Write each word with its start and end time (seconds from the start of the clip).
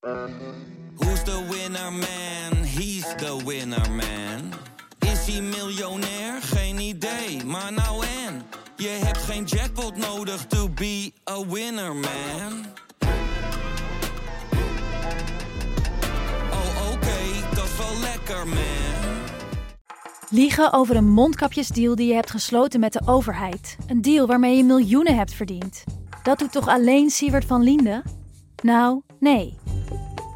Who's 0.00 1.22
the 1.24 1.46
winner 1.50 1.90
man? 1.90 2.64
He's 2.64 3.04
the 3.16 3.42
winner 3.44 3.90
man. 3.90 4.52
Is 4.98 5.26
hij 5.26 5.42
miljonair? 5.42 6.42
Geen 6.42 6.78
idee, 6.78 7.44
maar 7.44 7.72
nou 7.72 8.04
en. 8.26 8.42
Je 8.76 8.88
hebt 8.88 9.18
geen 9.18 9.44
jackpot 9.44 9.96
nodig 9.96 10.46
to 10.46 10.68
be 10.68 11.12
a 11.30 11.46
winner 11.46 11.94
man. 11.94 12.64
Oh 16.50 16.92
oké, 16.92 17.54
dat 17.54 17.64
is 17.64 17.76
wel 17.76 18.00
lekker 18.00 18.48
man. 18.48 19.24
Liegen 20.30 20.72
over 20.72 20.96
een 20.96 21.10
mondkapjesdeal 21.10 21.94
die 21.94 22.06
je 22.08 22.14
hebt 22.14 22.30
gesloten 22.30 22.80
met 22.80 22.92
de 22.92 23.02
overheid. 23.04 23.76
Een 23.86 24.02
deal 24.02 24.26
waarmee 24.26 24.56
je 24.56 24.64
miljoenen 24.64 25.16
hebt 25.16 25.34
verdiend. 25.34 25.84
Dat 26.22 26.38
doet 26.38 26.52
toch 26.52 26.68
alleen 26.68 27.10
Siewert 27.10 27.44
van 27.44 27.62
Liende? 27.62 28.02
Nou, 28.62 29.02
nee. 29.18 29.58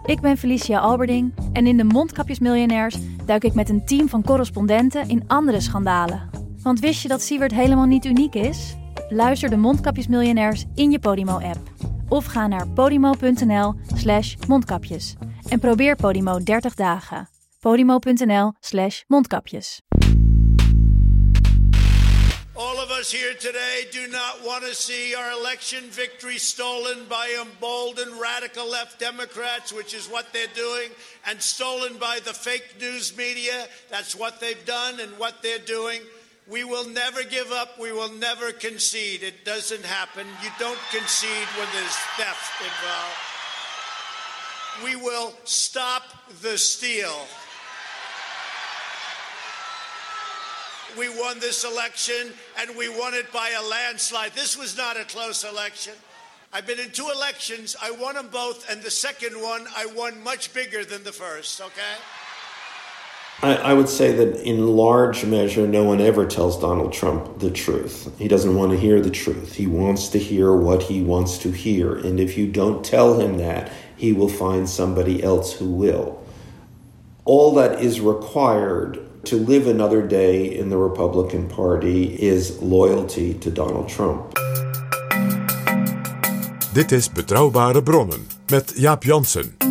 Ik 0.07 0.21
ben 0.21 0.37
Felicia 0.37 0.79
Alberding 0.79 1.35
en 1.53 1.67
in 1.67 1.77
de 1.77 1.85
Mondkapjesmiljonairs 1.85 2.97
duik 3.27 3.45
ik 3.45 3.55
met 3.55 3.69
een 3.69 3.87
team 3.87 4.09
van 4.09 4.23
correspondenten 4.23 5.09
in 5.09 5.25
andere 5.27 5.61
schandalen. 5.61 6.31
Want 6.63 6.81
wist 6.81 7.03
je 7.03 7.09
dat 7.09 7.23
Siewert 7.23 7.53
helemaal 7.53 7.87
niet 7.87 8.05
uniek 8.05 8.35
is? 8.35 8.77
Luister 9.09 9.51
de 9.51 9.57
Mondkapjesmiljonairs 9.57 10.65
in 10.75 10.91
je 10.91 10.99
Podimo-app. 10.99 11.59
Of 12.09 12.25
ga 12.25 12.47
naar 12.47 12.69
podimo.nl 12.69 13.75
slash 13.95 14.35
mondkapjes. 14.49 15.15
En 15.49 15.59
probeer 15.59 15.97
Podimo 15.97 16.39
30 16.39 16.75
dagen. 16.75 17.29
podimo.nl 17.61 18.53
slash 18.61 19.03
mondkapjes. 19.07 19.83
All 22.65 22.81
of 22.81 22.91
us 22.91 23.13
here 23.13 23.35
today 23.35 23.85
do 23.93 24.09
not 24.09 24.43
want 24.43 24.65
to 24.65 24.75
see 24.75 25.15
our 25.15 25.33
election 25.33 25.85
victory 25.91 26.39
stolen 26.39 27.05
by 27.11 27.37
emboldened 27.39 28.19
radical 28.19 28.67
left 28.67 28.99
Democrats, 28.99 29.71
which 29.71 29.93
is 29.93 30.09
what 30.09 30.33
they're 30.33 30.47
doing, 30.55 30.89
and 31.27 31.43
stolen 31.43 31.99
by 31.99 32.21
the 32.25 32.33
fake 32.33 32.77
news 32.81 33.15
media. 33.19 33.67
That's 33.91 34.17
what 34.17 34.41
they've 34.41 34.65
done 34.65 34.99
and 34.99 35.13
what 35.19 35.43
they're 35.43 35.59
doing. 35.59 36.01
We 36.49 36.65
will 36.65 36.89
never 36.89 37.23
give 37.23 37.53
up. 37.53 37.79
We 37.79 37.93
will 37.93 38.13
never 38.15 38.51
concede. 38.51 39.23
It 39.23 39.45
doesn't 39.45 39.85
happen. 39.85 40.27
You 40.43 40.49
don't 40.59 40.81
concede 40.91 41.49
when 41.59 41.69
there's 41.75 41.97
theft 42.17 42.63
involved. 42.63 43.19
We 44.83 44.97
will 44.97 45.35
stop 45.45 46.05
the 46.41 46.57
steal. 46.57 47.27
We 50.99 51.09
won 51.09 51.41
this 51.41 51.65
election 51.65 52.33
and 52.59 52.77
we 52.77 52.89
won 52.89 53.15
it 53.15 53.33
by 53.33 53.51
a 53.51 53.63
landslide. 53.69 54.33
This 54.35 54.57
was 54.57 54.77
not 54.77 54.97
a 54.97 55.05
close 55.05 55.45
election. 55.45 55.95
I've 56.53 56.67
been 56.67 56.79
in 56.79 56.91
two 56.93 57.11
elections. 57.13 57.75
I 57.83 57.91
won 57.91 58.15
them 58.15 58.29
both, 58.29 58.71
and 58.71 58.81
the 58.81 58.91
second 58.91 59.33
one 59.35 59.67
I 59.77 59.87
won 59.87 60.23
much 60.23 60.55
bigger 60.55 60.85
than 60.85 61.03
the 61.03 61.11
first, 61.11 61.61
okay? 61.61 61.97
I, 63.43 63.57
I 63.57 63.75
would 63.75 63.89
say 63.89 64.13
that 64.13 64.41
in 64.41 64.69
large 64.69 65.25
measure, 65.25 65.67
no 65.67 65.83
one 65.83 66.01
ever 66.01 66.25
tells 66.25 66.61
Donald 66.61 66.93
Trump 66.93 67.41
the 67.41 67.51
truth. 67.51 68.17
He 68.19 68.29
doesn't 68.29 68.55
want 68.55 68.71
to 68.71 68.79
hear 68.79 69.01
the 69.01 69.11
truth. 69.11 69.55
He 69.55 69.67
wants 69.67 70.09
to 70.11 70.19
hear 70.19 70.55
what 70.55 70.85
he 70.85 71.03
wants 71.03 71.39
to 71.39 71.51
hear. 71.51 71.97
And 71.97 72.21
if 72.21 72.39
you 72.39 72.47
don't 72.47 72.85
tell 72.85 73.19
him 73.19 73.39
that, 73.39 73.73
he 73.97 74.13
will 74.13 74.29
find 74.29 74.69
somebody 74.69 75.25
else 75.25 75.55
who 75.55 75.69
will. 75.69 76.25
All 77.25 77.55
that 77.57 77.83
is 77.83 78.01
required 78.01 79.04
to 79.25 79.37
live 79.37 79.67
another 79.67 80.07
day 80.07 80.59
in 80.59 80.69
the 80.69 80.77
Republican 80.77 81.47
Party 81.47 82.15
is 82.15 82.61
loyalty 82.61 83.39
to 83.39 83.51
Donald 83.51 83.89
Trump. 83.89 84.39
Dit 86.73 86.93
is 86.93 87.11
Betrouwbare 87.13 87.83
Bronnen 87.83 88.27
met 88.49 88.73
Jaap 88.77 89.03
Jansen. 89.05 89.64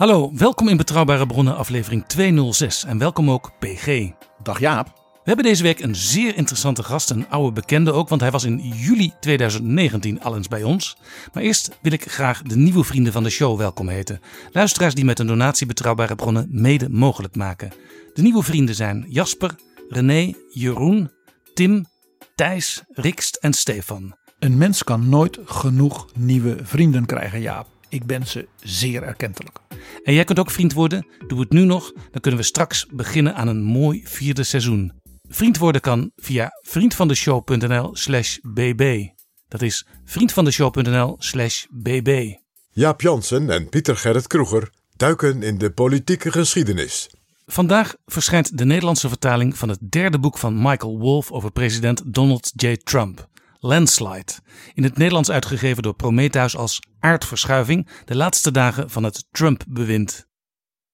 Hallo, 0.00 0.30
welkom 0.34 0.68
in 0.68 0.76
Betrouwbare 0.76 1.26
Bronnen 1.26 1.56
aflevering 1.56 2.04
206 2.06 2.84
en 2.84 2.98
welkom 2.98 3.30
ook 3.30 3.52
PG. 3.58 4.10
Dag 4.42 4.60
Jaap. 4.60 4.86
We 5.12 5.20
hebben 5.24 5.44
deze 5.44 5.62
week 5.62 5.80
een 5.80 5.94
zeer 5.94 6.36
interessante 6.36 6.82
gast, 6.82 7.10
een 7.10 7.28
oude 7.28 7.52
bekende 7.52 7.92
ook, 7.92 8.08
want 8.08 8.20
hij 8.20 8.30
was 8.30 8.44
in 8.44 8.58
juli 8.58 9.12
2019 9.20 10.22
al 10.22 10.36
eens 10.36 10.48
bij 10.48 10.62
ons. 10.62 10.96
Maar 11.32 11.42
eerst 11.42 11.78
wil 11.82 11.92
ik 11.92 12.10
graag 12.10 12.42
de 12.42 12.56
nieuwe 12.56 12.84
vrienden 12.84 13.12
van 13.12 13.22
de 13.22 13.30
show 13.30 13.58
welkom 13.58 13.88
heten. 13.88 14.20
Luisteraars 14.52 14.94
die 14.94 15.04
met 15.04 15.18
een 15.18 15.26
donatie 15.26 15.66
Betrouwbare 15.66 16.14
Bronnen 16.14 16.48
mede 16.50 16.88
mogelijk 16.88 17.36
maken. 17.36 17.72
De 18.14 18.22
nieuwe 18.22 18.42
vrienden 18.42 18.74
zijn 18.74 19.06
Jasper, 19.08 19.54
René, 19.88 20.32
Jeroen, 20.50 21.10
Tim, 21.54 21.86
Thijs, 22.34 22.82
Rikst 22.88 23.36
en 23.36 23.52
Stefan. 23.52 24.14
Een 24.38 24.58
mens 24.58 24.84
kan 24.84 25.08
nooit 25.08 25.38
genoeg 25.44 26.06
nieuwe 26.14 26.56
vrienden 26.62 27.06
krijgen, 27.06 27.40
Jaap. 27.40 27.79
Ik 27.90 28.06
ben 28.06 28.26
ze 28.26 28.48
zeer 28.62 29.02
erkentelijk. 29.02 29.58
En 30.02 30.14
jij 30.14 30.24
kunt 30.24 30.38
ook 30.38 30.50
vriend 30.50 30.72
worden. 30.72 31.06
Doe 31.26 31.40
het 31.40 31.50
nu 31.50 31.64
nog, 31.64 31.92
dan 31.92 32.20
kunnen 32.20 32.40
we 32.40 32.46
straks 32.46 32.86
beginnen 32.90 33.34
aan 33.34 33.48
een 33.48 33.62
mooi 33.62 34.02
vierde 34.04 34.42
seizoen. 34.42 34.92
Vriend 35.28 35.58
worden 35.58 35.80
kan 35.80 36.10
via 36.16 36.50
vriendvandeshow.nl 36.62 37.96
slash 37.96 38.36
bb. 38.42 39.06
Dat 39.48 39.62
is 39.62 39.86
vriendvandeshow.nl 40.04 41.16
slash 41.18 41.64
bb. 41.70 42.34
Jaap 42.70 43.00
Jansen 43.00 43.50
en 43.50 43.68
Pieter 43.68 43.96
Gerrit 43.96 44.26
Kroeger 44.26 44.70
duiken 44.96 45.42
in 45.42 45.58
de 45.58 45.70
politieke 45.70 46.32
geschiedenis. 46.32 47.10
Vandaag 47.46 47.94
verschijnt 48.06 48.58
de 48.58 48.64
Nederlandse 48.64 49.08
vertaling 49.08 49.58
van 49.58 49.68
het 49.68 49.78
derde 49.90 50.18
boek 50.18 50.38
van 50.38 50.62
Michael 50.62 50.98
Wolff 50.98 51.32
over 51.32 51.50
president 51.50 52.02
Donald 52.14 52.52
J. 52.54 52.76
Trump. 52.76 53.28
Landslide. 53.62 54.32
In 54.74 54.82
het 54.82 54.96
Nederlands 54.96 55.30
uitgegeven 55.30 55.82
door 55.82 55.94
Prometheus 55.94 56.56
als 56.56 56.82
Aardverschuiving, 56.98 57.88
de 58.04 58.16
laatste 58.16 58.50
dagen 58.50 58.90
van 58.90 59.02
het 59.04 59.26
Trump-bewind. 59.30 60.26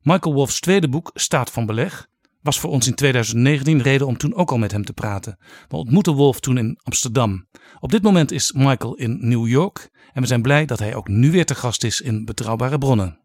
Michael 0.00 0.34
Wolff's 0.34 0.60
tweede 0.60 0.88
boek, 0.88 1.10
Staat 1.14 1.50
van 1.50 1.66
Beleg, 1.66 2.06
was 2.42 2.60
voor 2.60 2.70
ons 2.70 2.86
in 2.86 2.94
2019 2.94 3.82
reden 3.82 4.06
om 4.06 4.16
toen 4.16 4.34
ook 4.34 4.50
al 4.50 4.58
met 4.58 4.72
hem 4.72 4.84
te 4.84 4.92
praten. 4.92 5.38
We 5.68 5.76
ontmoetten 5.76 6.14
Wolff 6.14 6.40
toen 6.40 6.58
in 6.58 6.78
Amsterdam. 6.82 7.48
Op 7.80 7.90
dit 7.90 8.02
moment 8.02 8.32
is 8.32 8.52
Michael 8.52 8.94
in 8.94 9.28
New 9.28 9.48
York 9.48 9.90
en 10.12 10.20
we 10.20 10.28
zijn 10.28 10.42
blij 10.42 10.66
dat 10.66 10.78
hij 10.78 10.94
ook 10.94 11.08
nu 11.08 11.30
weer 11.30 11.46
te 11.46 11.54
gast 11.54 11.84
is 11.84 12.00
in 12.00 12.24
Betrouwbare 12.24 12.78
Bronnen. 12.78 13.20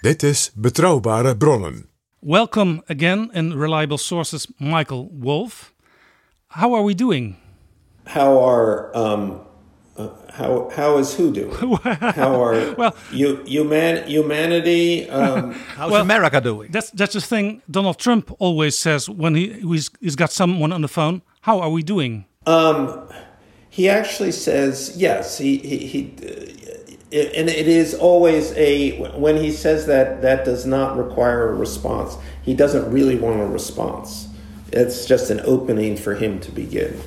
Dit 0.00 0.22
is 0.22 0.52
Betrouwbare 0.54 1.36
Bronnen. 1.36 1.88
Welcome 2.20 2.82
again 2.86 3.32
in 3.32 3.52
Reliable 3.52 3.98
Sources, 3.98 4.52
Michael 4.56 5.10
Wolff. 5.18 5.74
How 6.46 6.74
are 6.74 6.84
we 6.84 6.94
doing? 6.94 7.44
How 8.06 8.38
are 8.38 8.96
um, 8.96 9.40
uh, 9.96 10.08
how 10.32 10.70
how 10.74 10.98
is 10.98 11.14
who 11.14 11.32
doing? 11.32 11.52
how 11.82 12.42
are 12.42 12.74
Well- 12.78 12.96
you 13.12 13.36
human 13.46 14.06
humanity? 14.08 15.08
Um, 15.10 15.52
How's 15.76 15.90
Well- 15.90 16.02
America 16.02 16.40
doing? 16.40 16.70
That's 16.70 16.90
that's 16.90 17.14
the 17.14 17.20
thing 17.20 17.62
Donald 17.70 17.98
Trump 17.98 18.30
always 18.38 18.76
says 18.78 19.08
when 19.08 19.34
he 19.34 19.52
he's, 19.60 19.90
he's 20.00 20.16
got 20.16 20.30
someone 20.32 20.72
on 20.72 20.82
the 20.82 20.88
phone. 20.88 21.22
How 21.42 21.60
are 21.60 21.70
we 21.70 21.82
doing? 21.82 22.26
Um, 22.46 23.08
he 23.70 23.88
actually 23.88 24.32
says 24.32 24.94
yes. 24.96 25.38
He 25.38 25.58
he, 25.58 25.78
he 25.86 26.14
uh, 26.22 26.52
and 27.16 27.48
it 27.48 27.68
is 27.68 27.94
always 27.94 28.52
a 28.52 28.98
when 29.18 29.36
he 29.36 29.50
says 29.52 29.86
that 29.86 30.22
that 30.22 30.44
does 30.44 30.66
not 30.66 30.96
require 30.96 31.48
a 31.48 31.54
response. 31.54 32.16
He 32.42 32.54
doesn't 32.54 32.90
really 32.92 33.16
want 33.16 33.40
a 33.40 33.46
response. 33.46 34.28
It's 34.72 35.06
just 35.06 35.30
an 35.30 35.40
opening 35.44 35.96
for 35.96 36.14
him 36.14 36.40
to 36.40 36.50
begin. 36.52 37.00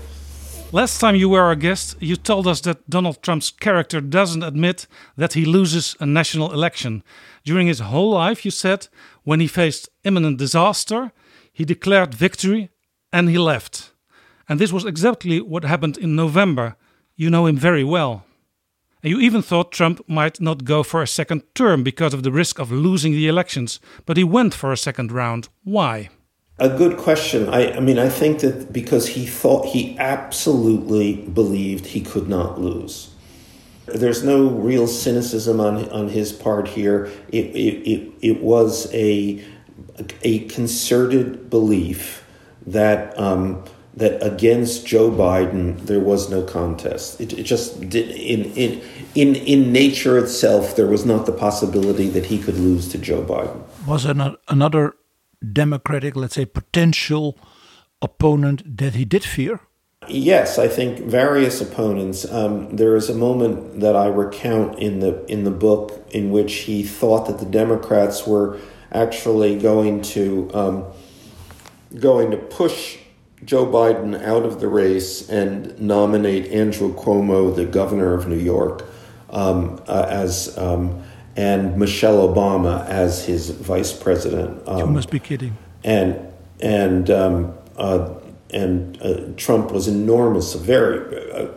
Last 0.71 0.99
time 0.99 1.15
you 1.15 1.29
were 1.29 1.41
our 1.41 1.55
guest, 1.55 1.95
you 1.99 2.15
told 2.15 2.45
us 2.45 2.61
that 2.61 2.87
Donald 2.87 3.23
Trump's 3.23 3.49
character 3.49 3.99
doesn't 3.99 4.43
admit 4.43 4.85
that 5.17 5.33
he 5.33 5.43
loses 5.43 5.95
a 5.99 6.05
national 6.05 6.53
election. 6.53 7.01
During 7.43 7.65
his 7.65 7.79
whole 7.79 8.11
life, 8.11 8.45
you 8.45 8.51
said, 8.51 8.87
when 9.23 9.39
he 9.39 9.47
faced 9.47 9.89
imminent 10.03 10.37
disaster, 10.37 11.11
he 11.51 11.65
declared 11.65 12.13
victory 12.13 12.69
and 13.11 13.29
he 13.29 13.39
left. 13.39 13.93
And 14.47 14.59
this 14.59 14.71
was 14.71 14.85
exactly 14.85 15.41
what 15.41 15.63
happened 15.63 15.97
in 15.97 16.15
November. 16.15 16.75
You 17.15 17.31
know 17.31 17.47
him 17.47 17.57
very 17.57 17.83
well. 17.83 18.25
And 19.01 19.09
you 19.09 19.19
even 19.19 19.41
thought 19.41 19.71
Trump 19.71 20.07
might 20.07 20.39
not 20.39 20.65
go 20.65 20.83
for 20.83 21.01
a 21.01 21.07
second 21.07 21.41
term 21.55 21.81
because 21.81 22.13
of 22.13 22.21
the 22.21 22.31
risk 22.31 22.59
of 22.59 22.71
losing 22.71 23.13
the 23.13 23.27
elections, 23.27 23.79
but 24.05 24.17
he 24.17 24.23
went 24.23 24.53
for 24.53 24.71
a 24.71 24.77
second 24.77 25.11
round. 25.11 25.49
Why? 25.63 26.09
A 26.59 26.69
good 26.69 26.97
question. 26.97 27.47
I, 27.49 27.73
I 27.73 27.79
mean, 27.79 27.97
I 27.97 28.09
think 28.09 28.39
that 28.41 28.73
because 28.73 29.07
he 29.07 29.25
thought 29.25 29.67
he 29.67 29.97
absolutely 29.97 31.15
believed 31.15 31.87
he 31.87 32.01
could 32.01 32.27
not 32.27 32.59
lose. 32.59 33.11
There's 33.85 34.23
no 34.23 34.49
real 34.49 34.85
cynicism 34.85 35.59
on 35.59 35.89
on 35.89 36.09
his 36.09 36.31
part 36.31 36.67
here. 36.67 37.09
It 37.29 37.45
it, 37.55 37.89
it, 37.89 38.13
it 38.21 38.41
was 38.41 38.93
a 38.93 39.43
a 40.21 40.39
concerted 40.47 41.49
belief 41.49 42.25
that 42.67 43.17
um, 43.17 43.63
that 43.95 44.21
against 44.23 44.85
Joe 44.85 45.09
Biden 45.09 45.85
there 45.85 45.99
was 45.99 46.29
no 46.29 46.43
contest. 46.43 47.19
It, 47.19 47.33
it 47.33 47.43
just 47.43 47.89
did 47.89 48.09
in 48.11 48.45
in 48.53 48.81
in 49.15 49.35
in 49.35 49.71
nature 49.71 50.17
itself 50.17 50.75
there 50.75 50.87
was 50.87 51.05
not 51.05 51.25
the 51.25 51.31
possibility 51.31 52.09
that 52.09 52.25
he 52.25 52.37
could 52.37 52.57
lose 52.57 52.87
to 52.89 52.97
Joe 52.97 53.23
Biden. 53.23 53.61
Was 53.87 54.03
there 54.03 54.35
another 54.47 54.93
Democratic, 55.41 56.15
let's 56.15 56.35
say, 56.35 56.45
potential 56.45 57.37
opponent 58.01 58.77
that 58.77 58.95
he 58.95 59.05
did 59.05 59.23
fear? 59.23 59.61
Yes, 60.07 60.57
I 60.57 60.67
think 60.67 60.99
various 60.99 61.61
opponents. 61.61 62.29
Um, 62.31 62.75
there 62.75 62.95
is 62.95 63.09
a 63.09 63.13
moment 63.13 63.81
that 63.81 63.95
I 63.95 64.07
recount 64.07 64.79
in 64.79 64.99
the 64.99 65.25
in 65.25 65.43
the 65.43 65.51
book 65.51 66.07
in 66.11 66.31
which 66.31 66.53
he 66.53 66.83
thought 66.83 67.27
that 67.27 67.39
the 67.39 67.45
Democrats 67.45 68.25
were 68.25 68.57
actually 68.91 69.59
going 69.59 70.01
to 70.01 70.49
um, 70.53 70.85
going 71.99 72.31
to 72.31 72.37
push 72.37 72.97
Joe 73.43 73.65
Biden 73.65 74.21
out 74.23 74.43
of 74.45 74.59
the 74.59 74.67
race 74.67 75.29
and 75.29 75.79
nominate 75.79 76.51
Andrew 76.51 76.93
Cuomo, 76.93 77.55
the 77.55 77.65
governor 77.65 78.13
of 78.13 78.27
New 78.27 78.37
York, 78.37 78.85
um, 79.29 79.81
uh, 79.87 80.05
as 80.09 80.57
um, 80.57 81.03
and 81.39 81.77
Michelle 81.77 82.27
Obama 82.27 82.85
as 82.87 83.23
his 83.25 83.49
vice 83.51 83.93
president. 83.93 84.61
you 84.67 84.85
must 84.87 85.09
be 85.09 85.19
kidding. 85.19 85.57
And 85.85 86.19
and 86.59 87.09
um, 87.09 87.53
uh, 87.77 88.13
and 88.51 89.01
uh, 89.01 89.21
Trump 89.37 89.71
was 89.71 89.87
enormous, 89.87 90.55
very 90.55 90.97
uh, 91.31 91.47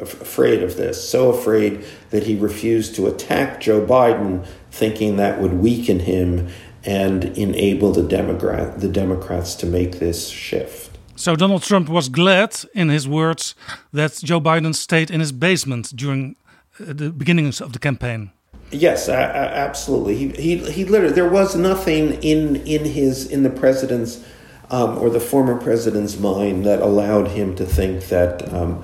afraid 0.00 0.62
of 0.62 0.76
this, 0.76 0.96
so 1.12 1.30
afraid 1.30 1.84
that 2.10 2.22
he 2.22 2.34
refused 2.36 2.94
to 2.96 3.08
attack 3.08 3.60
Joe 3.60 3.84
Biden, 3.84 4.46
thinking 4.70 5.16
that 5.16 5.40
would 5.40 5.54
weaken 5.54 5.98
him 6.00 6.48
and 6.84 7.24
enable 7.36 7.92
the 7.92 8.06
Democrat 8.18 8.80
the 8.80 8.88
Democrats 8.88 9.54
to 9.56 9.66
make 9.66 9.98
this 9.98 10.28
shift. 10.28 10.96
So 11.14 11.36
Donald 11.36 11.62
Trump 11.62 11.88
was 11.90 12.08
glad, 12.08 12.50
in 12.74 12.88
his 12.88 13.06
words, 13.06 13.54
that 13.92 14.12
Joe 14.24 14.40
Biden 14.40 14.74
stayed 14.74 15.10
in 15.10 15.20
his 15.20 15.32
basement 15.32 15.94
during 15.94 16.36
uh, 16.80 16.94
the 17.00 17.10
beginnings 17.10 17.60
of 17.60 17.72
the 17.72 17.78
campaign. 17.78 18.30
Yes, 18.70 19.08
absolutely. 19.08 20.16
He, 20.16 20.28
he 20.30 20.72
he 20.72 20.84
literally 20.84 21.14
there 21.14 21.28
was 21.28 21.54
nothing 21.54 22.14
in 22.22 22.56
in 22.56 22.84
his 22.84 23.26
in 23.30 23.42
the 23.42 23.50
president's 23.50 24.24
um, 24.70 24.98
or 24.98 25.08
the 25.08 25.20
former 25.20 25.56
president's 25.56 26.18
mind 26.18 26.64
that 26.66 26.80
allowed 26.80 27.28
him 27.28 27.54
to 27.56 27.64
think 27.64 28.08
that 28.08 28.52
um, 28.52 28.82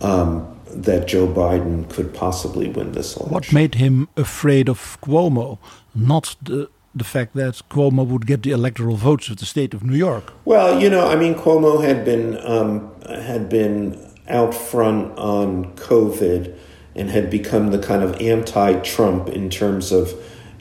um, 0.00 0.60
that 0.66 1.08
Joe 1.08 1.26
Biden 1.26 1.88
could 1.90 2.14
possibly 2.14 2.68
win 2.68 2.92
this 2.92 3.16
election. 3.16 3.34
What 3.34 3.52
made 3.52 3.74
him 3.74 4.08
afraid 4.16 4.68
of 4.68 4.98
Cuomo? 5.00 5.58
Not 5.94 6.36
the 6.42 6.70
the 6.94 7.04
fact 7.04 7.34
that 7.34 7.62
Cuomo 7.68 8.06
would 8.06 8.26
get 8.26 8.42
the 8.42 8.50
electoral 8.52 8.96
votes 8.96 9.28
of 9.28 9.36
the 9.36 9.46
state 9.46 9.74
of 9.74 9.82
New 9.82 9.96
York. 9.96 10.32
Well, 10.44 10.80
you 10.80 10.90
know, 10.90 11.08
I 11.08 11.16
mean, 11.16 11.34
Cuomo 11.34 11.84
had 11.84 12.04
been 12.04 12.38
um, 12.46 12.92
had 13.08 13.48
been 13.48 13.98
out 14.28 14.54
front 14.54 15.18
on 15.18 15.74
COVID 15.74 16.56
and 16.94 17.10
had 17.10 17.30
become 17.30 17.70
the 17.70 17.78
kind 17.78 18.02
of 18.02 18.20
anti-Trump 18.20 19.28
in 19.28 19.50
terms 19.50 19.92
of 19.92 20.14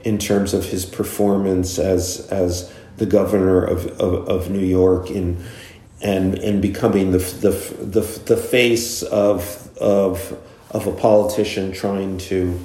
in 0.04 0.18
terms 0.18 0.54
of 0.54 0.66
his 0.66 0.86
performance 0.86 1.78
as 1.78 2.28
as 2.32 2.72
the 2.98 3.06
governor 3.06 3.64
of, 3.64 3.88
of, 4.00 4.28
of 4.28 4.50
New 4.50 4.66
York 4.66 5.10
in 5.10 5.44
and 6.02 6.36
and 6.36 6.62
becoming 6.62 7.12
the 7.12 7.18
the 7.18 7.52
the, 7.84 8.02
the 8.26 8.38
face 8.38 9.04
of 9.04 9.70
of 9.78 10.38
of 10.72 10.88
a 10.88 10.92
politician 10.92 11.72
trying 11.72 12.18
to 12.18 12.60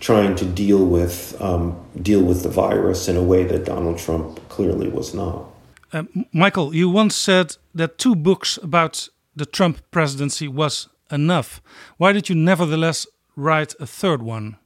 trying 0.00 0.34
to 0.36 0.44
deal 0.44 0.84
with 0.84 1.40
um, 1.40 1.78
deal 2.00 2.22
with 2.22 2.42
the 2.42 2.48
virus 2.48 3.08
in 3.08 3.16
a 3.16 3.22
way 3.22 3.44
that 3.44 3.64
Donald 3.64 3.98
Trump 3.98 4.40
clearly 4.48 4.88
was 4.88 5.14
not. 5.14 5.44
Uh, 5.92 6.04
Michael, 6.32 6.74
you 6.74 6.88
once 6.88 7.14
said 7.14 7.56
that 7.74 7.98
two 7.98 8.16
books 8.16 8.58
about 8.62 9.08
the 9.36 9.46
Trump 9.46 9.80
presidency 9.90 10.48
was 10.48 10.88
enough. 11.10 11.62
Why 11.96 12.12
did 12.12 12.28
you 12.28 12.34
nevertheless 12.34 13.06
write 13.36 13.74
a 13.80 13.86
third 13.86 14.22
one? 14.22 14.56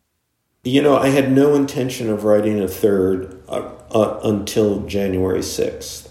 You 0.65 0.83
know, 0.83 0.97
I 0.99 1.09
had 1.09 1.33
no 1.33 1.55
intention 1.55 2.11
of 2.11 2.25
writing 2.25 2.61
a 2.61 2.69
third 2.69 3.43
uh, 3.49 3.71
uh, 3.91 4.21
until 4.25 4.87
January 4.87 5.41
6th. 5.41 6.09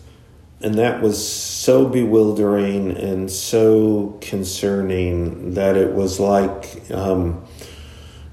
And 0.62 0.76
that 0.76 1.02
was 1.02 1.18
so 1.28 1.88
bewildering 1.88 2.98
and 2.98 3.30
so 3.30 4.18
concerning 4.22 5.54
that 5.54 5.78
it 5.78 5.94
was 5.94 6.20
like, 6.20 6.90
um, 6.90 7.46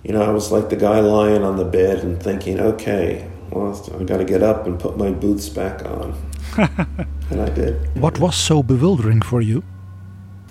you 0.03 0.13
know, 0.13 0.23
I 0.23 0.31
was 0.31 0.51
like 0.51 0.71
the 0.71 0.77
guy 0.77 1.01
lying 1.01 1.43
on 1.43 1.57
the 1.57 1.65
bed 1.65 1.99
and 1.99 2.23
thinking, 2.23 2.61
okay, 2.61 3.29
well, 3.51 3.79
I 3.99 4.05
got 4.05 4.19
to 4.19 4.25
get 4.25 4.43
up 4.43 4.67
and 4.67 4.81
put 4.81 4.97
my 4.97 5.11
boots 5.11 5.51
back 5.51 5.85
on. 5.85 6.15
and 7.31 7.41
I 7.43 7.51
did. 7.51 8.01
What 8.01 8.19
was 8.19 8.37
so 8.37 8.63
bewildering 8.63 9.21
for 9.21 9.43
you? 9.43 9.63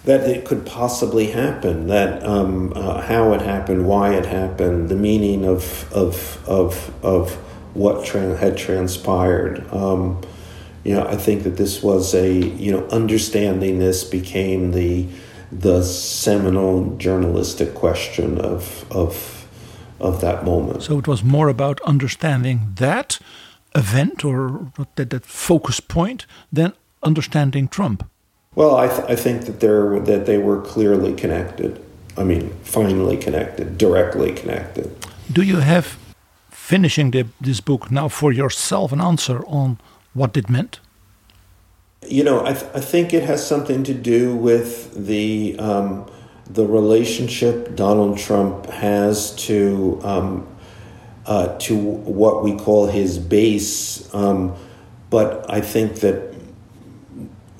That 0.06 0.30
it 0.30 0.44
could 0.44 0.66
possibly 0.66 1.28
happen, 1.32 1.88
that 1.88 2.24
um, 2.26 2.74
uh, 2.76 3.02
how 3.02 3.34
it 3.34 3.42
happened, 3.42 3.88
why 3.88 4.14
it 4.14 4.26
happened, 4.26 4.90
the 4.90 4.96
meaning 4.96 5.46
of 5.46 5.92
of 5.94 6.44
of 6.48 6.94
of 7.04 7.34
what 7.74 8.06
tra- 8.06 8.38
had 8.38 8.58
transpired. 8.58 9.66
Um, 9.74 10.22
you 10.84 10.94
know, 10.94 11.08
I 11.08 11.16
think 11.16 11.44
that 11.44 11.56
this 11.56 11.82
was 11.82 12.14
a 12.14 12.32
you 12.34 12.72
know 12.72 12.86
understanding 12.88 13.80
this 13.80 14.04
became 14.04 14.72
the 14.72 15.08
the 15.52 15.84
seminal 15.84 16.96
journalistic 16.98 17.74
question 17.74 18.40
of 18.40 18.86
of 18.92 19.48
of 20.00 20.20
that 20.20 20.44
moment. 20.44 20.84
So 20.84 21.00
it 21.00 21.08
was 21.08 21.24
more 21.24 21.48
about 21.48 21.80
understanding 21.82 22.74
that 22.76 23.20
event 23.74 24.26
or 24.26 24.72
that, 24.96 25.10
that 25.12 25.26
focus 25.26 25.80
point 25.80 26.26
than 26.52 26.74
understanding 27.02 27.70
Trump. 27.70 28.04
Well, 28.56 28.76
I, 28.76 28.88
th- 28.88 29.10
I 29.10 29.16
think 29.16 29.46
that 29.46 29.60
they're 29.60 30.00
that 30.02 30.26
they 30.26 30.38
were 30.38 30.62
clearly 30.62 31.14
connected. 31.14 31.84
I 32.16 32.24
mean, 32.24 32.54
finally 32.64 33.18
connected, 33.18 33.78
directly 33.78 34.34
connected. 34.34 34.96
Do 35.32 35.42
you 35.42 35.58
have 35.58 35.98
finishing 36.52 37.12
the, 37.12 37.26
this 37.42 37.60
book 37.60 37.92
now 37.92 38.08
for 38.08 38.32
yourself 38.32 38.92
an 38.92 39.02
answer 39.02 39.44
on 39.48 39.80
what 40.14 40.38
it 40.38 40.50
meant? 40.50 40.80
You 42.08 42.24
know, 42.24 42.46
I, 42.46 42.54
th- 42.54 42.72
I 42.76 42.80
think 42.80 43.14
it 43.14 43.24
has 43.24 43.46
something 43.46 43.84
to 43.84 43.94
do 43.94 44.36
with 44.36 45.06
the 45.08 45.56
um, 45.58 46.06
the 46.46 46.66
relationship 46.66 47.76
Donald 47.76 48.18
Trump 48.18 48.66
has 48.68 49.36
to 49.48 50.00
um, 50.04 50.48
uh, 51.26 51.58
to 51.60 51.76
what 51.76 52.44
we 52.44 52.56
call 52.56 52.88
his 52.88 53.18
base. 53.18 54.14
Um, 54.14 54.56
but 55.10 55.50
I 55.50 55.62
think 55.62 56.02
that 56.02 56.33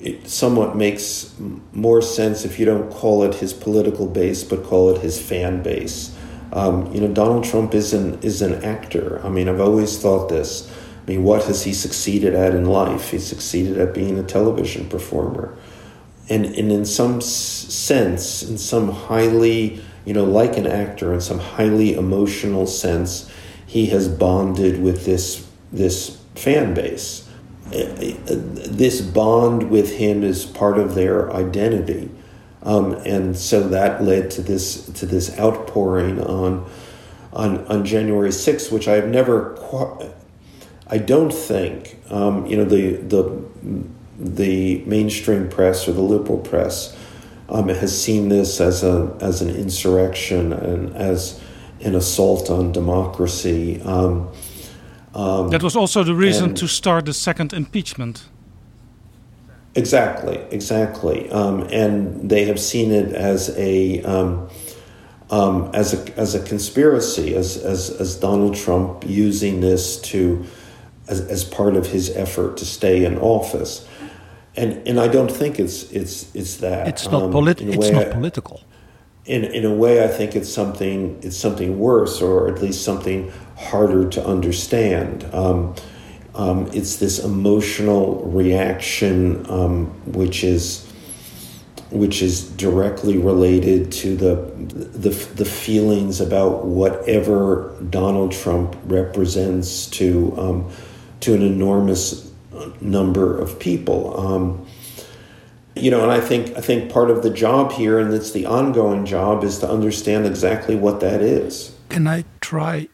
it 0.04 0.28
somewhat 0.28 0.76
makes 0.76 1.34
more 1.72 2.02
sense 2.02 2.44
if 2.44 2.58
you 2.58 2.66
don't 2.66 2.90
call 2.90 3.22
it 3.22 3.36
his 3.36 3.54
political 3.54 4.06
base, 4.06 4.44
but 4.44 4.62
call 4.62 4.94
it 4.94 5.00
his 5.00 5.20
fan 5.20 5.62
base. 5.62 6.14
Um, 6.52 6.92
you 6.94 7.00
know, 7.00 7.08
Donald 7.08 7.44
Trump 7.44 7.74
is 7.74 7.94
an 7.94 8.20
is 8.20 8.42
an 8.42 8.62
actor. 8.62 9.20
I 9.24 9.30
mean, 9.30 9.48
I've 9.48 9.60
always 9.60 9.98
thought 9.98 10.28
this. 10.28 10.70
I 11.02 11.10
mean, 11.10 11.24
what 11.24 11.44
has 11.44 11.64
he 11.64 11.72
succeeded 11.72 12.34
at 12.34 12.54
in 12.54 12.66
life? 12.66 13.10
He 13.10 13.18
succeeded 13.18 13.78
at 13.78 13.94
being 13.94 14.18
a 14.18 14.22
television 14.22 14.88
performer, 14.90 15.56
and 16.28 16.44
and 16.44 16.70
in 16.70 16.84
some 16.84 17.22
sense, 17.22 18.42
in 18.42 18.58
some 18.58 18.90
highly 18.90 19.80
you 20.04 20.12
know, 20.12 20.24
like 20.24 20.58
an 20.58 20.66
actor, 20.66 21.14
in 21.14 21.20
some 21.22 21.38
highly 21.38 21.94
emotional 21.94 22.66
sense, 22.66 23.30
he 23.66 23.86
has 23.86 24.06
bonded 24.06 24.82
with 24.82 25.06
this 25.06 25.48
this 25.72 26.18
fan 26.34 26.74
base 26.74 27.23
this 27.70 29.00
bond 29.00 29.70
with 29.70 29.96
him 29.96 30.22
is 30.22 30.44
part 30.44 30.78
of 30.78 30.94
their 30.94 31.32
identity. 31.32 32.10
Um, 32.62 32.94
and 33.04 33.36
so 33.36 33.68
that 33.68 34.02
led 34.02 34.30
to 34.32 34.42
this 34.42 34.86
to 34.86 35.06
this 35.06 35.38
outpouring 35.38 36.20
on 36.20 36.68
on 37.32 37.66
on 37.66 37.84
January 37.84 38.30
6th, 38.30 38.72
which 38.72 38.88
I've 38.88 39.08
never 39.08 39.54
I 40.86 40.98
don't 40.98 41.32
think 41.32 42.00
um, 42.10 42.46
you 42.46 42.56
know 42.56 42.64
the 42.64 42.96
the 42.96 43.44
the 44.18 44.78
mainstream 44.86 45.48
press 45.48 45.88
or 45.88 45.92
the 45.92 46.00
liberal 46.00 46.38
press 46.38 46.96
um, 47.48 47.68
has 47.68 48.00
seen 48.00 48.28
this 48.28 48.60
as 48.60 48.82
a 48.82 49.16
as 49.20 49.42
an 49.42 49.50
insurrection 49.50 50.52
and 50.52 50.94
as 50.96 51.40
an 51.80 51.94
assault 51.94 52.50
on 52.50 52.72
democracy. 52.72 53.80
Um, 53.82 54.30
um, 55.14 55.48
that 55.50 55.62
was 55.62 55.76
also 55.76 56.02
the 56.02 56.14
reason 56.14 56.54
to 56.54 56.66
start 56.66 57.04
the 57.06 57.12
second 57.14 57.52
impeachment. 57.52 58.28
Exactly, 59.76 60.36
exactly, 60.50 61.30
um, 61.30 61.66
and 61.70 62.28
they 62.28 62.44
have 62.44 62.60
seen 62.60 62.92
it 62.92 63.12
as 63.12 63.50
a 63.56 64.02
um, 64.02 64.48
um, 65.30 65.70
as 65.72 65.94
a 65.94 66.18
as 66.18 66.34
a 66.34 66.42
conspiracy, 66.42 67.34
as 67.34 67.56
as 67.56 67.90
as 67.90 68.16
Donald 68.16 68.54
Trump 68.56 69.04
using 69.06 69.60
this 69.60 70.00
to 70.02 70.44
as 71.08 71.20
as 71.20 71.44
part 71.44 71.76
of 71.76 71.86
his 71.86 72.10
effort 72.16 72.56
to 72.56 72.64
stay 72.64 73.04
in 73.04 73.18
office, 73.18 73.86
and 74.56 74.86
and 74.86 75.00
I 75.00 75.08
don't 75.08 75.30
think 75.30 75.58
it's 75.58 75.84
it's 75.90 76.34
it's 76.34 76.56
that. 76.56 76.88
It's 76.88 77.10
not 77.10 77.30
politi- 77.30 77.72
It's 77.72 77.90
not 77.90 78.08
I, 78.08 78.12
political 78.12 78.60
in 79.26 79.44
in 79.44 79.64
a 79.64 79.74
way, 79.74 80.04
I 80.04 80.08
think 80.08 80.36
it's 80.36 80.52
something 80.52 81.18
it's 81.22 81.36
something 81.36 81.78
worse, 81.78 82.20
or 82.20 82.48
at 82.48 82.60
least 82.60 82.84
something 82.84 83.32
harder 83.56 84.08
to 84.10 84.26
understand. 84.26 85.24
Um, 85.32 85.74
um, 86.34 86.68
it's 86.72 86.96
this 86.96 87.18
emotional 87.22 88.24
reaction, 88.26 89.48
um, 89.48 89.86
which 90.12 90.42
is 90.42 90.90
which 91.90 92.22
is 92.22 92.50
directly 92.50 93.18
related 93.18 93.92
to 93.92 94.16
the, 94.16 94.34
the 94.98 95.10
the 95.10 95.44
feelings 95.44 96.20
about 96.20 96.64
whatever 96.64 97.72
Donald 97.88 98.32
Trump 98.32 98.76
represents 98.86 99.86
to 99.90 100.34
um, 100.36 100.70
to 101.20 101.34
an 101.34 101.42
enormous 101.42 102.32
number 102.80 103.38
of 103.38 103.58
people. 103.58 104.18
Um, 104.18 104.66
you 105.76 105.90
know, 105.90 106.02
and 106.02 106.10
I 106.10 106.20
think 106.20 106.56
I 106.56 106.60
think 106.60 106.90
part 106.90 107.10
of 107.10 107.22
the 107.22 107.30
job 107.30 107.72
here, 107.72 107.98
and 107.98 108.12
it's 108.14 108.32
the 108.32 108.46
ongoing 108.46 109.06
job, 109.06 109.42
is 109.44 109.58
to 109.58 109.70
understand 109.70 110.26
exactly 110.26 110.76
what 110.76 111.00
that 111.00 111.20
is. 111.20 111.76
Can 111.88 112.06
I 112.06 112.24
try 112.40 112.88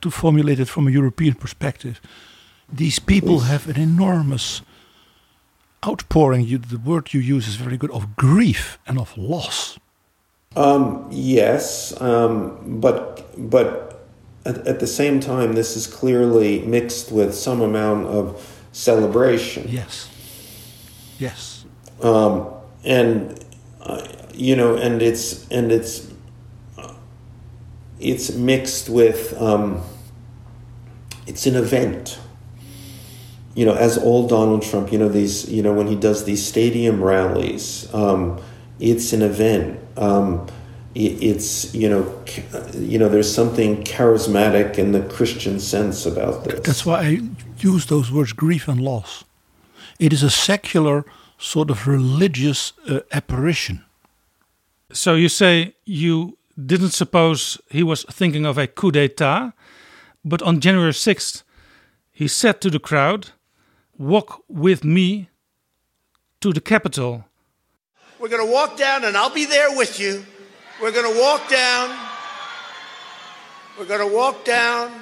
to 0.00 0.10
formulate 0.10 0.60
it 0.60 0.68
from 0.68 0.86
a 0.86 0.90
European 0.90 1.34
perspective? 1.34 2.00
These 2.72 2.98
people 2.98 3.40
have 3.40 3.68
an 3.68 3.80
enormous 3.80 4.62
outpouring. 5.86 6.44
You, 6.44 6.58
the 6.58 6.78
word 6.78 7.14
you 7.14 7.20
use 7.20 7.48
is 7.48 7.56
very 7.56 7.76
good 7.76 7.90
of 7.90 8.16
grief 8.16 8.78
and 8.86 8.98
of 8.98 9.16
loss. 9.16 9.78
Um, 10.56 11.06
yes, 11.10 11.98
um, 12.00 12.80
but 12.80 13.26
but 13.50 14.06
at, 14.44 14.66
at 14.66 14.80
the 14.80 14.86
same 14.86 15.20
time, 15.20 15.52
this 15.52 15.76
is 15.76 15.86
clearly 15.86 16.60
mixed 16.60 17.12
with 17.12 17.34
some 17.34 17.60
amount 17.60 18.06
of 18.06 18.64
celebration. 18.72 19.66
Yes. 19.68 20.08
Yes. 21.18 21.64
um, 22.02 22.48
and 22.84 23.44
uh, 23.80 24.06
you 24.34 24.56
know, 24.56 24.76
and 24.76 25.02
it's 25.02 25.48
and 25.48 25.72
it's 25.72 26.07
it's 28.00 28.32
mixed 28.32 28.88
with 28.88 29.40
um, 29.40 29.82
it's 31.26 31.46
an 31.46 31.56
event. 31.56 32.18
You 33.54 33.64
know, 33.64 33.74
as 33.74 33.98
old 33.98 34.30
Donald 34.30 34.62
Trump, 34.62 34.92
you 34.92 34.98
know 34.98 35.08
these, 35.08 35.50
you 35.50 35.62
know, 35.62 35.72
when 35.72 35.88
he 35.88 35.96
does 35.96 36.24
these 36.24 36.46
stadium 36.46 37.02
rallies, 37.02 37.92
um, 37.92 38.40
it's 38.78 39.12
an 39.12 39.22
event. 39.22 39.80
Um, 39.96 40.46
it, 40.94 41.22
it's 41.22 41.74
you 41.74 41.88
know, 41.88 42.04
ca- 42.26 42.70
you 42.74 42.98
know, 42.98 43.08
there's 43.08 43.32
something 43.32 43.82
charismatic 43.82 44.78
in 44.78 44.92
the 44.92 45.02
Christian 45.02 45.58
sense 45.58 46.06
about 46.06 46.44
this. 46.44 46.60
That's 46.60 46.86
why 46.86 47.00
I 47.00 47.20
use 47.58 47.86
those 47.86 48.12
words 48.12 48.32
grief 48.32 48.68
and 48.68 48.80
loss. 48.80 49.24
It 49.98 50.12
is 50.12 50.22
a 50.22 50.30
secular 50.30 51.04
sort 51.38 51.70
of 51.70 51.86
religious 51.86 52.72
uh, 52.88 53.00
apparition. 53.12 53.84
So 54.92 55.14
you 55.14 55.28
say 55.28 55.74
you 55.84 56.37
didn't 56.66 56.90
suppose 56.90 57.60
he 57.70 57.82
was 57.82 58.04
thinking 58.04 58.44
of 58.44 58.58
a 58.58 58.66
coup 58.66 58.90
d'etat, 58.90 59.52
but 60.24 60.42
on 60.42 60.60
January 60.60 60.92
6th, 60.92 61.42
he 62.10 62.26
said 62.26 62.60
to 62.60 62.70
the 62.70 62.80
crowd, 62.80 63.30
Walk 63.96 64.42
with 64.48 64.84
me 64.84 65.28
to 66.40 66.52
the 66.52 66.60
Capitol. 66.60 67.24
We're 68.18 68.28
going 68.28 68.44
to 68.44 68.52
walk 68.52 68.76
down, 68.76 69.04
and 69.04 69.16
I'll 69.16 69.30
be 69.30 69.44
there 69.44 69.76
with 69.76 69.98
you. 70.00 70.24
We're 70.80 70.92
going 70.92 71.12
to 71.12 71.20
walk 71.20 71.48
down. 71.48 71.96
We're 73.78 73.86
going 73.86 74.08
to 74.08 74.14
walk 74.14 74.44
down 74.44 74.92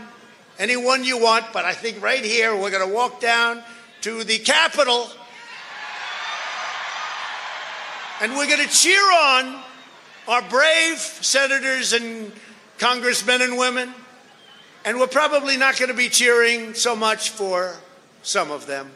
anyone 0.58 1.04
you 1.04 1.18
want, 1.18 1.46
but 1.52 1.64
I 1.64 1.72
think 1.72 2.02
right 2.02 2.24
here 2.24 2.54
we're 2.54 2.70
going 2.70 2.86
to 2.86 2.94
walk 2.94 3.20
down 3.20 3.62
to 4.02 4.24
the 4.24 4.38
Capitol. 4.38 5.08
And 8.20 8.32
we're 8.32 8.46
going 8.46 8.66
to 8.66 8.72
cheer 8.72 9.00
on 9.00 9.62
our 10.28 10.42
brave 10.42 10.98
senators 10.98 11.92
and 11.92 12.32
congressmen 12.78 13.42
and 13.42 13.56
women. 13.56 13.92
And 14.84 15.00
we're 15.00 15.06
probably 15.06 15.56
not 15.56 15.78
going 15.78 15.90
to 15.90 15.96
be 15.96 16.08
cheering 16.08 16.74
so 16.74 16.94
much 16.94 17.30
for 17.30 17.76
some 18.22 18.50
of 18.50 18.66
them. 18.66 18.90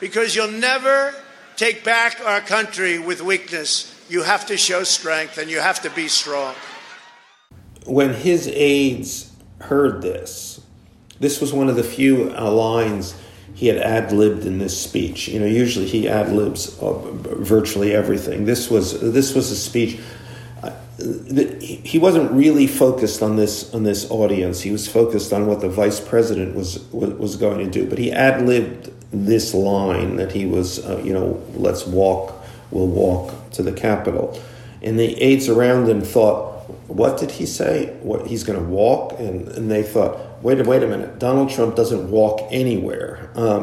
Because 0.00 0.34
you'll 0.34 0.50
never 0.50 1.14
take 1.56 1.84
back 1.84 2.20
our 2.24 2.40
country 2.40 2.98
with 2.98 3.22
weakness. 3.22 3.90
You 4.08 4.22
have 4.22 4.46
to 4.46 4.56
show 4.56 4.84
strength 4.84 5.38
and 5.38 5.50
you 5.50 5.60
have 5.60 5.80
to 5.82 5.90
be 5.90 6.08
strong. 6.08 6.54
when 7.86 8.14
his 8.14 8.48
aides 8.48 9.30
heard 9.60 10.00
this, 10.02 10.60
this 11.20 11.40
was 11.40 11.52
one 11.52 11.68
of 11.68 11.76
the 11.76 11.84
few 11.84 12.30
lines 12.30 13.14
he 13.54 13.68
had 13.68 13.78
ad 13.78 14.12
libbed 14.12 14.44
in 14.44 14.58
this 14.58 14.78
speech. 14.78 15.28
You 15.28 15.40
know, 15.40 15.46
usually 15.46 15.86
he 15.86 16.08
ad 16.08 16.32
libs 16.32 16.78
uh, 16.80 16.92
virtually 16.92 17.94
everything. 17.94 18.44
This 18.44 18.70
was 18.70 19.00
this 19.00 19.34
was 19.34 19.50
a 19.50 19.56
speech. 19.56 20.00
Uh, 20.62 20.72
he 20.98 21.98
wasn't 21.98 22.30
really 22.32 22.66
focused 22.66 23.22
on 23.22 23.36
this 23.36 23.72
on 23.72 23.84
this 23.84 24.10
audience. 24.10 24.60
He 24.60 24.70
was 24.70 24.88
focused 24.88 25.32
on 25.32 25.46
what 25.46 25.60
the 25.60 25.68
vice 25.68 26.00
president 26.00 26.54
was 26.54 26.80
was, 26.92 27.36
going 27.36 27.58
to 27.58 27.70
do. 27.70 27.88
But 27.88 27.98
he 27.98 28.12
ad 28.12 28.46
libbed 28.46 28.90
this 29.12 29.54
line 29.54 30.16
that 30.16 30.32
he 30.32 30.46
was, 30.46 30.84
uh, 30.84 31.00
you 31.04 31.12
know, 31.12 31.40
let's 31.54 31.86
walk, 31.86 32.34
we'll 32.72 32.88
walk 32.88 33.50
to 33.52 33.62
the 33.62 33.72
Capitol, 33.72 34.40
and 34.82 34.98
the 34.98 35.14
aides 35.22 35.48
around 35.48 35.88
him 35.88 36.00
thought 36.00 36.54
what 36.86 37.18
did 37.18 37.32
he 37.32 37.46
say? 37.46 37.94
What 38.02 38.26
he's 38.26 38.44
going 38.44 38.58
to 38.58 38.64
walk? 38.64 39.18
And, 39.18 39.48
and 39.48 39.70
they 39.70 39.82
thought, 39.82 40.18
wait 40.44 40.60
a 40.60 40.64
wait 40.64 40.82
a 40.82 40.86
minute, 40.94 41.18
Donald 41.18 41.48
Trump 41.50 41.74
doesn't 41.80 42.04
walk 42.10 42.36
anywhere. 42.62 43.30
Um, 43.34 43.62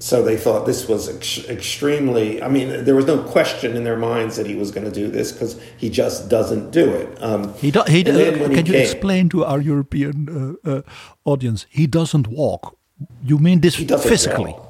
so 0.00 0.22
they 0.22 0.36
thought 0.44 0.64
this 0.64 0.86
was 0.92 1.08
ex- 1.16 1.44
extremely. 1.48 2.40
I 2.40 2.48
mean, 2.48 2.84
there 2.86 2.94
was 2.94 3.06
no 3.06 3.18
question 3.36 3.76
in 3.76 3.82
their 3.88 3.96
minds 3.96 4.36
that 4.36 4.46
he 4.46 4.54
was 4.62 4.70
going 4.70 4.86
to 4.92 4.92
do 5.02 5.06
this 5.10 5.32
because 5.32 5.52
he 5.76 5.88
just 5.90 6.28
doesn't 6.28 6.70
do 6.70 6.86
it. 7.00 7.08
Um, 7.20 7.52
He, 7.54 7.70
do, 7.72 7.82
he, 7.94 8.04
can 8.04 8.14
he 8.14 8.56
you 8.58 8.62
came- 8.62 8.74
explain 8.82 9.28
to 9.30 9.44
our 9.44 9.60
European 9.60 10.16
uh, 10.64 10.70
uh, 10.70 10.82
audience? 11.24 11.66
He 11.68 11.86
doesn't 11.88 12.26
walk. 12.28 12.62
You 13.30 13.38
mean 13.38 13.60
this 13.60 13.74
physically? 13.76 14.52
walk. 14.52 14.64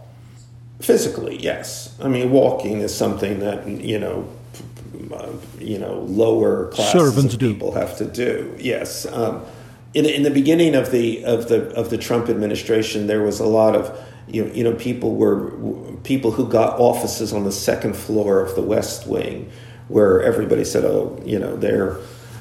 Physically, 0.80 1.36
yes. 1.50 1.94
I 2.00 2.08
mean, 2.08 2.30
walking 2.30 2.80
is 2.80 2.94
something 2.94 3.40
that 3.40 3.66
you 3.66 3.98
know, 3.98 4.24
uh, 5.12 5.32
you 5.60 5.78
know, 5.78 5.94
lower 6.22 6.68
classes 6.72 6.92
Servants 7.00 7.34
of 7.34 7.40
do. 7.40 7.52
people 7.52 7.72
have 7.72 7.96
to 7.98 8.04
do. 8.04 8.54
Yes. 8.58 9.04
Um, 9.06 9.42
in, 9.94 10.06
in 10.06 10.22
the 10.22 10.30
beginning 10.30 10.74
of 10.74 10.90
the 10.90 11.24
of 11.24 11.48
the 11.48 11.74
of 11.74 11.90
the 11.90 11.98
Trump 11.98 12.28
administration, 12.28 13.06
there 13.06 13.22
was 13.22 13.40
a 13.40 13.46
lot 13.46 13.74
of 13.74 13.98
you 14.26 14.44
know, 14.44 14.52
you 14.52 14.64
know 14.64 14.74
people 14.74 15.16
were 15.16 15.50
people 16.04 16.32
who 16.32 16.48
got 16.48 16.78
offices 16.78 17.32
on 17.32 17.44
the 17.44 17.52
second 17.52 17.96
floor 17.96 18.40
of 18.40 18.54
the 18.54 18.62
West 18.62 19.06
Wing, 19.06 19.50
where 19.88 20.22
everybody 20.22 20.64
said, 20.64 20.84
"Oh, 20.84 21.20
you 21.24 21.38
know, 21.38 21.56
they're." 21.56 21.98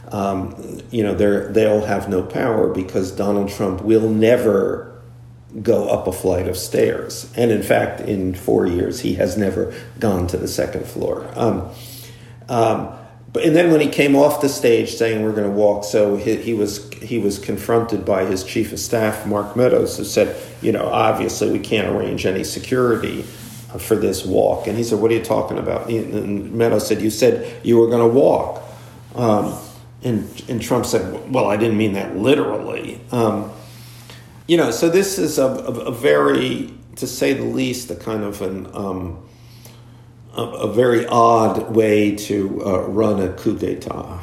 Um, 0.09 0.79
you 0.89 1.03
know, 1.03 1.13
they're, 1.13 1.51
they'll 1.51 1.83
have 1.83 2.07
no 2.07 2.23
power 2.23 2.73
because 2.73 3.11
Donald 3.11 3.49
Trump 3.49 3.81
will 3.81 4.09
never 4.09 5.01
go 5.61 5.89
up 5.89 6.07
a 6.07 6.13
flight 6.13 6.47
of 6.47 6.55
stairs. 6.55 7.29
And 7.35 7.51
in 7.51 7.61
fact, 7.61 7.99
in 7.99 8.33
four 8.33 8.65
years, 8.65 9.01
he 9.01 9.15
has 9.15 9.37
never 9.37 9.73
gone 9.99 10.27
to 10.27 10.37
the 10.37 10.47
second 10.47 10.85
floor. 10.85 11.29
Um, 11.35 11.69
um, 12.47 12.97
but 13.37 13.45
and 13.45 13.55
then 13.55 13.71
when 13.71 13.81
he 13.81 13.87
came 13.87 14.15
off 14.15 14.41
the 14.41 14.49
stage 14.49 14.95
saying 14.95 15.21
we're 15.21 15.31
going 15.31 15.47
to 15.47 15.55
walk, 15.55 15.83
so 15.83 16.15
he, 16.15 16.37
he 16.37 16.55
was 16.55 16.91
he 16.93 17.19
was 17.19 17.37
confronted 17.37 18.03
by 18.03 18.25
his 18.25 18.43
chief 18.43 18.73
of 18.73 18.79
staff, 18.79 19.27
Mark 19.27 19.55
Meadows, 19.55 19.95
who 19.95 20.05
said, 20.05 20.35
you 20.59 20.71
know, 20.71 20.87
obviously 20.87 21.51
we 21.51 21.59
can't 21.59 21.87
arrange 21.87 22.25
any 22.25 22.43
security 22.43 23.19
uh, 23.71 23.77
for 23.77 23.95
this 23.95 24.25
walk. 24.25 24.65
And 24.65 24.75
he 24.75 24.83
said, 24.83 24.97
what 24.97 25.11
are 25.11 25.13
you 25.13 25.23
talking 25.23 25.59
about? 25.59 25.87
And 25.87 26.51
Meadows 26.53 26.87
said, 26.87 26.99
you 26.99 27.11
said 27.11 27.63
you 27.63 27.77
were 27.77 27.85
going 27.85 28.09
to 28.09 28.19
walk. 28.19 28.63
Um, 29.13 29.55
and, 30.01 30.43
and 30.49 30.59
Trump 30.59 30.87
said, 30.87 31.31
well, 31.31 31.45
I 31.45 31.57
didn't 31.57 31.77
mean 31.77 31.93
that 31.93 32.17
literally. 32.17 32.99
Um, 33.11 33.51
you 34.47 34.57
know, 34.57 34.71
so 34.71 34.89
this 34.89 35.19
is 35.19 35.37
a, 35.37 35.45
a, 35.45 35.73
a, 35.73 35.91
very, 35.91 36.73
to 36.95 37.05
say 37.05 37.33
the 37.33 37.43
least, 37.43 37.91
a 37.91 37.95
kind 37.95 38.23
of 38.23 38.41
an 38.41 38.67
um, 38.73 39.23
a, 40.37 40.41
a, 40.41 40.73
very 40.73 41.05
odd 41.07 41.75
way 41.75 42.15
to 42.15 42.61
uh, 42.65 42.87
run 42.87 43.19
a 43.19 43.29
coup 43.33 43.55
d'état 43.55 44.19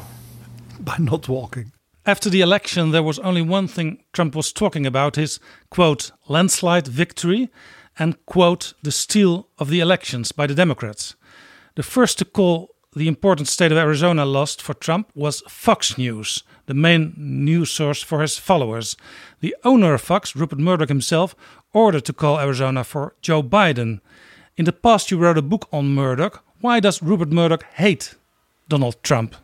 by 0.80 0.96
not 0.98 1.28
walking. 1.28 1.72
After 2.06 2.30
the 2.30 2.42
election, 2.42 2.90
there 2.90 3.02
was 3.02 3.18
only 3.18 3.42
one 3.42 3.66
thing 3.66 4.04
Trump 4.12 4.34
was 4.34 4.52
talking 4.52 4.86
about: 4.86 5.16
his 5.16 5.40
quote 5.70 6.12
landslide 6.28 6.86
victory 6.88 7.48
and 7.98 8.14
quote 8.26 8.74
the 8.82 8.92
steal 8.92 9.48
of 9.58 9.68
the 9.68 9.80
elections 9.80 10.32
by 10.32 10.46
the 10.46 10.54
Democrats. 10.54 11.14
The 11.76 11.82
first 11.82 12.18
to 12.18 12.24
call 12.24 12.74
the 12.96 13.08
important 13.08 13.48
state 13.48 13.72
of 13.72 13.78
Arizona 13.78 14.24
lost 14.24 14.62
for 14.62 14.74
Trump 14.74 15.10
was 15.14 15.42
Fox 15.48 15.98
News, 15.98 16.44
the 16.66 16.74
main 16.74 17.12
news 17.16 17.70
source 17.70 18.02
for 18.02 18.20
his 18.20 18.38
followers. 18.38 18.96
The 19.40 19.56
owner 19.64 19.94
of 19.94 20.00
Fox, 20.00 20.36
Rupert 20.36 20.60
Murdoch 20.60 20.88
himself, 20.88 21.34
ordered 21.72 22.04
to 22.04 22.12
call 22.12 22.38
Arizona 22.38 22.84
for 22.84 23.14
Joe 23.20 23.42
Biden. 23.42 24.00
In 24.56 24.66
the 24.66 24.72
past, 24.72 25.10
you 25.10 25.18
wrote 25.18 25.36
a 25.36 25.42
book 25.42 25.68
on 25.72 25.96
Murdoch. 25.96 26.44
Why 26.60 26.78
does 26.78 27.02
Rupert 27.02 27.32
Murdoch 27.32 27.64
hate 27.74 28.14
Donald 28.68 29.02
Trump? 29.02 29.34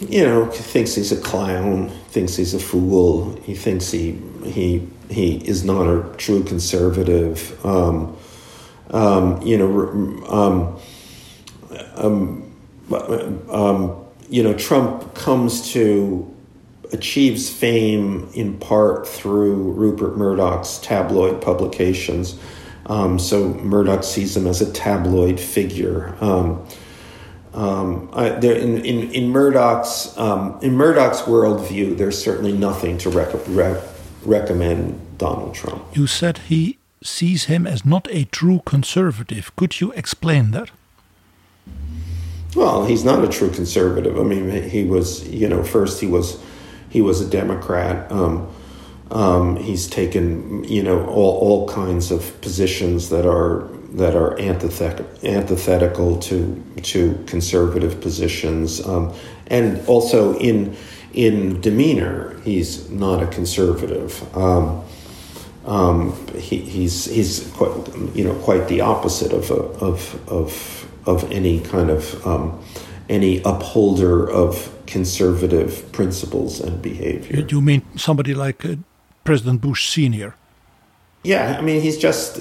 You 0.00 0.24
know, 0.24 0.44
he 0.46 0.58
thinks 0.58 0.96
he's 0.96 1.12
a 1.12 1.20
clown, 1.20 1.90
thinks 2.08 2.34
he's 2.34 2.54
a 2.54 2.58
fool. 2.58 3.40
He 3.42 3.54
thinks 3.54 3.92
he 3.92 4.18
he 4.44 4.88
he 5.08 5.36
is 5.48 5.64
not 5.64 5.86
a 5.86 6.02
true 6.16 6.42
conservative. 6.42 7.64
Um, 7.64 8.16
um, 8.90 9.40
you 9.42 9.56
know, 9.58 10.76
um, 11.94 12.52
um, 13.48 14.04
you 14.28 14.42
know, 14.42 14.54
Trump 14.54 15.14
comes 15.14 15.72
to 15.72 16.34
achieves 16.92 17.48
fame 17.48 18.28
in 18.34 18.58
part 18.58 19.06
through 19.06 19.72
Rupert 19.72 20.16
Murdoch's 20.16 20.80
tabloid 20.80 21.40
publications. 21.40 22.36
Um, 22.88 23.18
so 23.18 23.54
Murdoch 23.54 24.02
sees 24.02 24.36
him 24.36 24.46
as 24.46 24.60
a 24.60 24.72
tabloid 24.72 25.38
figure. 25.38 26.16
Um, 26.20 26.66
um, 27.52 28.08
I, 28.12 28.30
there, 28.30 28.54
in, 28.54 28.78
in, 28.84 29.10
in 29.12 29.30
Murdoch's 29.30 30.16
um, 30.16 30.58
in 30.62 30.74
Murdoch's 30.74 31.22
worldview, 31.22 31.96
there's 31.98 32.22
certainly 32.22 32.52
nothing 32.52 32.98
to 32.98 33.10
rec- 33.10 33.34
rec- 33.48 33.82
recommend 34.24 35.18
Donald 35.18 35.54
Trump. 35.54 35.84
You 35.92 36.06
said 36.06 36.38
he 36.38 36.78
sees 37.02 37.44
him 37.44 37.66
as 37.66 37.84
not 37.84 38.08
a 38.10 38.24
true 38.26 38.62
conservative. 38.64 39.54
Could 39.56 39.80
you 39.80 39.92
explain 39.92 40.50
that? 40.52 40.70
Well, 42.54 42.86
he's 42.86 43.04
not 43.04 43.22
a 43.22 43.28
true 43.28 43.50
conservative. 43.50 44.18
I 44.18 44.22
mean, 44.22 44.68
he 44.68 44.84
was, 44.84 45.28
you 45.28 45.48
know, 45.48 45.62
first 45.62 46.00
he 46.00 46.06
was, 46.06 46.42
he 46.88 47.00
was 47.00 47.20
a 47.20 47.28
Democrat. 47.28 48.10
Um, 48.10 48.48
um, 49.10 49.56
he's 49.56 49.86
taken, 49.86 50.64
you 50.64 50.82
know, 50.82 51.06
all, 51.06 51.38
all 51.38 51.68
kinds 51.68 52.10
of 52.10 52.40
positions 52.40 53.08
that 53.08 53.26
are 53.26 53.68
that 53.92 54.14
are 54.14 54.38
antithetical, 54.38 55.06
antithetical 55.26 56.18
to 56.18 56.62
to 56.82 57.24
conservative 57.26 58.00
positions, 58.00 58.84
um, 58.86 59.14
and 59.46 59.86
also 59.86 60.36
in 60.38 60.76
in 61.14 61.60
demeanor, 61.60 62.38
he's 62.44 62.90
not 62.90 63.22
a 63.22 63.26
conservative. 63.26 64.22
Um, 64.36 64.84
um, 65.64 66.26
he, 66.36 66.58
he's 66.58 67.06
he's 67.06 67.50
quite, 67.56 67.70
you 68.14 68.24
know 68.24 68.34
quite 68.44 68.68
the 68.68 68.82
opposite 68.82 69.32
of 69.32 69.50
of 69.50 70.28
of 70.28 70.86
of 71.06 71.30
any 71.32 71.60
kind 71.60 71.90
of 71.90 72.26
um, 72.26 72.62
any 73.08 73.40
upholder 73.44 74.30
of 74.30 74.70
conservative 74.86 75.90
principles 75.92 76.60
and 76.60 76.80
behavior. 76.82 77.46
You 77.48 77.60
mean 77.60 77.82
somebody 77.96 78.34
like 78.34 78.64
uh, 78.64 78.76
President 79.28 79.60
Bush 79.60 79.90
Senior? 79.90 80.34
Yeah, 81.22 81.58
I 81.58 81.60
mean 81.60 81.82
he's 81.82 81.98
just 81.98 82.38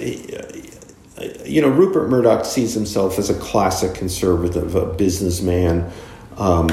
you 1.46 1.62
know, 1.62 1.68
Rupert 1.68 2.10
Murdoch 2.10 2.46
sees 2.46 2.74
himself 2.74 3.20
as 3.20 3.30
a 3.30 3.38
classic 3.38 3.94
conservative, 3.94 4.74
a 4.76 4.86
businessman, 4.86 5.92
um, 6.38 6.70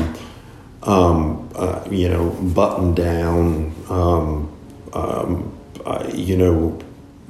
um, 0.85 1.51
uh, 1.57 1.83
you 1.91 2.09
know, 2.09 2.31
buttoned 2.31 2.95
down, 2.95 3.75
um, 3.89 4.57
um 4.93 5.59
uh, 5.85 6.09
you 6.15 6.37
know, 6.37 6.79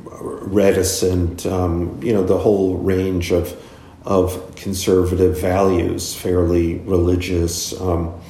reticent, 0.04 1.46
um, 1.46 1.98
you 2.02 2.12
know, 2.12 2.22
the 2.22 2.36
whole 2.36 2.76
range 2.76 3.32
of 3.32 3.58
of 4.04 4.54
conservative 4.56 5.40
values, 5.40 6.14
fairly 6.14 6.80
religious. 6.80 7.80
Um, 7.80 8.20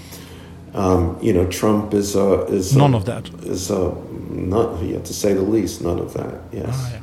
you 1.22 1.32
know, 1.32 1.46
Trump 1.46 1.94
is 1.94 2.16
a 2.16 2.44
is 2.46 2.76
none 2.76 2.94
a, 2.94 2.96
of 2.96 3.04
that 3.04 3.28
is 3.44 3.70
a 3.70 3.94
not 4.30 4.82
yet 4.82 5.04
to 5.04 5.14
say 5.14 5.32
the 5.34 5.42
least, 5.42 5.80
none 5.80 5.98
of 5.98 6.12
that. 6.14 6.40
Yes. 6.52 6.68
Ah, 6.70 6.90
yeah. 6.92 7.00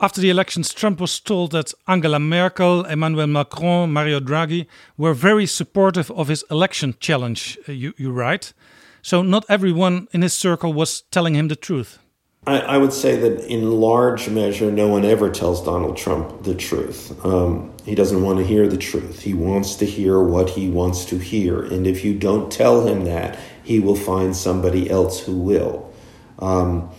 After 0.00 0.20
the 0.20 0.30
elections, 0.30 0.74
Trump 0.74 1.00
was 1.00 1.20
told 1.20 1.52
that 1.52 1.72
Angela 1.86 2.18
Merkel, 2.18 2.84
Emmanuel 2.86 3.28
Macron, 3.28 3.92
Mario 3.92 4.18
Draghi 4.18 4.66
were 4.96 5.14
very 5.14 5.46
supportive 5.46 6.10
of 6.10 6.26
his 6.26 6.44
election 6.50 6.96
challenge, 6.98 7.56
uh, 7.68 7.72
you, 7.72 7.94
you 7.96 8.10
write. 8.10 8.52
So, 9.00 9.22
not 9.22 9.44
everyone 9.48 10.08
in 10.12 10.22
his 10.22 10.32
circle 10.32 10.72
was 10.72 11.02
telling 11.12 11.34
him 11.36 11.46
the 11.46 11.54
truth. 11.54 12.00
I, 12.44 12.58
I, 12.58 12.76
would 12.78 12.92
say 12.92 13.16
that 13.16 13.44
in 13.46 13.70
large 13.70 14.28
measure, 14.28 14.72
no 14.72 14.88
one 14.88 15.04
ever 15.04 15.30
tells 15.30 15.64
Donald 15.64 15.96
Trump 15.96 16.42
the 16.42 16.56
truth. 16.56 17.24
Um, 17.24 17.72
he 17.84 17.94
doesn't 17.94 18.20
want 18.20 18.38
to 18.38 18.44
hear 18.44 18.66
the 18.66 18.76
truth. 18.76 19.22
He 19.22 19.32
wants 19.32 19.76
to 19.76 19.86
hear 19.86 20.20
what 20.20 20.50
he 20.50 20.68
wants 20.68 21.04
to 21.06 21.18
hear. 21.18 21.62
And 21.62 21.86
if 21.86 22.04
you 22.04 22.18
don't 22.18 22.50
tell 22.50 22.84
him 22.84 23.04
that, 23.04 23.38
he 23.62 23.78
will 23.78 23.94
find 23.94 24.34
somebody 24.34 24.90
else 24.90 25.20
who 25.20 25.36
will. 25.36 25.92
Um, 26.40 26.90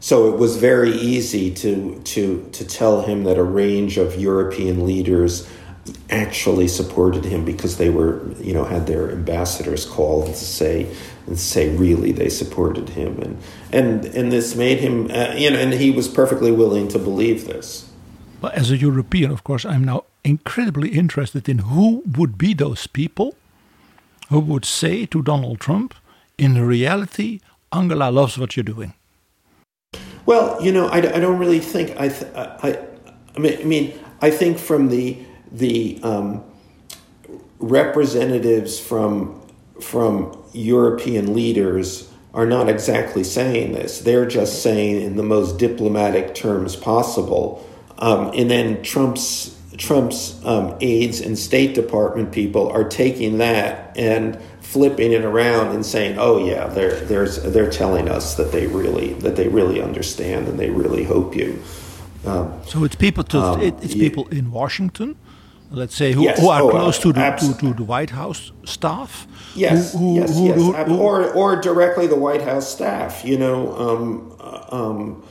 so 0.00 0.32
it 0.32 0.38
was 0.38 0.56
very 0.56 0.92
easy 0.92 1.52
to 1.56 2.00
to 2.00 2.48
to 2.52 2.64
tell 2.64 3.02
him 3.02 3.24
that 3.24 3.36
a 3.36 3.44
range 3.44 3.98
of 3.98 4.18
European 4.18 4.86
leaders 4.86 5.46
actually 6.08 6.68
supported 6.68 7.24
him 7.24 7.44
because 7.44 7.76
they 7.76 7.90
were 7.90 8.26
you 8.40 8.54
know 8.54 8.64
had 8.64 8.86
their 8.86 9.10
ambassadors 9.10 9.84
call 9.84 10.26
to 10.26 10.34
say 10.34 10.90
and 11.26 11.38
say 11.38 11.74
really 11.76 12.12
they 12.12 12.30
supported 12.30 12.88
him 12.88 13.20
and 13.20 13.38
and 13.72 14.04
and 14.04 14.32
this 14.32 14.54
made 14.54 14.78
him 14.80 15.10
uh, 15.10 15.34
you 15.36 15.50
know 15.50 15.58
and 15.58 15.72
he 15.72 15.90
was 15.90 16.08
perfectly 16.08 16.52
willing 16.52 16.88
to 16.88 16.98
believe 16.98 17.46
this. 17.46 17.90
But 18.40 18.54
as 18.54 18.70
a 18.70 18.76
European, 18.76 19.30
of 19.30 19.44
course, 19.44 19.66
I'm 19.66 19.84
now 19.84 20.04
incredibly 20.24 20.90
interested 20.90 21.48
in 21.48 21.58
who 21.58 22.02
would 22.16 22.38
be 22.38 22.54
those 22.54 22.86
people 22.86 23.34
who 24.30 24.40
would 24.40 24.64
say 24.64 25.06
to 25.06 25.22
Donald 25.22 25.60
Trump, 25.60 25.94
in 26.38 26.64
reality, 26.66 27.40
Angela 27.72 28.10
loves 28.10 28.38
what 28.38 28.56
you're 28.56 28.64
doing. 28.64 28.94
Well, 30.24 30.62
you 30.62 30.72
know, 30.72 30.86
I, 30.86 30.98
I 30.98 31.20
don't 31.20 31.38
really 31.38 31.58
think 31.60 31.98
I, 32.00 32.08
th- 32.08 32.32
I, 32.34 32.78
I 33.36 33.38
mean, 33.38 33.58
I 33.60 33.64
mean, 33.64 34.00
I 34.22 34.30
think 34.30 34.58
from 34.58 34.88
the 34.88 35.18
the 35.52 35.98
um, 36.02 36.44
representatives 37.58 38.78
from 38.78 39.40
from 39.80 40.36
European 40.52 41.34
leaders 41.34 42.09
are 42.32 42.46
not 42.46 42.68
exactly 42.68 43.24
saying 43.24 43.72
this. 43.72 44.00
They're 44.00 44.26
just 44.26 44.62
saying 44.62 45.02
in 45.02 45.16
the 45.16 45.22
most 45.22 45.58
diplomatic 45.58 46.34
terms 46.34 46.76
possible. 46.76 47.66
Um, 47.98 48.30
and 48.34 48.50
then 48.50 48.82
Trump's 48.82 49.56
Trump's 49.76 50.44
um, 50.44 50.76
aides 50.80 51.20
and 51.20 51.38
State 51.38 51.74
Department 51.74 52.32
people 52.32 52.68
are 52.68 52.84
taking 52.84 53.38
that 53.38 53.96
and 53.96 54.38
flipping 54.60 55.12
it 55.12 55.24
around 55.24 55.74
and 55.74 55.84
saying, 55.84 56.16
"Oh 56.18 56.44
yeah, 56.44 56.66
they're 56.68 57.00
there's 57.00 57.42
they're 57.42 57.70
telling 57.70 58.08
us 58.08 58.36
that 58.36 58.52
they 58.52 58.66
really 58.66 59.14
that 59.14 59.36
they 59.36 59.48
really 59.48 59.82
understand 59.82 60.48
and 60.48 60.58
they 60.58 60.70
really 60.70 61.04
hope 61.04 61.34
you." 61.34 61.60
Um, 62.24 62.60
so 62.66 62.84
it's 62.84 62.94
people 62.94 63.24
to 63.24 63.38
um, 63.38 63.60
it, 63.60 63.74
it's 63.82 63.94
yeah. 63.94 64.08
people 64.08 64.28
in 64.28 64.50
Washington, 64.50 65.16
let's 65.70 65.94
say, 65.94 66.12
who, 66.12 66.22
yes. 66.22 66.40
who 66.40 66.48
are 66.48 66.62
oh, 66.62 66.70
close 66.70 66.98
to 66.98 67.12
the 67.12 67.30
to, 67.30 67.54
to, 67.58 67.74
the 67.74 67.84
White 67.84 68.10
House 68.10 68.52
staff. 68.64 69.26
Yes, 69.54 69.92
who, 69.92 70.16
yes, 70.16 70.36
who, 70.36 70.46
yes, 70.46 70.88
or 70.88 71.32
or 71.32 71.56
directly 71.56 72.06
the 72.06 72.16
White 72.16 72.42
House 72.42 72.68
staff. 72.68 73.24
You 73.24 73.38
know. 73.38 73.76
Um, 73.76 74.36
uh, 74.40 74.66
um, 74.70 75.22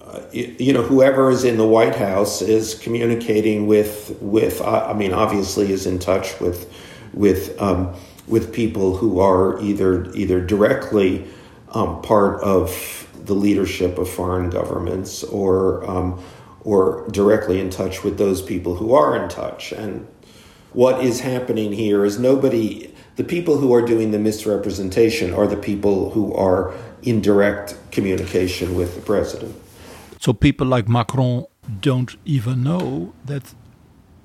uh, 0.00 0.20
you, 0.32 0.54
you, 0.58 0.72
know, 0.72 0.82
whoever 0.82 1.30
is 1.30 1.44
in 1.44 1.56
the 1.56 1.66
White 1.66 1.96
House 1.96 2.40
is 2.42 2.74
communicating 2.74 3.66
with 3.66 4.16
with. 4.20 4.60
Uh, 4.60 4.86
I 4.86 4.92
mean, 4.92 5.12
obviously, 5.12 5.72
is 5.72 5.86
in 5.86 5.98
touch 5.98 6.38
with 6.40 6.72
with 7.12 7.60
um, 7.60 7.94
with 8.26 8.52
people 8.52 8.96
who 8.96 9.20
are 9.20 9.60
either 9.60 10.10
either 10.14 10.40
directly 10.40 11.26
um, 11.72 12.00
part 12.02 12.40
of 12.42 13.08
the 13.24 13.34
leadership 13.34 13.98
of 13.98 14.08
foreign 14.08 14.50
governments 14.50 15.24
or 15.24 15.88
um, 15.88 16.22
or 16.64 17.06
directly 17.10 17.60
in 17.60 17.70
touch 17.70 18.02
with 18.02 18.18
those 18.18 18.42
people 18.42 18.76
who 18.76 18.94
are 18.94 19.22
in 19.22 19.28
touch. 19.28 19.72
And 19.72 20.06
what 20.72 21.04
is 21.04 21.20
happening 21.20 21.72
here 21.72 22.04
is 22.04 22.18
nobody. 22.18 22.90
The 23.16 23.24
people 23.24 23.58
who 23.58 23.72
are 23.72 23.82
doing 23.82 24.10
the 24.10 24.18
misrepresentation 24.18 25.32
are 25.32 25.46
the 25.46 25.56
people 25.56 26.10
who 26.10 26.34
are 26.34 26.74
in 27.02 27.20
direct 27.20 27.76
communication 27.92 28.74
with 28.74 28.96
the 28.96 29.00
president. 29.02 29.54
So 30.18 30.32
people 30.32 30.66
like 30.66 30.88
Macron 30.88 31.46
don't 31.80 32.16
even 32.24 32.62
know 32.62 33.12
that 33.24 33.54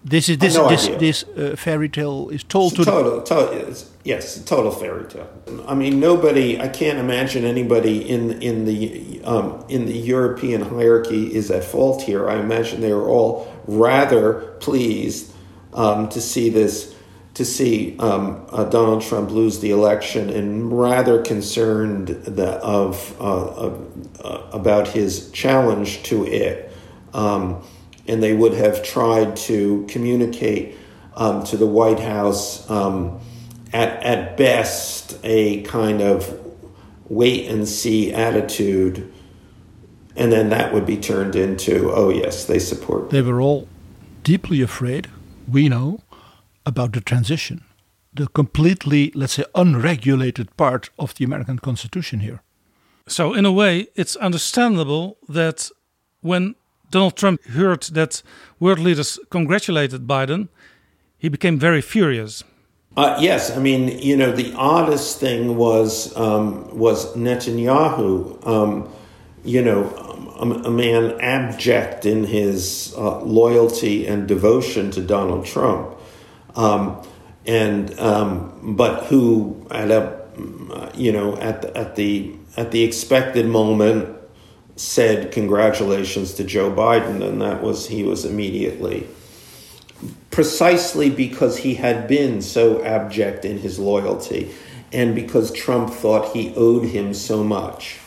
this 0.10 0.28
is 0.30 0.38
this 0.40 0.56
no 0.56 0.68
this 0.68 0.88
this 0.88 1.24
uh, 1.24 1.56
fairy 1.56 1.90
tale 1.90 2.30
is 2.30 2.44
told 2.44 2.74
it's 2.74 2.80
to 2.80 2.86
total, 2.86 3.22
total 3.22 3.74
yes, 4.04 4.44
total 4.44 4.72
fairy 4.72 5.06
tale. 5.06 5.30
I 5.68 5.76
mean, 5.76 6.00
nobody. 6.00 6.60
I 6.60 6.68
can't 6.68 6.98
imagine 6.98 7.46
anybody 7.46 8.10
in 8.10 8.42
in 8.42 8.66
the 8.66 9.22
um, 9.24 9.64
in 9.70 9.86
the 9.86 9.98
European 9.98 10.62
hierarchy 10.62 11.34
is 11.34 11.52
at 11.52 11.64
fault 11.64 12.02
here. 12.02 12.30
I 12.30 12.40
imagine 12.40 12.82
they 12.82 12.92
are 12.92 13.08
all 13.08 13.48
rather 13.68 14.56
pleased 14.60 15.32
um, 15.74 16.10
to 16.10 16.20
see 16.22 16.50
this 16.50 16.96
to 17.36 17.46
see 17.46 17.98
um, 18.00 18.46
uh, 18.50 18.64
Donald 18.66 19.02
Trump 19.02 19.30
lose 19.30 19.60
the 19.60 19.72
election, 19.72 20.30
and 20.30 20.78
rather 20.78 21.22
concerned 21.22 22.08
that 22.08 22.60
of, 22.62 23.16
uh, 23.22 23.24
of 23.24 24.26
uh, 24.26 24.50
about 24.52 24.88
his 24.88 25.32
challenge 25.32 26.04
to 26.04 26.26
it. 26.26 26.72
Um, 27.14 27.64
and 28.10 28.22
they 28.24 28.34
would 28.34 28.54
have 28.54 28.84
tried 28.84 29.36
to 29.36 29.86
communicate 29.88 30.76
um, 31.16 31.44
to 31.46 31.58
the 31.58 31.68
White 31.68 32.00
House 32.00 32.70
um, 32.70 33.20
at, 33.74 34.02
at 34.04 34.38
best 34.38 35.20
a 35.24 35.62
kind 35.62 36.02
of 36.02 36.40
wait 37.08 37.50
and 37.50 37.68
see 37.68 38.14
attitude. 38.14 39.12
And 40.16 40.32
then 40.32 40.50
that 40.50 40.74
would 40.74 40.86
be 40.86 40.98
turned 40.98 41.36
into, 41.36 41.92
oh, 41.92 42.10
yes, 42.10 42.46
they 42.46 42.60
support. 42.60 43.10
They 43.10 43.22
were 43.22 43.42
all 43.42 43.68
deeply 44.24 44.62
afraid, 44.62 45.08
we 45.48 45.70
know, 45.70 46.02
about 46.66 46.94
the 46.94 47.02
transition, 47.02 47.64
the 48.14 48.28
completely, 48.28 49.12
let's 49.16 49.34
say, 49.34 49.46
unregulated 49.56 50.56
part 50.58 50.90
of 50.98 51.16
the 51.16 51.26
American 51.26 51.60
Constitution 51.60 52.20
here. 52.20 52.42
So, 53.08 53.34
in 53.34 53.46
a 53.46 53.52
way, 53.52 53.88
it's 53.96 54.16
understandable 54.18 55.18
that 55.28 55.70
when 56.22 56.56
Donald 56.90 57.16
Trump 57.16 57.44
heard 57.46 57.84
that 57.84 58.24
world 58.60 58.80
leaders 58.80 59.20
congratulated 59.30 60.08
Biden, 60.08 60.50
he 61.18 61.30
became 61.30 61.60
very 61.60 61.82
furious. 61.82 62.44
Uh, 62.98 63.18
yes, 63.20 63.56
I 63.56 63.60
mean, 63.60 64.00
you 64.00 64.18
know, 64.18 64.32
the 64.32 64.54
oddest 64.56 65.20
thing 65.20 65.56
was 65.56 66.16
um, 66.18 66.78
was 66.78 67.16
Netanyahu. 67.16 68.46
Um, 68.46 68.90
you 69.46 69.62
know, 69.62 69.88
um, 70.40 70.52
a, 70.52 70.68
a 70.68 70.72
man 70.72 71.20
abject 71.22 72.06
in 72.06 72.24
his 72.26 72.94
uh, 72.98 73.22
loyalty 73.22 74.08
and 74.08 74.28
devotion 74.28 74.92
to 74.92 75.02
Donald 75.02 75.46
Trump, 75.46 75.96
um, 76.56 77.02
and 77.46 77.98
um, 78.00 78.76
but 78.76 79.06
who 79.06 79.66
at 79.72 79.92
a 79.92 80.20
you 80.96 81.12
know 81.12 81.38
at 81.38 81.62
the, 81.62 81.78
at 81.78 81.96
the 81.96 82.36
at 82.58 82.72
the 82.72 82.84
expected 82.84 83.46
moment 83.46 84.19
said 84.80 85.32
congratulations 85.32 86.34
to 86.34 86.44
Joe 86.44 86.72
Biden, 86.72 87.22
and 87.22 87.42
that 87.42 87.62
was 87.62 87.88
he 87.88 88.04
was 88.04 88.26
immediately 88.26 89.08
precisely 90.32 91.10
because 91.10 91.58
he 91.58 91.76
had 91.76 92.08
been 92.08 92.42
so 92.42 92.82
abject 92.84 93.44
in 93.44 93.58
his 93.58 93.78
loyalty 93.78 94.50
and 94.94 95.14
because 95.14 95.52
Trump 95.52 95.90
thought 95.90 96.34
he 96.34 96.54
owed 96.56 96.86
him 96.86 97.14
so 97.14 97.44
much. 97.44 98.00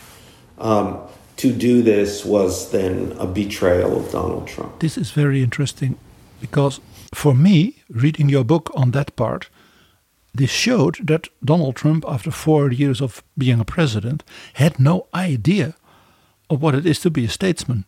Um, 0.57 0.99
to 1.37 1.51
do 1.51 1.81
this 1.81 2.25
was 2.25 2.71
then 2.71 3.15
a 3.19 3.25
betrayal 3.25 3.97
of 3.99 4.11
Donald 4.11 4.47
Trump. 4.47 4.79
This 4.79 4.97
is 4.97 5.11
very 5.11 5.41
interesting 5.41 5.97
because 6.41 6.79
for 7.13 7.33
me, 7.33 7.83
reading 7.89 8.29
your 8.29 8.43
book 8.43 8.71
on 8.75 8.91
that 8.91 9.15
part, 9.15 9.49
this 10.33 10.49
showed 10.49 10.95
that 11.07 11.27
Donald 11.43 11.75
Trump, 11.75 12.05
after 12.07 12.31
four 12.31 12.71
years 12.71 13.01
of 13.01 13.23
being 13.37 13.59
a 13.59 13.65
president, 13.65 14.23
had 14.53 14.79
no 14.79 15.07
idea 15.13 15.75
of 16.49 16.61
what 16.61 16.75
it 16.75 16.85
is 16.85 16.99
to 16.99 17.09
be 17.09 17.25
a 17.25 17.29
statesman. 17.29 17.85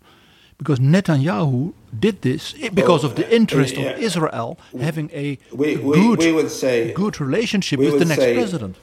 Because 0.58 0.80
Netanyahu 0.80 1.74
did 1.98 2.22
this 2.22 2.54
because 2.74 3.04
of 3.04 3.16
the 3.16 3.34
interest 3.34 3.76
of 3.78 3.86
Israel 4.00 4.58
having 4.80 5.10
a 5.12 5.38
we, 5.52 5.76
we, 5.76 5.94
good, 5.94 6.20
we 6.20 6.32
would 6.32 6.50
say, 6.50 6.94
good 6.94 7.20
relationship 7.20 7.80
with 7.80 8.00
the 8.00 8.06
next 8.06 8.22
say, 8.22 8.36
president. 8.36 8.78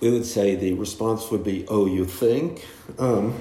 We 0.00 0.12
would 0.12 0.26
say 0.26 0.54
the 0.54 0.74
response 0.74 1.30
would 1.32 1.42
be, 1.42 1.64
"Oh, 1.66 1.86
you 1.86 2.04
think?" 2.04 2.64
Um, 3.00 3.34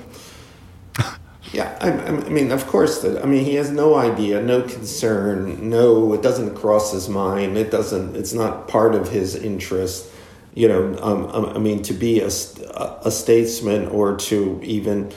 yeah, 1.51 1.77
I, 1.81 1.91
I, 1.91 2.29
mean, 2.29 2.51
of 2.51 2.65
course. 2.65 3.03
That 3.03 3.23
I 3.23 3.27
mean, 3.27 3.45
he 3.45 3.55
has 3.55 3.69
no 3.69 3.93
idea, 3.93 4.41
no 4.41 4.63
concern, 4.63 5.69
no. 5.69 6.13
It 6.13 6.23
doesn't 6.23 6.55
cross 6.55 6.93
his 6.93 7.09
mind. 7.09 7.57
It 7.57 7.69
doesn't. 7.69 8.15
It's 8.15 8.33
not 8.33 8.67
part 8.67 8.95
of 8.95 9.09
his 9.09 9.35
interest. 9.35 10.09
You 10.55 10.67
know, 10.67 10.97
um, 11.01 11.25
um 11.27 11.45
I 11.55 11.59
mean, 11.59 11.81
to 11.83 11.93
be 11.93 12.21
a, 12.21 12.27
a 12.27 13.11
statesman 13.11 13.87
or 13.87 14.15
to 14.17 14.59
even 14.63 15.11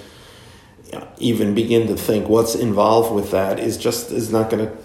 even 1.19 1.55
begin 1.55 1.89
to 1.89 1.97
think 1.97 2.29
what's 2.29 2.55
involved 2.55 3.13
with 3.13 3.31
that 3.33 3.59
is 3.59 3.77
just 3.77 4.13
is 4.13 4.31
not 4.31 4.51
going 4.51 4.67
to 4.67 4.77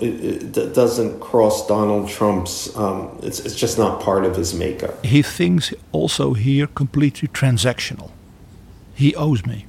it 0.00 0.74
doesn't 0.74 1.20
cross 1.20 1.66
Donald 1.66 2.08
Trump's 2.08 2.74
um, 2.76 3.18
it's, 3.22 3.40
it's 3.40 3.54
just 3.54 3.78
not 3.78 4.00
part 4.00 4.24
of 4.24 4.36
his 4.36 4.54
makeup. 4.54 5.04
He 5.04 5.22
thinks 5.22 5.74
also 5.92 6.34
here 6.34 6.66
completely 6.66 7.28
transactional. 7.28 8.10
He 8.94 9.14
owes 9.14 9.44
me. 9.44 9.66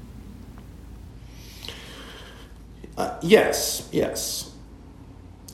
Uh, 2.98 3.18
yes, 3.22 3.88
yes. 3.92 4.49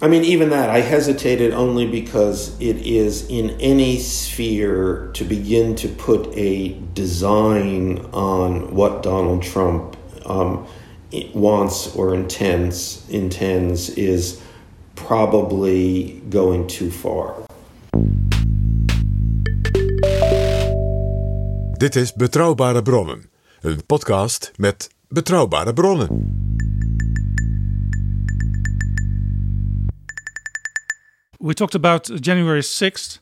I 0.02 0.08
mean, 0.10 0.24
even 0.26 0.50
that, 0.50 0.70
I 0.70 0.82
hesitated 0.82 1.54
only 1.54 1.88
because 1.88 2.60
it 2.60 2.86
is 2.86 3.28
in 3.30 3.52
any 3.62 3.98
sphere 3.98 5.10
to 5.14 5.24
begin 5.24 5.76
to 5.76 5.88
put 5.88 6.28
a 6.36 6.78
design 6.94 8.00
on 8.12 8.76
what 8.76 9.04
Donald 9.04 9.42
Trump 9.42 9.96
um, 10.26 10.68
wants 11.34 11.96
or 11.96 12.14
intends 12.14 13.08
intends 13.10 13.90
is 13.90 14.42
probably 14.96 16.22
going 16.30 16.68
too 16.68 16.92
far. 16.92 17.36
Dit 21.78 21.96
is 21.96 22.14
Betrouwbare 22.14 22.82
Bronnen, 22.82 23.30
een 23.62 23.86
podcast 23.86 24.52
met 24.56 24.90
betrouwbare 25.08 25.74
bronnen. 25.74 26.45
We 31.46 31.54
talked 31.54 31.76
about 31.76 32.06
January 32.06 32.62
6th. 32.62 33.20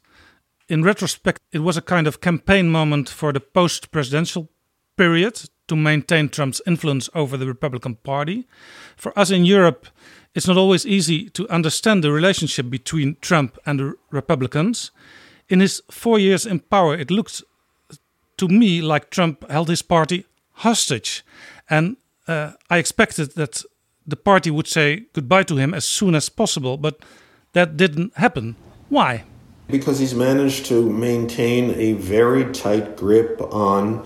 In 0.70 0.82
retrospect, 0.82 1.42
it 1.52 1.60
was 1.60 1.76
a 1.76 1.82
kind 1.82 2.08
of 2.08 2.22
campaign 2.22 2.70
moment 2.70 3.10
for 3.10 3.34
the 3.34 3.42
post 3.42 3.92
presidential 3.92 4.48
period 4.96 5.50
to 5.68 5.76
maintain 5.76 6.30
Trump's 6.30 6.62
influence 6.66 7.10
over 7.14 7.36
the 7.36 7.48
Republican 7.48 7.96
Party. 7.96 8.48
For 8.96 9.12
us 9.20 9.30
in 9.30 9.44
Europe, 9.44 9.88
it's 10.34 10.48
not 10.48 10.56
always 10.56 10.86
easy 10.86 11.30
to 11.32 11.50
understand 11.50 12.02
the 12.02 12.14
relationship 12.14 12.70
between 12.70 13.18
Trump 13.20 13.58
and 13.66 13.78
the 13.82 13.94
Republicans. 14.10 14.92
In 15.50 15.60
his 15.60 15.82
four 15.92 16.18
years 16.18 16.46
in 16.46 16.62
power, 16.62 16.96
it 16.96 17.12
looked 17.12 17.44
to 18.38 18.48
me 18.48 18.82
like 18.82 19.10
Trump 19.10 19.44
held 19.52 19.68
his 19.68 19.82
party 19.82 20.26
hostage. 20.54 21.26
And 21.70 21.98
uh, 22.30 22.54
I 22.70 22.78
expected 22.78 23.36
that 23.36 23.64
the 24.08 24.16
party 24.16 24.50
would 24.50 24.68
say 24.68 25.08
goodbye 25.12 25.44
to 25.44 25.58
him 25.58 25.74
as 25.74 25.84
soon 25.84 26.16
as 26.16 26.30
possible, 26.30 26.78
but 26.78 27.04
that 27.54 27.78
didn't 27.78 28.16
happen. 28.18 28.56
Why? 28.90 29.24
Because 29.68 30.00
he's 30.00 30.14
managed 30.14 30.66
to 30.68 30.90
maintain 30.90 31.72
a 31.72 31.94
very 31.94 32.52
tight 32.54 32.98
grip 32.98 33.42
on 33.42 34.06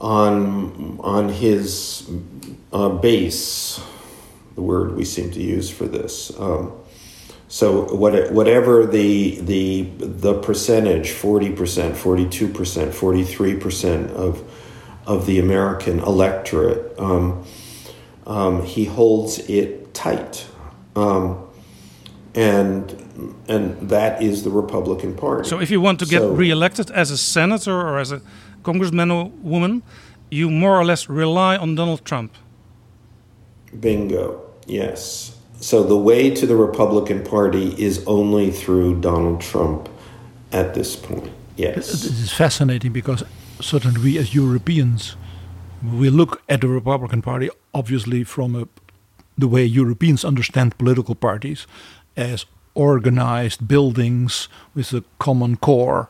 on 0.00 0.98
on 1.00 1.28
his 1.28 2.10
uh, 2.72 2.88
base, 2.88 3.80
the 4.54 4.62
word 4.62 4.96
we 4.96 5.04
seem 5.04 5.30
to 5.32 5.40
use 5.40 5.68
for 5.68 5.84
this. 5.84 6.32
Um, 6.40 6.72
so 7.48 7.94
what, 7.94 8.32
whatever 8.32 8.86
the 8.86 9.40
the 9.40 9.90
the 9.98 10.34
percentage, 10.40 11.10
forty 11.10 11.50
percent, 11.50 11.96
forty 11.96 12.28
two 12.28 12.48
percent, 12.48 12.94
forty 12.94 13.24
three 13.24 13.56
percent 13.56 14.10
of 14.12 14.48
of 15.06 15.26
the 15.26 15.40
American 15.40 15.98
electorate, 15.98 16.98
um, 16.98 17.44
um, 18.26 18.64
he 18.64 18.84
holds 18.84 19.40
it 19.40 19.92
tight, 19.92 20.46
um, 20.94 21.49
and 22.34 23.34
and 23.48 23.88
that 23.88 24.22
is 24.22 24.44
the 24.44 24.50
Republican 24.50 25.14
Party. 25.14 25.48
So 25.48 25.60
if 25.60 25.70
you 25.70 25.80
want 25.80 25.98
to 26.00 26.06
get 26.06 26.20
so, 26.20 26.32
reelected 26.32 26.90
as 26.90 27.10
a 27.10 27.18
senator 27.18 27.74
or 27.74 27.98
as 27.98 28.12
a 28.12 28.20
congressman 28.62 29.10
or 29.10 29.30
woman, 29.42 29.82
you 30.30 30.50
more 30.50 30.78
or 30.78 30.84
less 30.84 31.08
rely 31.08 31.56
on 31.56 31.74
Donald 31.74 32.04
Trump. 32.04 32.32
Bingo. 33.78 34.42
Yes. 34.66 35.36
So 35.60 35.82
the 35.82 35.96
way 35.96 36.30
to 36.34 36.46
the 36.46 36.56
Republican 36.56 37.22
Party 37.22 37.74
is 37.82 38.04
only 38.06 38.50
through 38.50 39.00
Donald 39.00 39.40
Trump 39.40 39.88
at 40.52 40.74
this 40.74 40.96
point. 40.96 41.30
Yes. 41.56 41.88
This 41.90 42.04
is 42.04 42.32
fascinating 42.32 42.92
because 42.92 43.22
certainly 43.60 44.00
we 44.00 44.18
as 44.18 44.34
Europeans, 44.34 45.16
we 45.82 46.08
look 46.08 46.42
at 46.48 46.60
the 46.60 46.68
Republican 46.68 47.22
Party 47.22 47.50
obviously 47.74 48.24
from 48.24 48.54
a, 48.54 48.68
the 49.36 49.48
way 49.48 49.64
Europeans 49.64 50.24
understand 50.24 50.76
political 50.78 51.14
parties 51.14 51.66
as 52.20 52.46
organized 52.74 53.66
buildings 53.66 54.48
with 54.74 54.92
a 54.92 55.04
common 55.18 55.56
core 55.56 56.08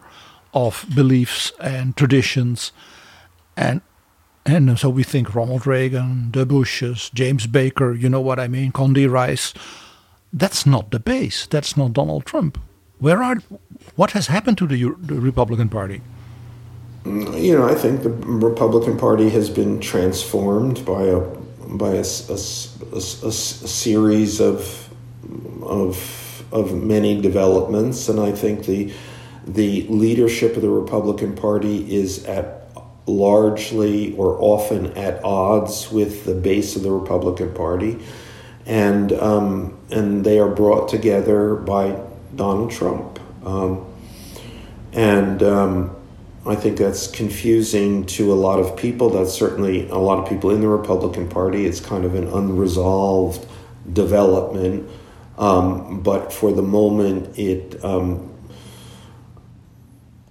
of 0.53 0.85
beliefs 0.94 1.53
and 1.61 1.96
traditions. 1.96 2.73
And 3.57 3.81
and 4.46 4.79
so 4.79 4.88
we 4.88 5.05
think 5.05 5.35
Ronald 5.35 5.66
Reagan, 5.66 6.33
the 6.33 6.46
Bushes, 6.46 7.11
James 7.12 7.46
Baker, 7.46 7.92
you 7.92 8.09
know 8.09 8.20
what 8.20 8.40
I 8.40 8.49
mean, 8.49 8.73
Condi 8.73 9.09
Rice. 9.09 9.53
That's 10.33 10.64
not 10.64 10.90
the 10.90 10.99
base. 10.99 11.46
That's 11.46 11.77
not 11.77 11.92
Donald 11.92 12.25
Trump. 12.25 12.59
Where 12.99 13.23
are 13.23 13.37
what 13.96 14.12
has 14.12 14.27
happened 14.27 14.59
to 14.59 14.66
the, 14.66 14.94
the 14.99 15.20
Republican 15.20 15.68
Party? 15.68 16.01
You 17.05 17.57
know, 17.57 17.68
I 17.68 17.75
think 17.75 18.03
the 18.03 18.11
Republican 18.11 18.99
Party 18.99 19.31
has 19.31 19.49
been 19.49 19.81
transformed 19.81 20.85
by 20.85 21.05
a 21.05 21.20
by 21.77 21.92
a, 21.94 22.05
a, 22.29 22.38
a, 22.92 22.99
a 22.99 23.33
series 23.33 24.40
of 24.40 24.89
of 25.62 26.45
of 26.53 26.75
many 26.75 27.21
developments, 27.21 28.09
and 28.09 28.19
I 28.19 28.33
think 28.33 28.66
the 28.66 28.93
the 29.47 29.87
leadership 29.88 30.57
of 30.57 30.62
the 30.62 30.71
Republican 30.71 31.35
Party 31.35 31.95
is 31.95 32.25
at 32.25 32.57
largely 33.07 34.14
or 34.16 34.37
often 34.40 34.97
at 34.97 35.23
odds 35.25 35.90
with 35.90 36.25
the 36.25 36.35
base 36.35 36.77
of 36.77 36.83
the 36.83 36.90
Republican 36.90 37.53
Party, 37.55 37.99
and 38.66 39.12
um, 39.12 39.79
and 39.90 40.25
they 40.25 40.38
are 40.38 40.49
brought 40.49 40.88
together 40.88 41.55
by 41.55 42.01
Donald 42.35 42.71
Trump, 42.71 43.19
um, 43.45 43.87
and 44.93 45.43
um, 45.43 45.97
I 46.47 46.55
think 46.55 46.79
that's 46.79 47.07
confusing 47.07 48.07
to 48.07 48.33
a 48.33 48.35
lot 48.35 48.61
of 48.61 48.77
people. 48.77 49.11
That's 49.11 49.33
certainly 49.33 49.88
a 49.88 49.99
lot 49.99 50.19
of 50.19 50.29
people 50.29 50.51
in 50.51 50.61
the 50.61 50.69
Republican 50.69 51.29
Party. 51.29 51.66
It's 51.66 51.81
kind 51.81 52.05
of 52.05 52.14
an 52.14 52.29
unresolved 52.29 53.47
development, 53.93 54.88
um, 55.40 56.03
but 56.03 56.33
for 56.33 56.53
the 56.53 56.62
moment, 56.62 57.38
it 57.38 57.83
um, 57.83 58.31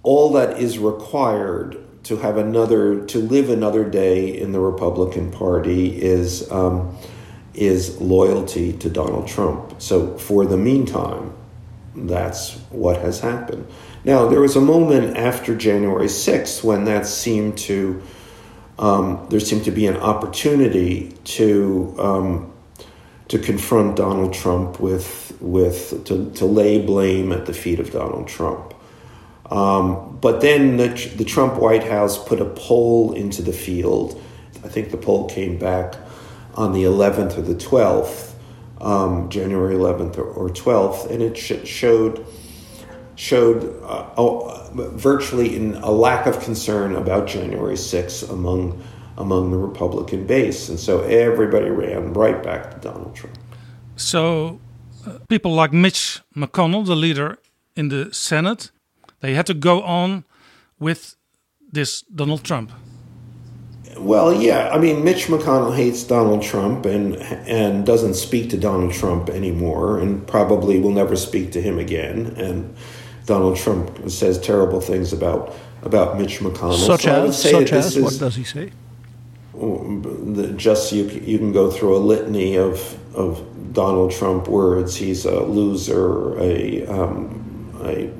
all 0.04 0.32
that 0.32 0.58
is 0.58 0.78
required 0.78 1.76
to 2.04 2.16
have 2.16 2.38
another 2.38 3.04
to 3.06 3.18
live 3.18 3.50
another 3.50 3.84
day 3.84 4.40
in 4.40 4.52
the 4.52 4.60
Republican 4.60 5.32
Party 5.32 6.00
is 6.00 6.50
um, 6.52 6.96
is 7.54 8.00
loyalty 8.00 8.72
to 8.74 8.88
Donald 8.88 9.26
Trump. 9.26 9.82
So 9.82 10.16
for 10.16 10.46
the 10.46 10.56
meantime, 10.56 11.32
that's 11.94 12.54
what 12.70 13.00
has 13.00 13.18
happened. 13.18 13.66
Now 14.04 14.28
there 14.28 14.40
was 14.40 14.54
a 14.54 14.60
moment 14.60 15.16
after 15.16 15.56
January 15.56 16.08
sixth 16.08 16.62
when 16.62 16.84
that 16.84 17.04
seemed 17.04 17.58
to 17.58 18.00
um, 18.78 19.26
there 19.28 19.40
seemed 19.40 19.64
to 19.64 19.72
be 19.72 19.88
an 19.88 19.96
opportunity 19.96 21.12
to 21.24 21.94
um, 21.98 22.49
to 23.30 23.38
confront 23.38 23.94
Donald 23.94 24.34
Trump 24.34 24.80
with 24.80 25.36
with 25.40 26.04
to, 26.06 26.30
to 26.32 26.44
lay 26.44 26.84
blame 26.84 27.30
at 27.30 27.46
the 27.46 27.54
feet 27.54 27.78
of 27.78 27.92
Donald 27.92 28.26
Trump. 28.26 28.74
Um, 29.50 30.18
but 30.20 30.40
then 30.40 30.76
the, 30.76 30.88
the 31.16 31.24
Trump 31.24 31.54
White 31.54 31.84
House 31.84 32.22
put 32.22 32.40
a 32.40 32.44
poll 32.44 33.12
into 33.12 33.40
the 33.40 33.52
field. 33.52 34.20
I 34.64 34.68
think 34.68 34.90
the 34.90 34.96
poll 34.96 35.28
came 35.28 35.58
back 35.58 35.94
on 36.54 36.72
the 36.72 36.82
11th 36.82 37.38
or 37.38 37.42
the 37.42 37.54
12th, 37.54 38.32
um, 38.80 39.28
January 39.28 39.76
11th 39.76 40.18
or, 40.18 40.24
or 40.24 40.48
12th, 40.48 41.08
and 41.10 41.22
it 41.22 41.36
sh- 41.36 41.66
showed 41.66 42.26
showed 43.14 43.80
uh, 43.84 44.10
oh, 44.16 44.70
virtually 44.72 45.54
in 45.54 45.76
a 45.76 45.90
lack 45.90 46.26
of 46.26 46.40
concern 46.40 46.96
about 46.96 47.28
January 47.28 47.74
6th 47.74 48.28
among 48.28 48.82
among 49.20 49.50
the 49.50 49.58
Republican 49.58 50.26
base, 50.26 50.68
and 50.68 50.78
so 50.78 51.02
everybody 51.02 51.70
ran 51.70 52.12
right 52.14 52.42
back 52.42 52.70
to 52.72 52.78
Donald 52.88 53.14
Trump. 53.14 53.38
So, 53.96 54.60
uh, 55.06 55.18
people 55.28 55.52
like 55.52 55.72
Mitch 55.72 56.20
McConnell, 56.34 56.86
the 56.86 56.96
leader 56.96 57.38
in 57.76 57.88
the 57.88 58.12
Senate, 58.12 58.70
they 59.20 59.34
had 59.34 59.46
to 59.46 59.54
go 59.54 59.82
on 59.82 60.24
with 60.78 61.16
this 61.70 62.02
Donald 62.02 62.42
Trump. 62.42 62.72
Well, 63.98 64.32
yeah, 64.32 64.70
I 64.72 64.78
mean, 64.78 65.04
Mitch 65.04 65.26
McConnell 65.26 65.76
hates 65.76 66.04
Donald 66.04 66.42
Trump 66.42 66.86
and 66.86 67.16
and 67.16 67.84
doesn't 67.84 68.14
speak 68.14 68.48
to 68.50 68.56
Donald 68.56 68.92
Trump 68.92 69.28
anymore, 69.28 69.98
and 69.98 70.26
probably 70.26 70.80
will 70.80 70.92
never 70.92 71.16
speak 71.16 71.52
to 71.52 71.60
him 71.60 71.78
again. 71.78 72.34
And 72.38 72.74
Donald 73.26 73.56
Trump 73.56 74.10
says 74.10 74.38
terrible 74.40 74.80
things 74.80 75.12
about 75.12 75.54
about 75.82 76.18
Mitch 76.18 76.38
McConnell. 76.40 76.86
Such 76.86 77.02
so 77.02 77.26
as, 77.26 77.42
such 77.42 77.72
as 77.72 77.98
what 77.98 78.18
does 78.18 78.36
he 78.36 78.44
say? 78.44 78.70
Just 80.56 80.92
you, 80.92 81.04
you 81.04 81.38
can 81.38 81.52
go 81.52 81.70
through 81.70 81.96
a 81.96 81.98
litany 81.98 82.56
of 82.56 82.96
of 83.14 83.72
Donald 83.72 84.12
Trump 84.12 84.48
words. 84.48 84.96
He's 84.96 85.24
a 85.24 85.40
loser, 85.40 86.38
a 86.38 86.86
um, 86.86 87.74
a 87.82 88.10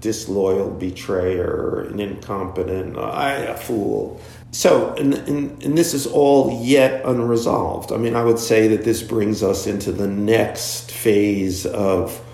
disloyal 0.00 0.70
betrayer, 0.70 1.88
an 1.90 2.00
incompetent, 2.00 2.96
a 2.96 3.56
fool. 3.56 4.20
So, 4.50 4.94
and, 4.94 5.14
and, 5.14 5.62
and 5.62 5.76
this 5.76 5.92
is 5.92 6.06
all 6.06 6.64
yet 6.64 7.04
unresolved. 7.04 7.92
I 7.92 7.96
mean, 7.96 8.16
I 8.16 8.24
would 8.24 8.38
say 8.38 8.68
that 8.68 8.84
this 8.84 9.02
brings 9.02 9.42
us 9.42 9.66
into 9.66 9.92
the 9.92 10.06
next 10.06 10.90
phase 10.90 11.66
of 11.66 12.24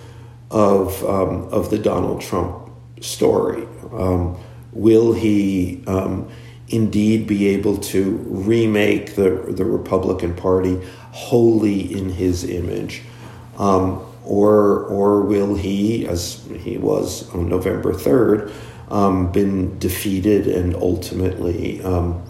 of 0.50 1.04
um, 1.04 1.48
of 1.50 1.70
the 1.70 1.78
Donald 1.78 2.20
Trump 2.20 2.70
story. 3.00 3.66
Um, 3.92 4.38
will 4.72 5.12
he 5.12 5.82
um, 5.86 6.28
indeed 6.74 7.26
be 7.26 7.48
able 7.48 7.76
to 7.76 8.16
remake 8.28 9.14
the 9.14 9.30
the 9.48 9.64
Republican 9.64 10.34
Party 10.34 10.80
wholly 11.12 11.80
in 11.92 12.10
his 12.10 12.44
image? 12.44 13.02
Um, 13.58 14.04
or 14.24 14.84
or 14.84 15.22
will 15.22 15.54
he, 15.54 16.06
as 16.06 16.44
he 16.60 16.78
was 16.78 17.28
on 17.34 17.48
November 17.48 17.92
third, 17.92 18.52
um, 18.88 19.30
been 19.30 19.78
defeated 19.78 20.46
and 20.46 20.74
ultimately 20.74 21.82
um, 21.82 22.22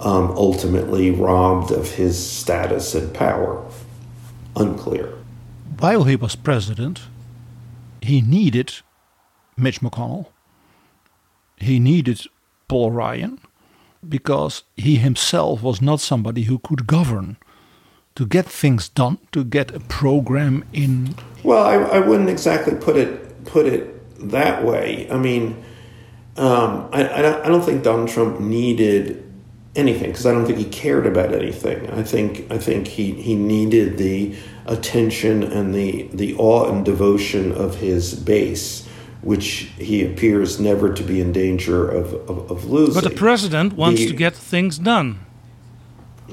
um, 0.00 0.30
ultimately 0.32 1.10
robbed 1.10 1.70
of 1.70 1.92
his 1.92 2.14
status 2.18 2.94
and 2.94 3.14
power? 3.14 3.64
Unclear. 4.56 5.12
While 5.78 6.04
he 6.04 6.14
was 6.14 6.36
president, 6.36 7.00
he 8.00 8.20
needed 8.20 8.74
Mitch 9.56 9.80
McConnell. 9.80 10.26
He 11.56 11.80
needed 11.80 12.26
Paul 12.68 12.92
Ryan 12.92 13.40
because 14.10 14.62
he 14.76 14.96
himself 14.96 15.62
was 15.62 15.80
not 15.80 16.00
somebody 16.00 16.42
who 16.42 16.58
could 16.58 16.86
govern 16.86 17.36
to 18.14 18.26
get 18.26 18.46
things 18.46 18.88
done, 18.88 19.18
to 19.32 19.44
get 19.44 19.74
a 19.74 19.80
program 19.80 20.64
in. 20.72 21.14
Well, 21.42 21.64
I, 21.64 21.74
I 21.74 21.98
wouldn't 21.98 22.30
exactly 22.30 22.74
put 22.74 22.96
it 22.96 23.44
put 23.44 23.66
it 23.66 23.90
that 24.30 24.64
way. 24.64 25.08
I 25.10 25.18
mean, 25.18 25.62
um, 26.36 26.88
I, 26.92 27.08
I, 27.18 27.22
don't, 27.22 27.44
I 27.44 27.48
don't 27.48 27.62
think 27.62 27.82
Donald 27.82 28.08
Trump 28.08 28.40
needed 28.40 29.20
anything 29.76 30.10
because 30.10 30.26
I 30.26 30.32
don't 30.32 30.46
think 30.46 30.58
he 30.58 30.64
cared 30.64 31.06
about 31.06 31.32
anything. 31.34 31.90
I 31.90 32.02
think 32.02 32.50
I 32.50 32.58
think 32.58 32.86
he, 32.86 33.12
he 33.12 33.34
needed 33.34 33.98
the 33.98 34.36
attention 34.66 35.42
and 35.42 35.74
the 35.74 36.08
the 36.12 36.34
awe 36.36 36.70
and 36.70 36.84
devotion 36.84 37.52
of 37.52 37.76
his 37.76 38.14
base, 38.14 38.83
which 39.24 39.70
he 39.78 40.04
appears 40.04 40.60
never 40.60 40.92
to 40.92 41.02
be 41.02 41.20
in 41.20 41.32
danger 41.32 41.88
of, 41.88 42.12
of, 42.28 42.50
of 42.50 42.64
losing. 42.66 42.94
But 42.94 43.08
the 43.08 43.16
president 43.16 43.72
wants 43.72 44.04
to 44.04 44.12
get 44.12 44.34
things 44.34 44.78
done. 44.78 45.20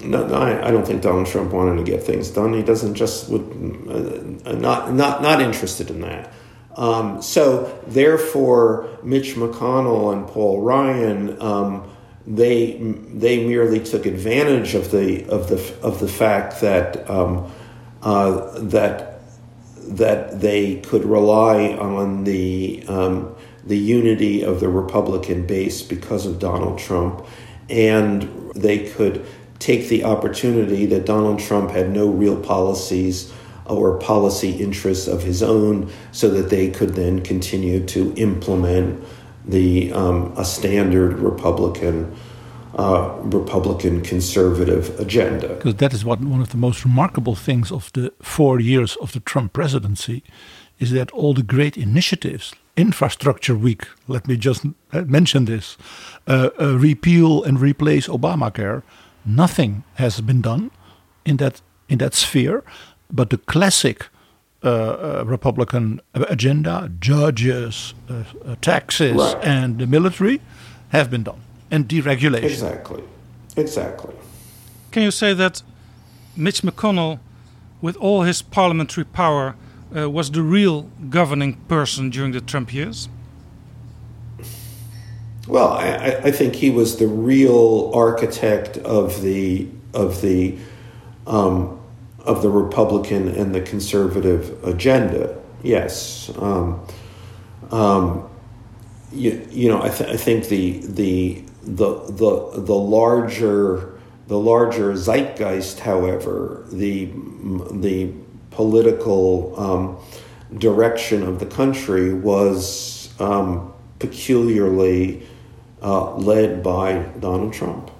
No, 0.04 0.28
no 0.28 0.36
I, 0.36 0.68
I, 0.68 0.72
don't 0.72 0.86
think 0.86 1.02
Donald 1.02 1.28
Trump 1.28 1.54
wanted 1.54 1.78
to 1.78 1.90
get 1.90 2.04
things 2.04 2.30
done. 2.30 2.54
He 2.54 2.64
doesn't 2.64 2.96
just 2.96 3.30
would 3.30 3.42
uh, 4.46 4.54
not 4.54 4.94
not 4.94 5.22
not 5.22 5.42
interested 5.42 5.90
in 5.90 6.02
that. 6.02 6.34
Um, 6.76 7.22
so 7.22 7.80
therefore, 7.88 8.90
Mitch 9.04 9.36
McConnell 9.36 10.14
and 10.14 10.28
Paul 10.28 10.62
Ryan. 10.62 11.42
Um, 11.42 11.88
they 12.28 12.74
they 13.14 13.48
merely 13.48 13.80
took 13.80 14.06
advantage 14.06 14.76
of 14.76 14.92
the 14.92 15.26
of 15.26 15.50
the 15.50 15.76
of 15.82 16.00
the 16.00 16.08
fact 16.08 16.62
that 16.62 17.10
um, 17.10 17.52
uh, 18.04 18.60
that 18.60 19.11
that 19.92 20.40
they 20.40 20.78
could 20.82 21.04
rely 21.04 21.74
on 21.74 22.24
the 22.24 22.84
um, 22.88 23.36
the 23.64 23.78
unity 23.78 24.44
of 24.44 24.60
the 24.60 24.70
Republican 24.70 25.46
base 25.46 25.82
because 25.82 26.26
of 26.26 26.40
Donald 26.40 26.80
Trump, 26.80 27.26
and 27.70 28.24
they 28.56 28.90
could 28.90 29.26
take 29.60 29.88
the 29.90 30.04
opportunity 30.04 30.86
that 30.88 31.06
Donald 31.06 31.40
Trump 31.40 31.70
had 31.70 31.92
no 31.92 32.08
real 32.08 32.40
policies 32.40 33.32
or 33.66 34.00
policy 34.00 34.52
interests 34.52 35.08
of 35.08 35.24
his 35.24 35.44
own, 35.44 35.92
so 36.12 36.30
that 36.30 36.50
they 36.50 36.70
could 36.70 36.96
then 36.96 37.22
continue 37.22 37.86
to 37.86 38.14
implement 38.16 39.04
the 39.46 39.92
um, 39.94 40.34
a 40.38 40.46
standard 40.46 41.20
Republican 41.20 42.16
uh, 42.78 43.18
Republican 43.24 44.02
conservative 44.02 45.00
agenda. 45.00 45.56
Because 45.56 45.76
that 45.76 45.94
is 45.94 46.06
what 46.06 46.20
one 46.22 46.42
of 46.42 46.50
the 46.50 46.58
most 46.58 46.86
remarkable 46.86 47.36
things 47.36 47.72
of 47.72 47.92
the 47.94 48.14
four 48.22 48.60
years 48.60 48.96
of 48.98 49.12
the 49.12 49.20
Trump 49.20 49.54
presidency 49.54 50.24
is 50.80 50.92
that 50.92 51.12
all 51.12 51.34
the 51.34 51.44
great 51.44 51.78
initiatives, 51.78 52.54
infrastructure 52.76 53.56
week, 53.56 53.86
let 54.08 54.28
me 54.28 54.38
just 54.38 54.66
uh, 54.94 55.02
mention 55.02 55.46
this, 55.46 55.78
uh, 56.28 56.50
uh, 56.60 56.78
repeal 56.78 57.44
and 57.44 57.60
replace 57.60 58.08
Obamacare, 58.08 58.82
nothing 59.26 59.84
has 59.96 60.22
been 60.22 60.42
done 60.42 60.72
in 61.26 61.38
that 61.38 61.62
in 61.90 61.98
that 61.98 62.14
sphere, 62.14 62.64
but 63.10 63.30
the 63.30 63.38
classic. 63.38 64.08
Uh, 64.64 64.68
uh, 64.70 65.24
Republican 65.26 66.00
agenda, 66.14 66.92
judges, 67.00 67.96
taxes, 68.62 69.16
right. 69.16 69.44
and 69.44 69.80
the 69.80 69.88
military 69.88 70.40
have 70.90 71.10
been 71.10 71.24
done 71.24 71.42
and 71.72 71.88
deregulation. 71.88 72.44
Exactly. 72.44 73.04
Exactly. 73.56 74.14
Can 74.92 75.04
you 75.04 75.12
say 75.12 75.34
that 75.34 75.64
Mitch 76.36 76.62
McConnell, 76.62 77.20
with 77.82 77.96
all 77.98 78.24
his 78.24 78.42
parliamentary 78.42 79.06
power, 79.06 79.56
uh, 79.96 80.10
was 80.10 80.32
the 80.32 80.42
real 80.42 80.84
governing 81.10 81.56
person 81.68 82.10
during 82.10 82.34
the 82.34 82.42
Trump 82.42 82.74
years? 82.74 83.10
Well, 85.48 85.70
I, 85.70 86.22
I, 86.24 86.32
think 86.32 86.56
he 86.56 86.70
was 86.70 86.98
the 86.98 87.08
real 87.08 87.92
architect 87.94 88.78
of 88.78 89.22
the 89.22 89.68
of 89.94 90.22
the 90.22 90.58
um, 91.26 91.80
of 92.20 92.42
the 92.42 92.50
Republican 92.50 93.28
and 93.28 93.54
the 93.54 93.62
conservative 93.62 94.64
agenda. 94.64 95.36
Yes, 95.64 96.32
um, 96.38 96.86
um, 97.72 98.30
you, 99.12 99.46
you 99.50 99.68
know, 99.68 99.82
I, 99.82 99.90
th- 99.90 100.10
I 100.10 100.16
think 100.16 100.48
the 100.48 100.78
the 100.86 101.44
the 101.64 102.00
the 102.08 102.62
the 102.62 102.76
larger 102.76 103.94
the 104.28 104.38
larger 104.38 104.94
zeitgeist, 104.94 105.80
however, 105.80 106.66
the 106.72 107.12
the 107.72 108.14
political 108.52 109.60
um, 109.60 109.98
direction 110.58 111.24
of 111.24 111.40
the 111.40 111.46
country 111.46 112.14
was 112.14 113.10
um, 113.20 113.74
peculiarly 114.00 115.28
uh, 115.82 116.16
led 116.16 116.64
by 116.64 117.04
Donald 117.20 117.54
Trump. 117.54 117.92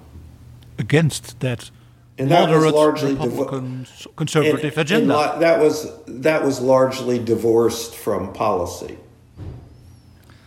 Against 0.78 1.40
that 1.40 1.70
and 2.18 2.30
that 2.30 2.48
was 2.48 2.72
largely 2.72 3.14
Republican 3.14 3.86
conservative 4.16 4.72
and, 4.72 4.78
agenda. 4.78 5.32
And 5.34 5.42
that 5.42 5.60
was 5.60 5.90
that 6.06 6.44
was 6.44 6.60
largely 6.60 7.18
divorced 7.18 7.94
from 7.94 8.32
policy 8.32 8.98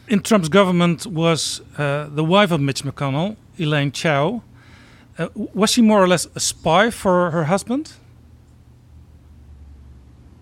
in 0.08 0.22
Trump's 0.22 0.50
government 0.50 1.06
was 1.06 1.62
uh, 1.78 2.08
the 2.10 2.24
wife 2.24 2.52
of 2.52 2.62
Mitch 2.62 2.84
McConnell, 2.84 3.36
Elaine 3.58 3.92
Chao. 3.92 4.42
Uh, 5.18 5.30
was 5.36 5.72
she 5.72 5.82
more 5.82 6.04
or 6.04 6.08
less 6.08 6.28
a 6.36 6.40
spy 6.40 6.90
for 6.90 7.32
her 7.32 7.46
husband? 7.46 7.94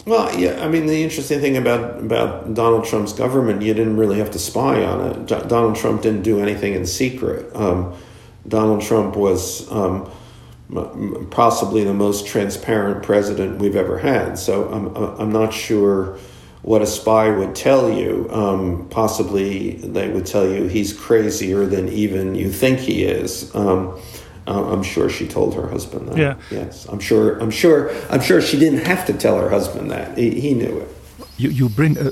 Well, 0.05 0.37
yeah. 0.37 0.65
I 0.65 0.67
mean, 0.67 0.87
the 0.87 1.01
interesting 1.01 1.39
thing 1.39 1.55
about 1.55 1.99
about 1.99 2.53
Donald 2.53 2.85
Trump's 2.85 3.13
government, 3.13 3.61
you 3.61 3.73
didn't 3.73 3.95
really 3.95 4.17
have 4.17 4.31
to 4.31 4.39
spy 4.39 4.83
on 4.83 4.99
it. 5.01 5.47
Donald 5.47 5.75
Trump 5.75 6.01
didn't 6.01 6.23
do 6.23 6.39
anything 6.39 6.73
in 6.73 6.85
secret. 6.85 7.55
Um, 7.55 7.95
Donald 8.45 8.81
Trump 8.81 9.15
was 9.15 9.71
um, 9.71 10.11
possibly 11.29 11.85
the 11.85 11.93
most 11.93 12.27
transparent 12.27 13.03
president 13.03 13.59
we've 13.59 13.77
ever 13.77 13.97
had. 13.97 14.37
So 14.37 14.69
I'm, 14.69 14.93
I'm 14.95 15.31
not 15.31 15.53
sure 15.53 16.17
what 16.63 16.81
a 16.81 16.87
spy 16.87 17.29
would 17.29 17.55
tell 17.55 17.91
you. 17.91 18.27
Um, 18.31 18.87
possibly 18.89 19.73
they 19.73 20.09
would 20.09 20.25
tell 20.25 20.47
you 20.47 20.67
he's 20.67 20.93
crazier 20.93 21.65
than 21.65 21.89
even 21.89 22.35
you 22.35 22.51
think 22.51 22.79
he 22.79 23.03
is. 23.03 23.53
Um, 23.53 23.99
uh, 24.47 24.71
I'm 24.71 24.83
sure 24.83 25.09
she 25.09 25.27
told 25.27 25.55
her 25.55 25.67
husband 25.67 26.09
that. 26.09 26.17
Yeah. 26.17 26.35
Yes. 26.51 26.85
I'm 26.87 26.99
sure. 26.99 27.37
I'm 27.39 27.51
sure. 27.51 27.91
I'm 28.09 28.21
sure 28.21 28.41
she 28.41 28.57
didn't 28.57 28.85
have 28.85 29.05
to 29.05 29.13
tell 29.13 29.39
her 29.39 29.49
husband 29.49 29.91
that. 29.91 30.17
He, 30.17 30.39
he 30.39 30.53
knew 30.53 30.79
it. 30.79 30.89
You, 31.37 31.49
you 31.49 31.69
bring 31.69 31.97
a, 31.97 32.11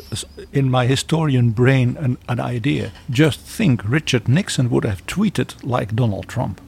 in 0.51 0.69
my 0.69 0.85
historian 0.85 1.51
brain 1.51 1.97
an, 1.97 2.17
an 2.27 2.39
idea. 2.39 2.91
Just 3.09 3.39
think, 3.39 3.81
Richard 3.85 4.27
Nixon 4.27 4.69
would 4.69 4.83
have 4.83 5.05
tweeted 5.05 5.55
like 5.63 5.95
Donald 5.95 6.27
Trump. 6.27 6.59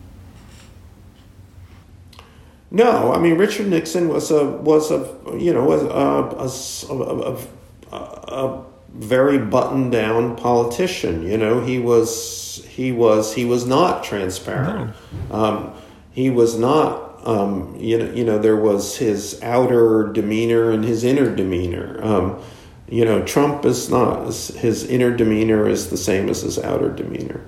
No, 2.70 3.14
I 3.14 3.20
mean 3.20 3.38
Richard 3.38 3.68
Nixon 3.68 4.10
was 4.10 4.32
a 4.32 4.46
was 4.46 4.90
a 4.90 5.16
you 5.38 5.54
know 5.54 5.64
was 5.64 5.84
a, 5.84 6.92
a, 6.92 6.98
a, 6.98 7.34
a 7.34 7.48
very 8.94 9.40
buttoned 9.40 9.92
down 9.92 10.36
politician. 10.36 11.24
You 11.24 11.38
know 11.38 11.62
he 11.62 11.80
was 11.80 12.64
he 12.70 12.92
was 12.92 13.34
he 13.34 13.46
was 13.46 13.66
not 13.66 14.04
transparent. 14.04 14.96
No. 15.30 15.36
Um, 15.36 15.74
he 16.12 16.30
was 16.30 16.58
not. 16.58 17.12
Um, 17.26 17.78
you 17.78 18.00
know, 18.00 18.12
you 18.14 18.26
know, 18.26 18.38
there 18.38 18.58
was 18.58 18.98
his 18.98 19.42
outer 19.42 20.12
demeanor 20.12 20.72
and 20.72 20.84
his 20.84 21.06
inner 21.06 21.34
demeanor. 21.34 22.04
Um, 22.04 22.44
you 22.90 23.06
know, 23.06 23.24
Trump 23.24 23.64
is 23.66 23.90
not. 23.90 24.26
His 24.26 24.84
inner 24.84 25.16
demeanor 25.16 25.68
is 25.68 25.90
the 25.90 25.98
same 25.98 26.30
as 26.30 26.42
his 26.42 26.60
outer 26.60 26.90
demeanor. 26.90 27.46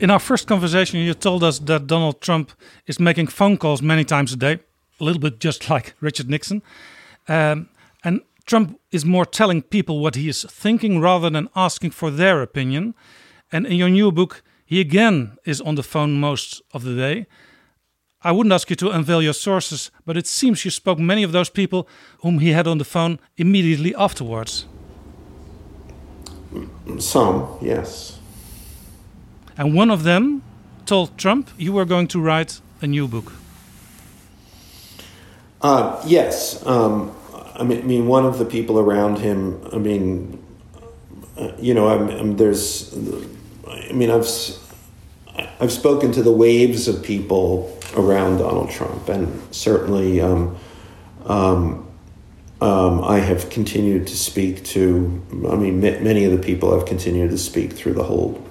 In 0.00 0.10
our 0.10 0.18
first 0.18 0.46
conversation, 0.46 0.98
you 0.98 1.12
told 1.12 1.44
us 1.44 1.58
that 1.58 1.86
Donald 1.86 2.22
Trump 2.22 2.52
is 2.86 2.98
making 2.98 3.26
phone 3.26 3.58
calls 3.58 3.82
many 3.82 4.02
times 4.02 4.32
a 4.32 4.36
day, 4.36 4.58
a 4.98 5.04
little 5.04 5.20
bit 5.20 5.38
just 5.38 5.68
like 5.68 5.92
Richard 6.00 6.30
Nixon. 6.30 6.62
Um, 7.28 7.68
and 8.02 8.22
Trump 8.46 8.80
is 8.90 9.04
more 9.04 9.26
telling 9.26 9.60
people 9.60 10.00
what 10.00 10.14
he 10.14 10.26
is 10.26 10.44
thinking 10.44 11.00
rather 11.00 11.28
than 11.28 11.50
asking 11.54 11.90
for 11.90 12.10
their 12.10 12.40
opinion. 12.40 12.94
And 13.52 13.66
in 13.66 13.74
your 13.74 13.90
new 13.90 14.10
book, 14.10 14.42
he 14.64 14.80
again 14.80 15.36
is 15.44 15.60
on 15.60 15.74
the 15.74 15.82
phone 15.82 16.18
most 16.18 16.62
of 16.72 16.82
the 16.82 16.96
day. 16.96 17.26
I 18.22 18.32
wouldn't 18.32 18.54
ask 18.54 18.70
you 18.70 18.76
to 18.76 18.90
unveil 18.90 19.20
your 19.20 19.34
sources, 19.34 19.90
but 20.06 20.16
it 20.16 20.26
seems 20.26 20.64
you 20.64 20.70
spoke 20.70 20.98
many 20.98 21.22
of 21.22 21.32
those 21.32 21.50
people 21.50 21.86
whom 22.22 22.38
he 22.38 22.52
had 22.52 22.66
on 22.66 22.78
the 22.78 22.84
phone 22.86 23.18
immediately 23.36 23.94
afterwards. 23.94 24.64
Some, 26.98 27.58
yes. 27.60 28.19
And 29.60 29.74
one 29.74 29.90
of 29.90 30.04
them 30.04 30.42
told 30.86 31.18
Trump 31.18 31.50
you 31.58 31.74
were 31.74 31.84
going 31.84 32.08
to 32.08 32.18
write 32.18 32.62
a 32.80 32.86
new 32.86 33.06
book. 33.06 33.34
Uh, 35.60 36.02
yes. 36.06 36.64
Um, 36.64 37.14
I, 37.54 37.62
mean, 37.64 37.78
I 37.80 37.82
mean, 37.82 38.06
one 38.06 38.24
of 38.24 38.38
the 38.38 38.46
people 38.46 38.78
around 38.78 39.18
him, 39.18 39.62
I 39.70 39.76
mean, 39.76 40.42
uh, 41.36 41.52
you 41.58 41.74
know, 41.74 41.90
I'm, 41.90 42.08
I'm, 42.08 42.36
there's, 42.38 42.96
I 43.68 43.92
mean, 43.92 44.10
I've, 44.10 44.26
I've 45.60 45.72
spoken 45.72 46.10
to 46.12 46.22
the 46.22 46.32
waves 46.32 46.88
of 46.88 47.02
people 47.02 47.78
around 47.94 48.38
Donald 48.38 48.70
Trump, 48.70 49.10
and 49.10 49.42
certainly 49.54 50.22
um, 50.22 50.56
um, 51.26 51.86
um, 52.62 53.04
I 53.04 53.18
have 53.18 53.50
continued 53.50 54.06
to 54.06 54.16
speak 54.16 54.64
to, 54.72 55.22
I 55.50 55.56
mean, 55.56 55.82
many 55.82 56.24
of 56.24 56.32
the 56.32 56.38
people 56.38 56.74
I've 56.74 56.86
continued 56.86 57.30
to 57.32 57.38
speak 57.38 57.74
through 57.74 57.92
the 57.92 58.04
whole 58.04 58.42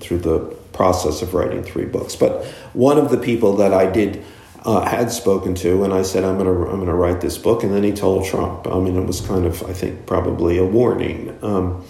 through 0.00 0.18
the 0.18 0.38
process 0.72 1.22
of 1.22 1.34
writing 1.34 1.62
three 1.62 1.86
books. 1.86 2.16
But 2.16 2.44
one 2.72 2.98
of 2.98 3.10
the 3.10 3.18
people 3.18 3.56
that 3.56 3.72
I 3.72 3.90
did 3.90 4.24
uh, 4.64 4.80
had 4.80 5.12
spoken 5.12 5.54
to, 5.56 5.84
and 5.84 5.92
I 5.92 6.02
said, 6.02 6.24
"I'm 6.24 6.38
gonna 6.38 6.70
I'm 6.70 6.78
gonna 6.78 6.94
write 6.94 7.20
this 7.20 7.38
book," 7.38 7.62
and 7.62 7.72
then 7.74 7.84
he 7.84 7.92
told 7.92 8.24
Trump. 8.24 8.66
I 8.66 8.78
mean, 8.78 8.96
it 8.96 9.06
was 9.06 9.20
kind 9.20 9.44
of 9.46 9.62
I 9.64 9.72
think 9.72 10.06
probably 10.06 10.58
a 10.58 10.64
warning. 10.64 11.36
Um, 11.42 11.84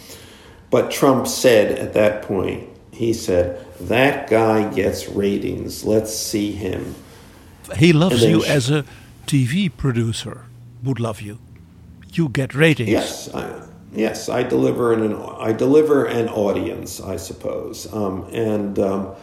but 0.70 0.90
Trump 0.90 1.26
said 1.28 1.78
at 1.78 1.92
that 1.94 2.22
point, 2.22 2.68
he 2.90 3.12
said, 3.12 3.64
"That 3.80 4.28
guy 4.28 4.72
gets 4.74 5.08
ratings. 5.08 5.84
Let's 5.84 6.14
see 6.16 6.52
him." 6.52 6.94
He 7.76 7.92
loves 7.92 8.22
you 8.22 8.42
sh- 8.42 8.48
as 8.48 8.70
a 8.70 8.84
TV 9.26 9.74
producer. 9.74 10.42
Would 10.82 11.00
love 11.00 11.20
you. 11.20 11.38
You 12.12 12.28
get 12.28 12.54
ratings. 12.54 12.90
Yes. 12.90 13.32
I, 13.32 13.62
Yes, 13.94 14.28
I 14.28 14.42
deliver 14.42 14.92
an 14.92 15.14
I 15.38 15.52
deliver 15.52 16.06
an 16.06 16.28
audience, 16.28 17.00
I 17.00 17.16
suppose, 17.16 17.92
um, 17.92 18.28
and 18.32 18.76
um, 18.80 19.14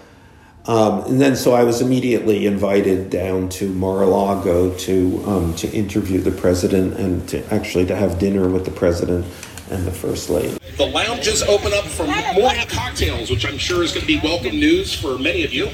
um, 0.66 1.04
and 1.06 1.20
then 1.20 1.36
so 1.36 1.54
I 1.54 1.66
was 1.66 1.82
immediately 1.82 2.46
invited 2.46 3.10
down 3.10 3.50
to 3.50 3.70
Mar-a-Lago 3.74 4.74
to 4.74 5.24
um, 5.28 5.56
to 5.56 5.70
interview 5.72 6.22
the 6.22 6.32
president 6.32 6.94
and 6.94 7.28
to 7.28 7.46
actually 7.54 7.86
to 7.88 7.96
have 7.98 8.18
dinner 8.18 8.48
with 8.48 8.64
the 8.64 8.72
president 8.72 9.26
and 9.72 9.86
the 9.86 9.92
first 9.92 10.30
lady. 10.30 10.58
The 10.78 10.86
lounges 10.86 11.44
open 11.44 11.74
up 11.74 11.84
for 11.84 12.06
morning 12.06 12.66
cocktails, 12.68 13.30
which 13.30 13.46
I'm 13.46 13.58
sure 13.58 13.84
is 13.84 13.92
going 13.92 14.02
to 14.02 14.08
be 14.08 14.22
welcome 14.22 14.52
news 14.58 14.94
for 14.94 15.18
many 15.18 15.44
of 15.44 15.52
you, 15.52 15.68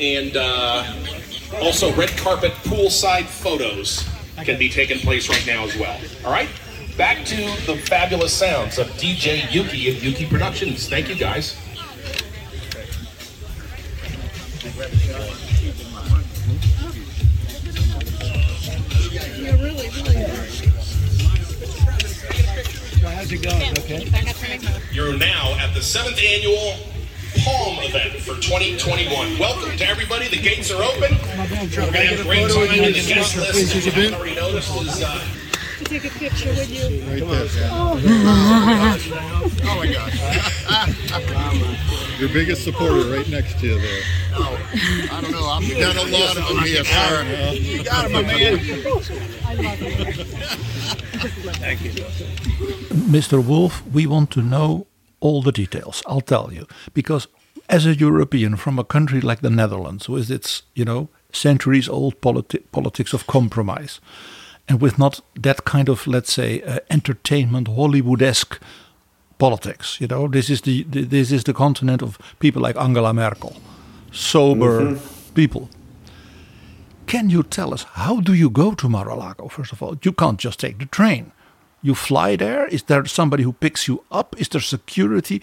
and 0.00 0.34
uh, 0.38 0.90
also 1.60 1.94
red 1.96 2.16
carpet 2.16 2.52
poolside 2.64 3.26
photos 3.26 4.08
can 4.42 4.58
be 4.58 4.70
taking 4.70 4.98
place 5.00 5.28
right 5.28 5.46
now 5.46 5.64
as 5.64 5.76
well. 5.76 6.00
All 6.24 6.32
right 6.32 6.48
back 7.00 7.24
to 7.24 7.36
the 7.64 7.80
fabulous 7.86 8.30
sounds 8.30 8.76
of 8.76 8.86
DJ 8.88 9.50
Yuki 9.50 9.88
of 9.88 10.04
Yuki 10.04 10.26
Productions. 10.26 10.86
Thank 10.86 11.08
you, 11.08 11.14
guys. 11.14 11.54
How's 23.02 23.32
it 23.32 23.42
going? 23.42 23.78
Okay. 23.78 24.10
You're 24.92 25.16
now 25.16 25.56
at 25.58 25.72
the 25.72 25.80
seventh 25.80 26.18
annual 26.18 26.76
Palm 27.42 27.78
event 27.78 28.20
for 28.20 28.34
2021. 28.42 29.38
Welcome 29.38 29.74
to 29.74 29.86
everybody. 29.86 30.28
The 30.28 30.36
gates 30.36 30.70
are 30.70 30.82
open. 30.82 31.16
We're 31.16 31.80
going 31.80 31.92
to 31.92 31.98
have 31.98 32.20
a 32.20 32.24
great 32.24 32.50
time 32.50 32.84
in 32.84 32.92
the 32.92 33.02
guest 33.08 33.38
list. 33.38 33.86
You 33.86 34.14
already 34.14 34.34
noticed, 34.34 34.76
is 34.82 35.02
uh, 35.02 35.18
to 35.80 35.86
take 35.86 36.04
a 36.04 36.10
picture 36.18 36.50
with 36.50 36.70
you. 36.70 36.82
Right 37.04 37.26
there. 37.26 37.48
Oh. 37.72 37.98
oh 39.64 39.76
my 39.76 39.86
gosh. 39.90 40.14
Your 42.20 42.28
biggest 42.28 42.62
supporter 42.64 43.08
right 43.10 43.26
next 43.28 43.58
to 43.60 43.66
you 43.66 43.80
there. 43.80 44.02
Oh, 44.34 44.58
I 45.10 45.20
don't 45.22 45.32
know. 45.32 45.48
I'm 45.48 45.62
you 45.62 45.78
got 45.78 45.96
a 45.96 46.02
lot 46.06 46.36
of 46.36 46.46
them 46.48 46.58
here, 46.64 46.84
sir. 46.84 47.24
You 47.54 47.82
got 47.82 48.04
him, 48.04 48.12
my 48.12 48.20
man. 48.22 48.58
Thank 51.56 51.82
you. 51.82 51.90
Mr. 53.10 53.42
Wolff, 53.44 53.82
we 53.86 54.06
want 54.06 54.30
to 54.32 54.42
know 54.42 54.86
all 55.20 55.40
the 55.42 55.52
details. 55.52 56.02
I'll 56.06 56.20
tell 56.20 56.52
you. 56.52 56.66
Because 56.92 57.26
as 57.70 57.86
a 57.86 57.94
European 57.94 58.56
from 58.56 58.78
a 58.78 58.84
country 58.84 59.20
like 59.22 59.40
the 59.40 59.48
Netherlands, 59.50 60.08
with 60.10 60.30
its, 60.30 60.62
you 60.74 60.84
know, 60.84 61.08
centuries 61.32 61.88
old 61.88 62.20
politi- 62.20 62.62
politics 62.70 63.14
of 63.14 63.26
compromise, 63.26 63.98
and 64.70 64.80
with 64.80 64.98
not 64.98 65.20
that 65.34 65.64
kind 65.64 65.88
of 65.88 66.06
let's 66.06 66.32
say 66.32 66.62
uh, 66.62 66.78
entertainment 66.88 67.68
Hollywoodesque 67.68 68.58
politics. 69.36 70.00
You 70.00 70.06
know, 70.06 70.28
this 70.28 70.48
is 70.48 70.60
the, 70.60 70.84
the, 70.84 71.02
this 71.02 71.32
is 71.32 71.42
the 71.42 71.52
continent 71.52 72.02
of 72.02 72.18
people 72.38 72.62
like 72.62 72.76
Angela 72.76 73.12
Merkel, 73.12 73.56
sober 74.12 74.80
mm-hmm. 74.80 75.34
people. 75.34 75.68
Can 77.06 77.30
you 77.30 77.42
tell 77.42 77.74
us 77.74 77.84
how 77.94 78.20
do 78.20 78.32
you 78.32 78.48
go 78.48 78.74
to 78.74 78.88
Mar-a-Lago? 78.88 79.48
First 79.48 79.72
of 79.72 79.82
all, 79.82 79.96
you 80.04 80.12
can't 80.12 80.38
just 80.38 80.60
take 80.60 80.78
the 80.78 80.86
train. 80.86 81.32
You 81.82 81.96
fly 81.96 82.36
there. 82.36 82.66
Is 82.66 82.84
there 82.84 83.04
somebody 83.06 83.42
who 83.42 83.52
picks 83.52 83.88
you 83.88 84.04
up? 84.12 84.36
Is 84.38 84.48
there 84.48 84.60
security? 84.60 85.42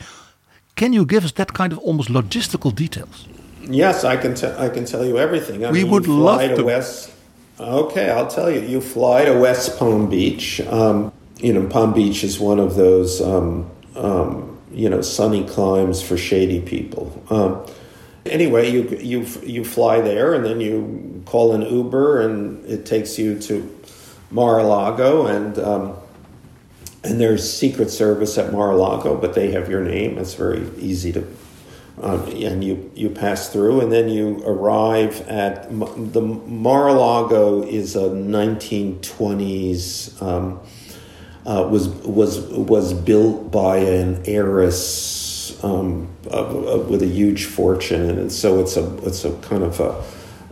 Can 0.76 0.94
you 0.94 1.06
give 1.06 1.26
us 1.26 1.34
that 1.34 1.52
kind 1.54 1.74
of 1.74 1.80
almost 1.80 2.10
logistical 2.10 2.74
details? 2.74 3.28
Yes, 3.70 4.06
I 4.06 4.16
can. 4.16 4.36
T- 4.36 4.56
I 4.66 4.70
can 4.70 4.86
tell 4.86 5.04
you 5.04 5.18
everything. 5.18 5.66
I 5.66 5.72
we 5.72 5.84
mean, 5.84 5.92
would 5.92 6.08
love 6.08 6.56
to. 6.56 6.64
West 6.64 7.12
Okay, 7.60 8.12
I'll 8.12 8.28
tell 8.28 8.52
you. 8.52 8.62
You 8.62 8.82
fly 8.82 9.26
to 9.26 9.34
West 9.34 9.80
Palm 9.80 10.10
Beach. 10.10 10.62
Um, 10.62 11.12
you 11.40 11.54
know, 11.54 11.66
Palm 11.68 11.92
Beach 11.92 12.24
is 12.24 12.40
one 12.40 12.60
of 12.60 12.76
those, 12.76 13.20
um, 13.20 13.70
um, 13.96 14.60
you 14.72 14.88
know, 14.90 15.02
sunny 15.02 15.44
climes 15.44 16.02
for 16.02 16.18
shady 16.18 16.62
people. 16.62 17.24
Um, 17.32 17.66
anyway, 18.28 18.70
you, 18.70 18.88
you, 19.00 19.26
you 19.44 19.64
fly 19.64 20.02
there 20.02 20.36
and 20.36 20.46
then 20.46 20.62
you 20.62 21.24
call 21.26 21.54
an 21.54 21.64
Uber 21.64 22.22
and 22.22 22.64
it 22.66 22.86
takes 22.86 23.18
you 23.18 23.40
to 23.40 23.76
Mar-a-Lago 24.30 25.26
and, 25.26 25.58
um, 25.58 25.96
and 27.04 27.20
there's 27.20 27.52
Secret 27.52 27.90
Service 27.90 28.38
at 28.38 28.52
Mar-a-Lago, 28.52 29.16
but 29.16 29.34
they 29.34 29.52
have 29.52 29.68
your 29.68 29.82
name. 29.82 30.20
It's 30.20 30.36
very 30.36 30.70
easy 30.78 31.12
to 31.14 31.22
um, 32.02 32.24
and 32.28 32.64
you, 32.64 32.92
you 32.96 33.10
pass 33.10 33.50
through, 33.50 33.82
and 33.82 33.92
then 33.92 34.08
you 34.10 34.44
arrive 34.46 35.28
at 35.28 35.68
the 36.14 36.22
Mar-a-Lago 36.22 37.64
is 37.64 37.96
a 37.96 38.10
1920s 38.10 40.22
um, 40.22 40.60
uh, 41.48 41.68
was 41.72 41.88
was 41.88 42.42
was 42.42 42.94
built 42.94 43.52
by 43.52 43.78
an 43.78 44.22
heiress 44.26 45.64
um, 45.64 46.08
with 46.24 47.02
a 47.02 47.08
huge 47.08 47.46
fortune, 47.46 48.20
and 48.20 48.32
so 48.32 48.60
it's 48.60 48.78
a 48.78 48.98
it's 49.06 49.26
a 49.26 49.34
kind 49.38 49.64
of 49.64 49.80
a 49.80 50.04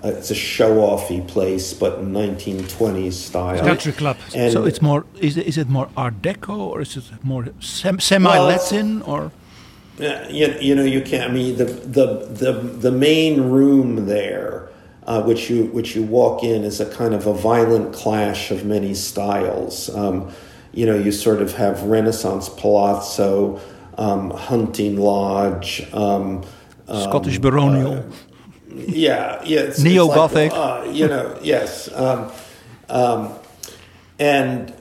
it's 0.03 0.31
a 0.31 0.35
show-offy 0.35 1.27
place, 1.27 1.73
but 1.73 2.01
1920s 2.01 3.13
style. 3.13 3.63
Country 3.63 3.91
club. 3.91 4.17
And 4.35 4.53
so 4.53 4.63
it's 4.63 4.81
more. 4.81 5.05
Is 5.19 5.35
it, 5.35 5.47
is 5.47 5.57
it 5.57 5.67
more 5.67 5.89
Art 5.97 6.21
Deco 6.21 6.57
or 6.57 6.81
is 6.81 6.95
it 6.95 7.03
more 7.23 7.47
sem- 7.59 7.99
semi-Latin 7.99 9.01
well, 9.01 9.09
or? 9.09 9.31
Yeah, 9.97 10.27
you, 10.27 10.55
you 10.59 10.75
know 10.75 10.83
you 10.83 11.01
can't. 11.01 11.29
I 11.29 11.33
mean 11.33 11.57
the 11.57 11.65
the 11.65 12.05
the 12.25 12.51
the 12.53 12.91
main 12.91 13.41
room 13.49 14.07
there, 14.07 14.69
uh, 15.07 15.23
which 15.23 15.49
you 15.49 15.65
which 15.67 15.95
you 15.95 16.03
walk 16.03 16.43
in, 16.43 16.63
is 16.63 16.81
a 16.81 16.91
kind 16.93 17.13
of 17.13 17.27
a 17.27 17.33
violent 17.33 17.93
clash 17.93 18.51
of 18.51 18.65
many 18.65 18.93
styles. 18.93 19.89
Um, 19.95 20.31
you 20.73 20.85
know, 20.85 20.95
you 20.95 21.11
sort 21.13 21.41
of 21.41 21.53
have 21.53 21.83
Renaissance 21.83 22.49
palazzo, 22.49 23.61
um, 23.97 24.31
hunting 24.31 24.97
lodge, 24.97 25.87
um, 25.93 26.43
Scottish 26.85 27.39
baronial. 27.39 27.93
Uh, 27.93 28.03
yeah, 28.75 29.41
yeah, 29.45 29.71
neo 29.81 30.07
Gothic. 30.07 30.51
Like, 30.51 30.87
uh, 30.87 30.91
you 30.91 31.07
know, 31.07 31.39
yes, 31.41 31.89
um, 31.93 32.31
um, 32.89 33.33
and 34.19 34.73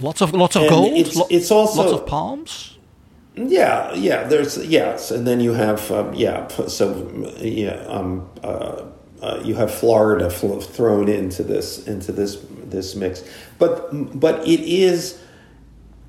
lots 0.00 0.20
of 0.20 0.32
lots 0.32 0.56
of 0.56 0.68
gold. 0.68 0.92
It's, 0.94 1.16
it's, 1.30 1.50
also 1.52 1.82
lots 1.82 1.92
of 1.92 2.06
palms. 2.06 2.77
Yeah, 3.46 3.94
yeah. 3.94 4.24
There's 4.24 4.58
yes, 4.66 5.10
and 5.10 5.26
then 5.26 5.40
you 5.40 5.52
have 5.52 5.90
um, 5.92 6.12
yeah. 6.14 6.48
So 6.48 7.08
yeah, 7.38 7.84
um, 7.86 8.28
uh, 8.42 8.84
uh, 9.22 9.40
you 9.44 9.54
have 9.54 9.72
Florida 9.72 10.28
thrown 10.28 11.08
into 11.08 11.44
this 11.44 11.86
into 11.86 12.10
this 12.10 12.44
this 12.64 12.96
mix, 12.96 13.22
but 13.58 13.88
but 14.18 14.46
it 14.46 14.60
is. 14.60 15.20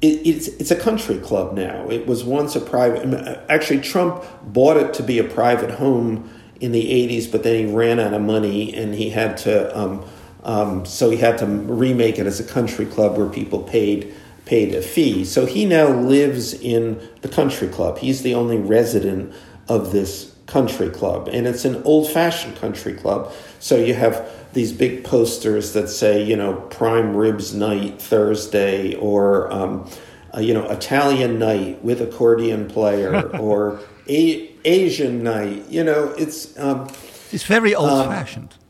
It, 0.01 0.25
it's 0.25 0.47
it's 0.47 0.71
a 0.71 0.77
country 0.77 1.19
club 1.19 1.53
now. 1.55 1.89
It 1.89 2.07
was 2.07 2.23
once 2.23 2.55
a 2.55 2.61
private. 2.61 3.43
Actually, 3.49 3.82
Trump 3.82 4.23
bought 4.41 4.77
it 4.77 4.93
to 4.95 5.03
be 5.03 5.19
a 5.19 5.23
private 5.25 5.71
home 5.71 6.30
in 6.59 6.71
the 6.71 6.84
'80s, 6.84 7.32
but 7.32 7.43
then 7.43 7.67
he 7.67 7.73
ran 7.73 7.99
out 7.99 8.13
of 8.13 8.21
money 8.21 8.73
and 8.73 8.95
he 8.95 9.09
had 9.09 9.38
to. 9.39 9.77
Um, 9.77 10.05
um, 10.43 10.86
so 10.86 11.09
he 11.09 11.17
had 11.17 11.38
to 11.39 11.45
remake 11.45 12.17
it 12.17 12.25
as 12.25 12.39
a 12.39 12.45
country 12.45 12.86
club 12.86 13.17
where 13.17 13.27
people 13.27 13.61
paid 13.61 14.15
paid 14.50 14.74
a 14.74 14.82
fee. 14.82 15.24
So 15.24 15.45
he 15.45 15.64
now 15.64 15.89
lives 15.89 16.56
in 16.56 17.00
the 17.22 17.30
country 17.30 17.68
club. 17.68 18.00
He's 18.00 18.24
the 18.24 18.34
only 18.34 18.58
resident 18.58 19.32
of 19.68 19.91
this 19.91 20.36
country 20.47 20.89
club, 20.89 21.30
and 21.32 21.45
it's 21.45 21.66
an 21.66 21.84
old 21.84 22.10
fashioned 22.10 22.56
country 22.56 22.95
club. 22.95 23.32
So 23.60 23.78
you 23.78 23.93
have 23.93 24.28
these 24.54 24.74
big 24.74 25.04
posters 25.04 25.74
that 25.74 25.88
say, 25.88 26.24
you 26.24 26.36
know, 26.36 26.56
prime 26.72 27.16
ribs 27.16 27.54
night 27.54 28.02
Thursday, 28.02 28.95
or 28.95 29.54
um, 29.54 29.88
uh, 30.36 30.39
you 30.39 30.56
know, 30.56 30.68
Italian 30.68 31.38
night 31.38 31.84
with 31.84 32.02
accordion 32.02 32.68
player, 32.68 33.30
or 33.39 33.80
a- 34.08 34.50
Asian 34.66 35.22
night. 35.22 35.70
You 35.70 35.84
know, 35.84 36.16
it's 36.18 36.58
um, 36.58 36.89
it's 37.32 37.43
very 37.43 37.76
old 37.76 38.08
fashioned. 38.08 38.56
Um, 38.60 38.68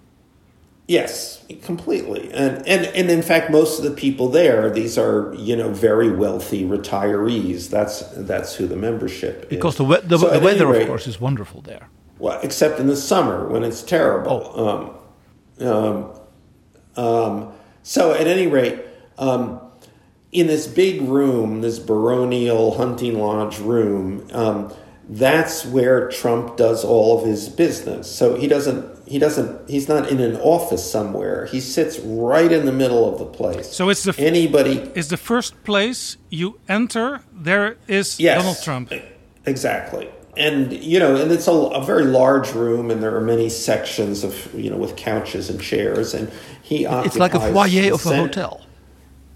Yes, 0.89 1.45
completely. 1.61 2.31
And, 2.33 2.67
and 2.67 2.87
and 2.87 3.11
in 3.11 3.21
fact 3.21 3.51
most 3.51 3.77
of 3.77 3.85
the 3.85 3.91
people 3.91 4.27
there 4.27 4.71
these 4.71 4.97
are, 4.97 5.31
you 5.35 5.55
know, 5.55 5.69
very 5.69 6.09
wealthy 6.09 6.65
retirees. 6.65 7.69
That's 7.69 8.01
that's 8.17 8.55
who 8.55 8.65
the 8.65 8.75
membership 8.75 9.49
because 9.49 9.73
is. 9.73 9.77
the 9.77 9.83
we- 9.83 9.99
the, 10.01 10.17
so 10.17 10.31
the 10.31 10.39
weather 10.39 10.65
rate, 10.65 10.81
of 10.81 10.87
course 10.87 11.05
is 11.05 11.21
wonderful 11.21 11.61
there. 11.61 11.89
Well, 12.17 12.39
except 12.41 12.79
in 12.79 12.87
the 12.87 12.95
summer 12.95 13.47
when 13.47 13.63
it's 13.63 13.83
terrible. 13.83 14.51
Oh. 14.55 14.97
Um, 15.61 16.17
um, 16.97 17.05
um, 17.05 17.53
so 17.83 18.13
at 18.13 18.25
any 18.25 18.47
rate, 18.47 18.79
um, 19.19 19.61
in 20.31 20.47
this 20.47 20.65
big 20.65 21.03
room, 21.03 21.61
this 21.61 21.77
baronial 21.77 22.77
hunting 22.77 23.19
lodge 23.19 23.59
room, 23.59 24.27
um, 24.31 24.73
that's 25.07 25.65
where 25.67 26.09
Trump 26.09 26.57
does 26.57 26.83
all 26.83 27.19
of 27.19 27.27
his 27.27 27.47
business. 27.47 28.11
So 28.11 28.35
he 28.35 28.47
doesn't 28.47 28.98
he 29.09 29.17
doesn't 29.17 29.67
he's 29.67 29.87
not 29.89 30.07
in 30.09 30.19
an 30.19 30.35
office 30.37 30.89
somewhere. 30.89 31.47
He 31.47 31.59
sits 31.59 31.97
right 31.99 32.51
in 32.51 32.65
the 32.67 32.71
middle 32.71 33.11
of 33.11 33.17
the 33.17 33.25
place. 33.25 33.67
So 33.67 33.89
it's 33.89 34.03
the 34.03 34.13
anybody 34.19 34.77
is 34.93 35.09
the 35.09 35.17
first 35.17 35.63
place 35.63 36.17
you 36.29 36.59
enter 36.69 37.21
there 37.33 37.77
is 37.87 38.19
yes, 38.19 38.37
donald 38.37 38.61
trump. 38.63 38.93
Exactly. 39.47 40.09
And 40.37 40.71
you 40.71 40.99
know 40.99 41.15
and 41.15 41.31
it's 41.31 41.47
a, 41.47 41.51
a, 41.51 41.83
very 41.83 42.05
large 42.05 42.53
room 42.53 42.91
and 42.91 43.01
there 43.01 43.15
are 43.15 43.21
many 43.21 43.49
sections 43.49 44.23
of 44.23 44.53
you 44.53 44.69
know 44.69 44.77
with 44.77 44.95
couches 44.95 45.49
and 45.49 45.59
chairs 45.59 46.13
and 46.13 46.31
he 46.61 46.85
it's 46.85 47.17
like 47.17 47.33
a 47.33 47.39
foyer 47.39 47.91
of 47.91 48.05
a 48.05 48.15
hotel. 48.15 48.63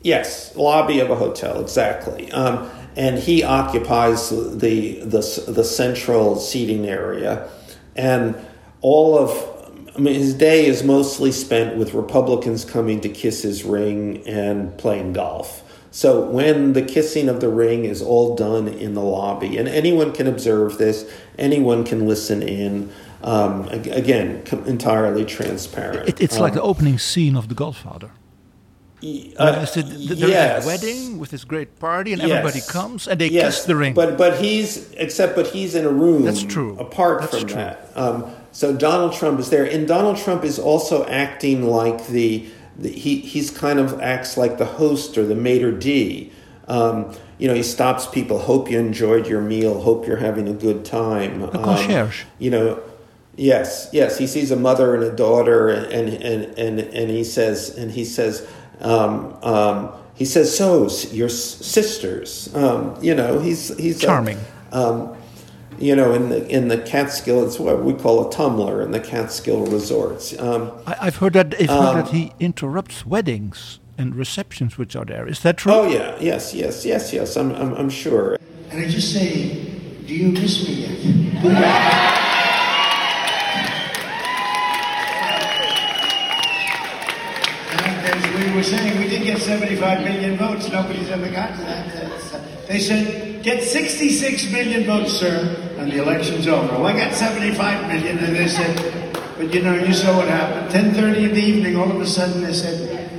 Yes 0.03 0.55
lobby 0.55 0.99
of 0.99 1.09
a 1.09 1.15
hotel 1.15 1.59
exactly. 1.59 2.31
Um, 2.31 2.69
and 2.95 3.17
he 3.17 3.43
occupies 3.43 4.29
the 4.29 4.99
the 5.03 5.51
the 5.51 5.63
central 5.63 6.35
seating 6.35 6.85
area 6.85 7.49
and 7.95 8.35
all 8.81 9.17
of 9.17 9.52
I 9.95 9.99
mean, 9.99 10.15
his 10.15 10.33
day 10.33 10.65
is 10.65 10.83
mostly 10.83 11.31
spent 11.31 11.77
with 11.77 11.93
Republicans 11.93 12.65
coming 12.65 12.99
to 13.01 13.09
kiss 13.09 13.43
his 13.43 13.63
ring 13.63 14.27
and 14.27 14.75
playing 14.77 15.13
golf. 15.13 15.61
So 15.91 16.27
when 16.27 16.73
the 16.73 16.81
kissing 16.81 17.29
of 17.29 17.39
the 17.39 17.49
ring 17.49 17.85
is 17.85 18.01
all 18.01 18.35
done 18.35 18.67
in 18.67 18.95
the 18.95 19.03
lobby, 19.03 19.57
and 19.57 19.67
anyone 19.67 20.11
can 20.11 20.25
observe 20.25 20.79
this, 20.79 21.07
anyone 21.37 21.83
can 21.83 22.07
listen 22.07 22.41
in. 22.41 22.91
Um, 23.21 23.69
again, 23.69 24.43
entirely 24.65 25.23
transparent. 25.23 26.09
It, 26.09 26.19
it's 26.19 26.35
um, 26.35 26.41
like 26.41 26.53
the 26.53 26.61
opening 26.61 26.97
scene 26.97 27.37
of 27.37 27.47
The 27.47 27.55
Godfather. 27.55 28.11
Uh, 29.37 29.65
the, 29.65 29.81
the, 29.81 30.15
there's 30.15 30.31
yes. 30.31 30.63
a 30.63 30.67
wedding 30.67 31.19
with 31.19 31.29
this 31.29 31.43
great 31.43 31.77
party, 31.79 32.13
and 32.13 32.21
yes. 32.21 32.31
everybody 32.31 32.61
comes 32.67 33.07
and 33.07 33.19
they 33.19 33.27
yes. 33.27 33.57
kiss 33.57 33.65
the 33.65 33.75
ring. 33.75 33.93
But 33.93 34.17
but 34.17 34.41
he's 34.41 34.91
except 34.93 35.35
but 35.35 35.47
he's 35.47 35.75
in 35.75 35.85
a 35.85 35.89
room. 35.89 36.23
That's 36.23 36.43
true. 36.43 36.77
Apart 36.79 37.21
That's 37.21 37.39
from 37.39 37.47
true. 37.47 37.55
that, 37.55 37.91
um, 37.95 38.33
so 38.53 38.71
Donald 38.71 39.13
Trump 39.13 39.39
is 39.39 39.49
there, 39.49 39.65
and 39.65 39.87
Donald 39.87 40.17
Trump 40.17 40.43
is 40.43 40.59
also 40.59 41.05
acting 41.07 41.67
like 41.67 42.05
the, 42.07 42.47
the 42.77 42.89
he 42.89 43.19
he's 43.19 43.49
kind 43.49 43.79
of 43.79 43.99
acts 43.99 44.37
like 44.37 44.59
the 44.59 44.65
host 44.65 45.17
or 45.17 45.25
the 45.25 45.35
maitre 45.35 45.71
d. 45.71 46.31
Um, 46.67 47.13
you 47.39 47.47
know, 47.47 47.55
he 47.55 47.63
stops 47.63 48.05
people. 48.05 48.37
Hope 48.37 48.69
you 48.69 48.77
enjoyed 48.79 49.27
your 49.27 49.41
meal. 49.41 49.81
Hope 49.81 50.07
you're 50.07 50.17
having 50.17 50.47
a 50.47 50.53
good 50.53 50.85
time. 50.85 51.41
A 51.41 51.49
concierge. 51.49 52.21
Um, 52.21 52.27
you 52.37 52.51
know, 52.51 52.83
yes, 53.35 53.89
yes. 53.91 54.19
He 54.19 54.27
sees 54.27 54.51
a 54.51 54.55
mother 54.55 54.93
and 54.93 55.03
a 55.03 55.11
daughter, 55.11 55.69
and 55.69 56.09
and 56.09 56.57
and 56.57 56.79
and 56.79 57.09
he 57.09 57.23
says, 57.23 57.75
and 57.75 57.89
he 57.89 58.05
says, 58.05 58.47
um, 58.81 59.35
um, 59.41 59.91
he 60.13 60.25
says, 60.25 60.55
so 60.55 60.87
your 61.11 61.27
sisters. 61.27 62.53
Um, 62.53 62.97
you 63.01 63.15
know, 63.15 63.39
he's 63.39 63.75
he's 63.77 63.99
charming. 63.99 64.37
A, 64.71 64.77
um, 64.77 65.17
you 65.83 65.95
know, 65.97 66.13
in 66.13 66.29
the 66.29 66.47
in 66.47 66.69
the 66.69 66.77
Catskill, 66.77 67.45
it's 67.45 67.59
what 67.59 67.83
we 67.83 67.93
call 67.93 68.25
a 68.27 68.31
tummler 68.31 68.81
in 68.81 68.91
the 68.91 69.01
Catskill 69.01 69.65
resorts. 69.65 70.37
Um, 70.39 70.71
I, 70.87 71.05
have 71.05 71.17
heard 71.17 71.33
that. 71.33 71.53
I've 71.59 71.69
heard 71.69 72.05
that 72.05 72.09
he 72.09 72.31
interrupts 72.39 73.05
weddings 73.05 73.79
and 73.97 74.15
receptions 74.15 74.77
which 74.77 74.95
are 74.95 75.03
there. 75.03 75.27
Is 75.27 75.41
that 75.41 75.57
true? 75.57 75.73
Oh 75.73 75.89
yeah, 75.89 76.15
yes, 76.21 76.53
yes, 76.53 76.85
yes, 76.85 77.11
yes. 77.11 77.35
I'm 77.35 77.53
I'm, 77.55 77.73
I'm 77.73 77.89
sure. 77.89 78.37
And 78.71 78.79
I 78.79 78.87
just 78.87 79.11
say, 79.13 79.55
do 80.07 80.15
you 80.15 80.31
miss 80.31 80.65
me 80.65 80.73
yet? 80.73 80.99
As 88.05 88.45
we 88.45 88.55
were 88.55 88.63
saying, 88.63 88.99
we 88.99 89.09
did 89.09 89.23
get 89.23 89.39
75 89.39 90.03
million 90.05 90.37
votes. 90.37 90.69
Nobody's 90.71 91.09
ever 91.09 91.29
got 91.29 91.49
to 91.57 91.61
that. 91.63 92.67
They 92.67 92.79
said, 92.79 93.43
get 93.43 93.63
66 93.63 94.51
million 94.51 94.85
votes, 94.85 95.11
sir, 95.11 95.62
and 95.77 95.91
the 95.91 96.01
election's 96.01 96.47
over. 96.47 96.67
Well, 96.73 96.85
I 96.85 96.93
got 96.93 97.13
75 97.13 97.87
million, 97.87 98.17
and 98.19 98.35
they 98.35 98.47
said, 98.47 98.75
but 99.37 99.53
you 99.53 99.61
know, 99.61 99.75
you 99.75 99.93
saw 99.93 100.15
what 100.15 100.27
happened. 100.27 100.71
10.30 100.95 101.29
in 101.29 101.33
the 101.33 101.41
evening, 101.41 101.75
all 101.75 101.89
of 101.89 101.99
a 101.99 102.05
sudden 102.05 102.41
they 102.43 102.53
said, 102.53 103.09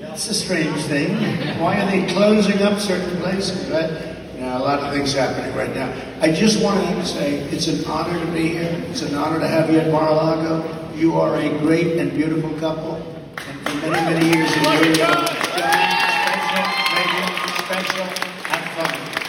that's 0.00 0.28
a 0.28 0.34
strange 0.34 0.80
thing. 0.84 1.16
Why 1.60 1.80
are 1.80 1.90
they 1.90 2.06
closing 2.12 2.62
up 2.62 2.78
certain 2.78 3.18
places, 3.18 3.68
right? 3.70 3.90
You 4.34 4.40
know, 4.42 4.58
a 4.58 4.62
lot 4.62 4.80
of 4.80 4.92
things 4.92 5.12
happening 5.12 5.54
right 5.56 5.74
now. 5.74 5.92
I 6.20 6.30
just 6.30 6.62
wanted 6.62 6.94
to 6.94 7.04
say 7.04 7.40
it's 7.50 7.66
an 7.66 7.84
honor 7.86 8.18
to 8.18 8.32
be 8.32 8.48
here. 8.48 8.84
It's 8.88 9.02
an 9.02 9.14
honor 9.14 9.40
to 9.40 9.48
have 9.48 9.70
you 9.70 9.80
at 9.80 9.90
Mar-a-Lago. 9.90 10.94
You 10.94 11.14
are 11.20 11.36
a 11.36 11.48
great 11.58 11.98
and 11.98 12.12
beautiful 12.12 12.50
couple. 12.60 12.94
And 12.94 13.80
for 13.80 13.90
many, 13.90 14.14
many 14.14 14.38
years, 14.38 14.56
enjoyed 14.56 14.96
you. 14.96 15.04
Special, 15.04 15.93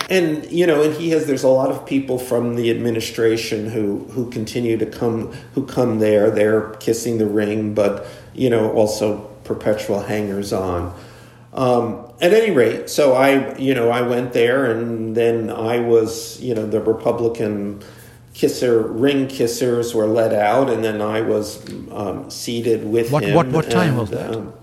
And 0.10 0.50
you 0.52 0.68
know, 0.68 0.84
and 0.84 0.94
he 0.94 1.10
has. 1.12 1.26
There's 1.26 1.44
a 1.44 1.48
lot 1.50 1.72
of 1.72 1.86
people 1.86 2.20
from 2.20 2.56
the 2.56 2.70
administration 2.70 3.70
who 3.70 4.06
who 4.12 4.30
continue 4.30 4.78
to 4.78 4.86
come 4.86 5.32
who 5.56 5.66
come 5.66 5.98
there. 6.00 6.30
They're 6.30 6.70
kissing 6.76 7.18
the 7.18 7.26
ring, 7.26 7.74
but 7.74 8.06
you 8.34 8.50
know, 8.50 8.72
also 8.72 9.22
perpetual 9.44 10.02
hangers 10.02 10.54
on. 10.54 10.94
Um, 11.54 12.06
at 12.22 12.34
any 12.34 12.52
rate, 12.52 12.90
so 12.90 13.14
I, 13.14 13.58
you 13.58 13.74
know, 13.74 13.90
I 13.90 14.02
went 14.02 14.34
there, 14.34 14.70
and 14.70 15.16
then 15.16 15.50
I 15.50 15.80
was, 15.80 16.40
you 16.42 16.54
know, 16.54 16.66
the 16.68 16.82
Republican 16.82 17.82
kisser 18.34 18.82
ring 18.82 19.28
kissers 19.28 19.96
were 19.96 20.06
let 20.06 20.34
out, 20.34 20.70
and 20.70 20.84
then 20.84 21.02
I 21.02 21.22
was 21.22 21.66
um, 21.92 22.30
seated 22.30 22.86
with 22.86 23.10
What 23.12 23.24
him. 23.24 23.34
what 23.36 23.48
what 23.48 23.70
time 23.72 23.90
and, 23.92 23.98
was 24.00 24.10
that? 24.12 24.36
um, 24.36 24.54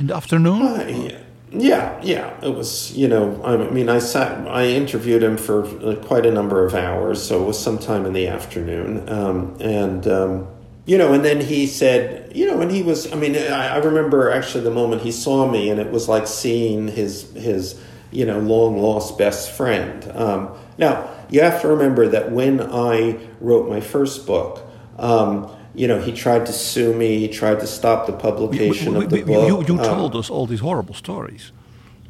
In 0.00 0.08
the 0.08 0.16
afternoon? 0.16 0.60
uh, 0.62 0.84
yeah, 0.88 1.18
yeah, 1.52 2.00
yeah. 2.02 2.38
It 2.42 2.54
was, 2.54 2.96
you 2.96 3.08
know, 3.08 3.42
I 3.44 3.56
mean, 3.70 3.88
I 3.88 3.98
sat, 3.98 4.46
I 4.48 4.66
interviewed 4.66 5.22
him 5.22 5.36
for 5.36 5.64
quite 5.96 6.24
a 6.24 6.30
number 6.30 6.64
of 6.64 6.74
hours, 6.74 7.22
so 7.22 7.42
it 7.42 7.46
was 7.46 7.58
sometime 7.58 8.06
in 8.06 8.12
the 8.12 8.28
afternoon. 8.28 9.08
Um, 9.08 9.56
and, 9.60 10.06
um, 10.06 10.48
you 10.86 10.96
know, 10.96 11.12
and 11.12 11.24
then 11.24 11.40
he 11.40 11.66
said, 11.66 12.34
you 12.36 12.46
know, 12.46 12.60
and 12.60 12.70
he 12.70 12.82
was, 12.82 13.12
I 13.12 13.16
mean, 13.16 13.36
I, 13.36 13.74
I 13.74 13.76
remember 13.78 14.30
actually 14.30 14.64
the 14.64 14.70
moment 14.70 15.02
he 15.02 15.12
saw 15.12 15.50
me, 15.50 15.70
and 15.70 15.80
it 15.80 15.90
was 15.90 16.08
like 16.08 16.26
seeing 16.26 16.88
his, 16.88 17.30
his, 17.32 17.80
you 18.10 18.24
know, 18.24 18.38
long 18.38 18.80
lost 18.80 19.18
best 19.18 19.50
friend. 19.50 20.10
Um, 20.14 20.50
now, 20.78 21.08
you 21.30 21.42
have 21.42 21.60
to 21.62 21.68
remember 21.68 22.08
that 22.08 22.32
when 22.32 22.60
I 22.60 23.18
wrote 23.40 23.68
my 23.68 23.80
first 23.80 24.26
book, 24.26 24.66
um, 24.98 25.50
you 25.74 25.86
know, 25.88 26.00
he 26.00 26.12
tried 26.12 26.46
to 26.46 26.52
sue 26.52 26.92
me. 26.94 27.18
He 27.18 27.28
tried 27.28 27.60
to 27.60 27.66
stop 27.66 28.06
the 28.06 28.12
publication 28.12 28.94
We- 28.94 29.04
of 29.04 29.10
the 29.10 29.16
we- 29.16 29.22
book. 29.22 29.48
you 29.48 29.74
you 29.74 29.80
Um, 29.80 29.86
told 29.98 30.16
us 30.16 30.30
all 30.30 30.46
these 30.46 30.60
horrible 30.60 30.94
stories. 30.94 31.52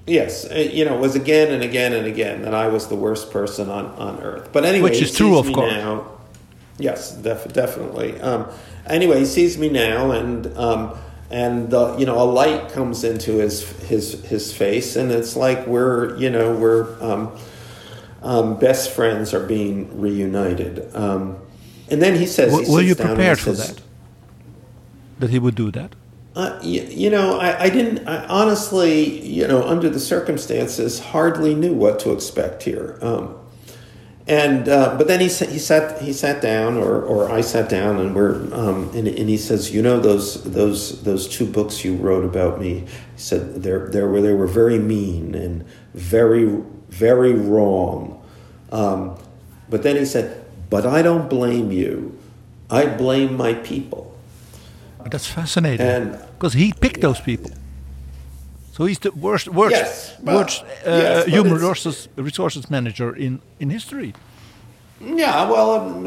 Yes, 0.06 0.44
uh, 0.50 0.54
you 0.56 0.84
know, 0.84 0.94
it 0.94 1.00
was 1.00 1.14
again 1.14 1.52
and 1.52 1.62
again 1.62 1.92
and 1.92 2.06
again 2.06 2.42
that 2.42 2.54
I 2.54 2.66
was 2.68 2.86
the 2.88 2.96
worst 2.96 3.30
person 3.30 3.68
on, 3.70 3.86
on 3.98 4.18
earth. 4.22 4.48
But 4.52 4.64
anyway, 4.64 4.90
Which 4.90 4.98
he 4.98 5.04
is 5.04 5.12
true, 5.12 5.38
of 5.38 5.52
course. 5.52 5.72
Now. 5.72 6.04
Yes, 6.78 7.12
def- 7.12 7.52
definitely. 7.52 8.18
Um, 8.20 8.46
anyway, 8.86 9.18
he 9.20 9.26
sees 9.26 9.58
me 9.58 9.68
now, 9.68 10.10
and 10.12 10.46
um, 10.56 10.92
and 11.30 11.72
uh, 11.74 11.94
you 11.98 12.06
know, 12.06 12.18
a 12.20 12.24
light 12.24 12.72
comes 12.72 13.04
into 13.04 13.32
his 13.38 13.62
his 13.90 14.22
his 14.24 14.52
face, 14.52 14.96
and 14.96 15.12
it's 15.12 15.36
like 15.36 15.66
we're 15.66 16.16
you 16.16 16.30
know 16.30 16.52
we're 16.54 16.86
um, 17.02 17.30
um, 18.22 18.56
best 18.58 18.90
friends 18.90 19.34
are 19.34 19.46
being 19.46 20.00
reunited. 20.00 20.88
And 21.90 22.00
then 22.00 22.16
he 22.16 22.26
says, 22.26 22.50
W- 22.50 22.66
he 22.66 22.72
were 22.72 22.80
you 22.82 22.88
sits 22.88 23.00
down 23.00 23.08
and 23.08 23.16
prepared 23.16 23.38
for 23.38 23.54
says, 23.54 23.74
that? 23.74 23.82
That 25.18 25.30
he 25.30 25.38
would 25.38 25.54
do 25.54 25.70
that? 25.72 25.94
uh, 26.36 26.58
you, 26.62 26.82
you 26.82 27.10
know, 27.10 27.38
I, 27.38 27.64
I 27.64 27.70
didn't. 27.70 28.06
I 28.06 28.24
honestly, 28.26 29.20
you 29.26 29.46
know, 29.46 29.62
under 29.62 29.90
the 29.90 30.00
circumstances, 30.00 31.00
hardly 31.00 31.54
knew 31.54 31.74
what 31.74 31.98
to 32.00 32.12
expect 32.12 32.62
here. 32.62 32.98
Um, 33.02 33.36
and 34.26 34.68
uh, 34.68 34.96
but 34.96 35.08
then 35.08 35.18
he 35.20 35.28
sa- 35.28 35.46
he 35.46 35.58
sat 35.58 36.00
he 36.00 36.12
sat 36.12 36.40
down, 36.40 36.76
or, 36.76 37.02
or 37.02 37.30
I 37.30 37.40
sat 37.40 37.68
down, 37.68 37.98
and 37.98 38.14
we're 38.14 38.36
um, 38.54 38.90
and, 38.94 39.08
and 39.08 39.28
he 39.28 39.36
says, 39.36 39.74
you 39.74 39.82
know, 39.82 39.98
those 39.98 40.44
those 40.44 41.02
those 41.02 41.26
two 41.26 41.46
books 41.46 41.84
you 41.84 41.96
wrote 41.96 42.24
about 42.24 42.60
me. 42.60 42.80
He 42.80 42.86
said 43.16 43.62
they 43.64 43.70
they 43.70 44.02
were 44.02 44.20
they 44.20 44.32
were 44.32 44.46
very 44.46 44.78
mean 44.78 45.34
and 45.34 45.66
very 45.94 46.44
very 46.90 47.34
wrong. 47.34 48.22
Um, 48.70 49.18
but 49.68 49.82
then 49.82 49.96
he 49.96 50.04
said, 50.04 50.39
but 50.70 50.86
I 50.86 51.02
don't 51.02 51.28
blame 51.28 51.70
you. 51.72 52.16
I 52.70 52.86
blame 52.86 53.36
my 53.36 53.54
people. 53.54 54.16
That's 55.10 55.26
fascinating. 55.26 55.86
And- 55.86 56.18
Because 56.38 56.54
he 56.54 56.72
picked 56.72 57.00
those 57.00 57.20
people. 57.20 57.50
So 58.72 58.86
he's 58.86 58.98
the 59.00 59.10
worst, 59.10 59.48
worst, 59.48 59.72
Yes, 59.72 60.16
but- 60.22 60.34
worst 60.34 60.62
uh, 60.62 60.90
yes, 60.90 61.26
human 61.26 61.52
resources, 61.54 62.08
resources 62.16 62.70
manager 62.70 63.14
in, 63.14 63.40
in 63.58 63.70
history. 63.70 64.12
Yeah, 65.02 65.48
well, 65.50 65.70
um, 65.80 66.04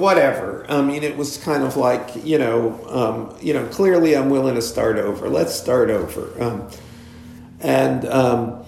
whatever. 0.00 0.66
I 0.68 0.82
mean, 0.82 1.02
it 1.02 1.16
was 1.16 1.38
kind 1.38 1.64
of 1.64 1.76
like 1.78 2.10
you 2.24 2.38
know, 2.38 2.78
um, 2.90 3.34
you 3.40 3.54
know. 3.54 3.64
Clearly, 3.68 4.14
I'm 4.14 4.28
willing 4.28 4.54
to 4.54 4.60
start 4.62 4.96
over. 4.98 5.30
Let's 5.30 5.54
start 5.54 5.88
over. 5.88 6.28
Um, 6.42 6.68
and 7.60 8.04
um, 8.04 8.63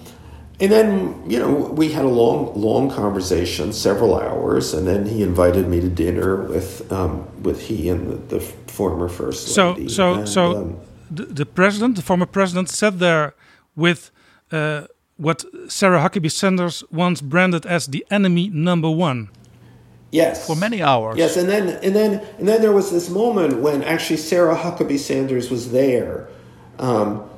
and 0.59 0.71
then 0.71 1.23
you 1.29 1.39
know, 1.39 1.51
we 1.53 1.91
had 1.91 2.05
a 2.05 2.09
long, 2.09 2.53
long 2.59 2.89
conversation, 2.89 3.73
several 3.73 4.19
hours, 4.19 4.73
and 4.73 4.87
then 4.87 5.05
he 5.05 5.21
invited 5.21 5.67
me 5.67 5.79
to 5.81 5.89
dinner 5.89 6.35
with 6.43 6.91
um, 6.91 7.27
with 7.43 7.61
he 7.67 7.89
and 7.89 8.09
the, 8.09 8.37
the 8.37 8.39
former 8.71 9.07
first 9.09 9.47
So, 9.49 9.71
lady. 9.73 9.89
so, 9.89 10.13
And, 10.13 10.29
so 10.29 10.57
um, 10.57 10.77
the, 11.11 11.25
the 11.25 11.45
president, 11.45 11.95
the 11.95 12.01
former 12.01 12.25
president, 12.25 12.69
sat 12.69 12.99
there 12.99 13.33
with 13.75 14.11
uh, 14.51 14.87
what 15.17 15.45
Sarah 15.67 15.99
Huckabee 15.99 16.31
Sanders 16.31 16.83
once 16.91 17.21
branded 17.21 17.65
as 17.65 17.87
the 17.87 18.05
enemy 18.09 18.49
number 18.49 18.89
one. 18.89 19.29
Yes. 20.11 20.47
For 20.47 20.55
many 20.55 20.81
hours. 20.81 21.17
Yes, 21.17 21.35
and 21.37 21.49
then 21.49 21.67
and 21.83 21.93
then 21.95 22.21
and 22.39 22.47
then 22.47 22.61
there 22.61 22.71
was 22.71 22.91
this 22.91 23.09
moment 23.09 23.61
when 23.61 23.83
actually 23.83 24.17
Sarah 24.17 24.55
Huckabee 24.55 24.97
Sanders 24.99 25.51
was 25.51 25.71
there, 25.71 26.29
um, 26.79 27.29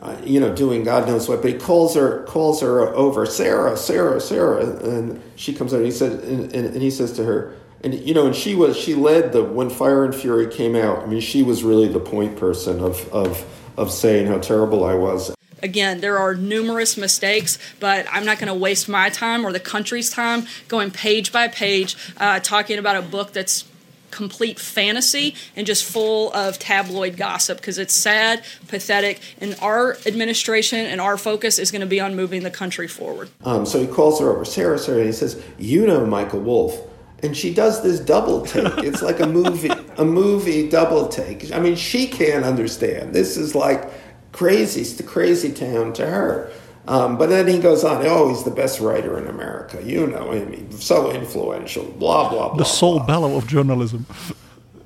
uh, 0.00 0.16
you 0.24 0.38
know, 0.38 0.54
doing 0.54 0.84
God 0.84 1.08
knows 1.08 1.28
what. 1.28 1.42
But 1.42 1.52
he 1.52 1.58
calls 1.58 1.94
her 1.94 2.24
calls 2.24 2.60
her 2.60 2.88
over, 2.94 3.26
Sarah, 3.26 3.76
Sarah, 3.76 4.20
Sarah, 4.20 4.64
and 4.64 5.20
she 5.36 5.52
comes 5.52 5.72
out 5.72 5.78
and 5.78 5.86
he 5.86 5.92
says 5.92 6.22
and, 6.24 6.52
and, 6.54 6.66
and 6.66 6.82
he 6.82 6.90
says 6.90 7.12
to 7.14 7.24
her, 7.24 7.54
and 7.82 7.94
you 7.94 8.14
know, 8.14 8.26
and 8.26 8.36
she 8.36 8.54
was 8.54 8.76
she 8.76 8.94
led 8.94 9.32
the 9.32 9.42
when 9.42 9.70
Fire 9.70 10.04
and 10.04 10.14
Fury 10.14 10.46
came 10.46 10.76
out. 10.76 11.02
I 11.02 11.06
mean, 11.06 11.20
she 11.20 11.42
was 11.42 11.64
really 11.64 11.88
the 11.88 12.00
point 12.00 12.36
person 12.36 12.80
of 12.80 13.08
of 13.12 13.44
of 13.76 13.92
saying 13.92 14.26
how 14.26 14.38
terrible 14.38 14.84
I 14.84 14.94
was. 14.94 15.34
Again, 15.60 16.00
there 16.00 16.18
are 16.18 16.36
numerous 16.36 16.96
mistakes, 16.96 17.58
but 17.80 18.06
I'm 18.12 18.24
not 18.24 18.38
going 18.38 18.46
to 18.46 18.54
waste 18.54 18.88
my 18.88 19.10
time 19.10 19.44
or 19.44 19.52
the 19.52 19.58
country's 19.58 20.08
time 20.08 20.46
going 20.68 20.92
page 20.92 21.32
by 21.32 21.48
page 21.48 21.96
uh, 22.16 22.38
talking 22.38 22.78
about 22.78 22.94
a 22.94 23.02
book 23.02 23.32
that's 23.32 23.64
complete 24.10 24.58
fantasy 24.58 25.34
and 25.56 25.66
just 25.66 25.84
full 25.84 26.32
of 26.32 26.58
tabloid 26.58 27.16
gossip 27.16 27.58
because 27.58 27.78
it's 27.78 27.94
sad, 27.94 28.44
pathetic, 28.68 29.20
and 29.40 29.56
our 29.60 29.96
administration 30.06 30.86
and 30.86 31.00
our 31.00 31.16
focus 31.16 31.58
is 31.58 31.70
going 31.70 31.80
to 31.80 31.86
be 31.86 32.00
on 32.00 32.14
moving 32.14 32.42
the 32.42 32.50
country 32.50 32.88
forward. 32.88 33.30
Um, 33.44 33.66
so 33.66 33.80
he 33.80 33.86
calls 33.86 34.20
her 34.20 34.30
over, 34.30 34.44
Sarah, 34.44 34.78
Sarah, 34.78 34.98
and 34.98 35.06
he 35.06 35.12
says, 35.12 35.42
"You 35.58 35.86
know 35.86 36.06
Michael 36.06 36.40
Wolff." 36.40 36.78
and 37.22 37.36
she 37.36 37.52
does 37.52 37.82
this 37.82 38.00
double 38.00 38.46
take. 38.46 38.78
It's 38.88 39.02
like 39.02 39.20
a 39.20 39.26
movie, 39.26 39.70
a 39.96 40.04
movie 40.04 40.68
double 40.68 41.08
take. 41.08 41.52
I 41.52 41.58
mean, 41.58 41.76
she 41.76 42.06
can't 42.06 42.44
understand. 42.44 43.12
This 43.12 43.36
is 43.36 43.54
like 43.54 43.90
crazy, 44.32 44.82
it's 44.82 44.94
the 44.94 45.02
crazy 45.02 45.52
town 45.52 45.92
to 45.94 46.06
her. 46.06 46.52
Um, 46.88 47.18
but 47.18 47.28
then 47.28 47.46
he 47.46 47.58
goes 47.58 47.84
on, 47.84 48.04
oh, 48.06 48.30
he's 48.30 48.44
the 48.44 48.50
best 48.50 48.80
writer 48.80 49.18
in 49.18 49.26
America. 49.26 49.82
You 49.84 50.06
know 50.06 50.30
him, 50.30 50.52
he's 50.52 50.82
so 50.82 51.12
influential, 51.12 51.84
blah, 51.84 52.30
blah, 52.30 52.48
blah. 52.48 52.56
The 52.56 52.64
Saul 52.64 53.00
Bellow 53.00 53.36
of 53.36 53.46
journalism. 53.46 54.06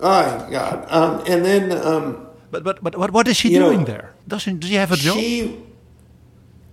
Oh, 0.01 0.49
God. 0.51 0.85
Um, 0.91 1.23
and 1.29 1.45
then. 1.45 1.71
Um, 1.71 2.27
but, 2.51 2.65
but, 2.65 2.83
but 2.83 2.99
what, 2.99 3.13
what 3.13 3.29
is 3.29 3.37
she 3.37 3.51
you 3.51 3.61
know, 3.61 3.71
doing 3.71 3.85
there? 3.85 4.15
Does 4.27 4.43
she, 4.43 4.53
does 4.53 4.69
she 4.69 4.75
have 4.75 4.91
a 4.91 4.97
job? 4.97 5.17
She, 5.17 5.63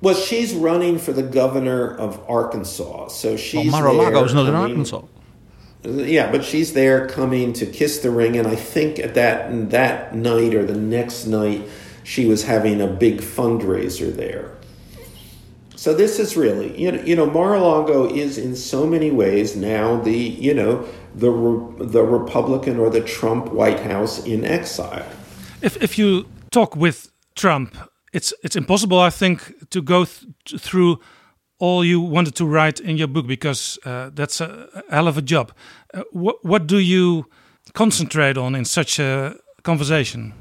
well, 0.01 0.15
she's 0.15 0.55
running 0.55 0.97
for 0.97 1.13
the 1.13 1.21
governor 1.21 1.95
of 1.95 2.19
Arkansas. 2.27 3.09
So 3.09 3.37
she's. 3.37 3.71
well, 3.71 3.83
Mar-a-Lago 3.83 4.23
is 4.23 4.33
not 4.33 4.47
in 4.47 4.55
Arkansas. 4.55 5.03
Yeah, 5.83 6.31
but 6.31 6.43
she's 6.43 6.73
there 6.73 7.07
coming 7.07 7.53
to 7.53 7.67
kiss 7.67 7.99
the 7.99 8.09
ring, 8.09 8.35
and 8.35 8.47
I 8.47 8.55
think 8.55 8.99
at 8.99 9.13
that 9.13 9.69
that 9.69 10.13
night 10.13 10.53
or 10.53 10.65
the 10.65 10.75
next 10.75 11.25
night, 11.25 11.69
she 12.03 12.25
was 12.25 12.43
having 12.43 12.81
a 12.81 12.87
big 12.87 13.21
fundraiser 13.21 14.13
there. 14.13 14.58
So 15.79 15.93
this 15.93 16.19
is 16.19 16.35
really, 16.35 16.77
you 16.77 16.91
know, 16.91 17.01
you 17.03 17.15
know, 17.15 17.25
Mar-a-Lago 17.25 18.13
is 18.13 18.37
in 18.37 18.57
so 18.57 18.85
many 18.85 19.11
ways 19.11 19.55
now 19.55 20.01
the, 20.01 20.11
you 20.11 20.53
know, 20.53 20.83
the 21.15 21.31
re- 21.31 21.87
the 21.87 22.03
Republican 22.03 22.79
or 22.79 22.89
the 22.89 22.99
Trump 22.99 23.53
White 23.53 23.79
House 23.79 24.25
in 24.25 24.43
exile. 24.43 25.05
If 25.61 25.81
if 25.81 25.97
you 25.97 26.25
talk 26.51 26.75
with 26.75 27.09
Trump, 27.33 27.77
it's 28.11 28.33
it's 28.43 28.57
impossible, 28.57 28.99
I 28.99 29.09
think, 29.09 29.53
to 29.69 29.81
go 29.81 30.03
th- 30.03 30.61
through 30.61 30.99
all 31.59 31.85
you 31.85 32.01
wanted 32.01 32.35
to 32.35 32.45
write 32.45 32.81
in 32.83 32.97
your 32.97 33.07
book 33.07 33.25
because 33.25 33.79
uh, 33.85 34.09
that's 34.13 34.41
a 34.41 34.83
hell 34.89 35.07
of 35.07 35.17
a 35.17 35.21
job. 35.21 35.51
Uh, 35.93 36.03
what 36.11 36.35
what 36.43 36.67
do 36.67 36.77
you 36.77 37.25
concentrate 37.73 38.37
on 38.37 38.55
in 38.55 38.65
such 38.65 38.99
a 38.99 39.33
conversation? 39.63 40.33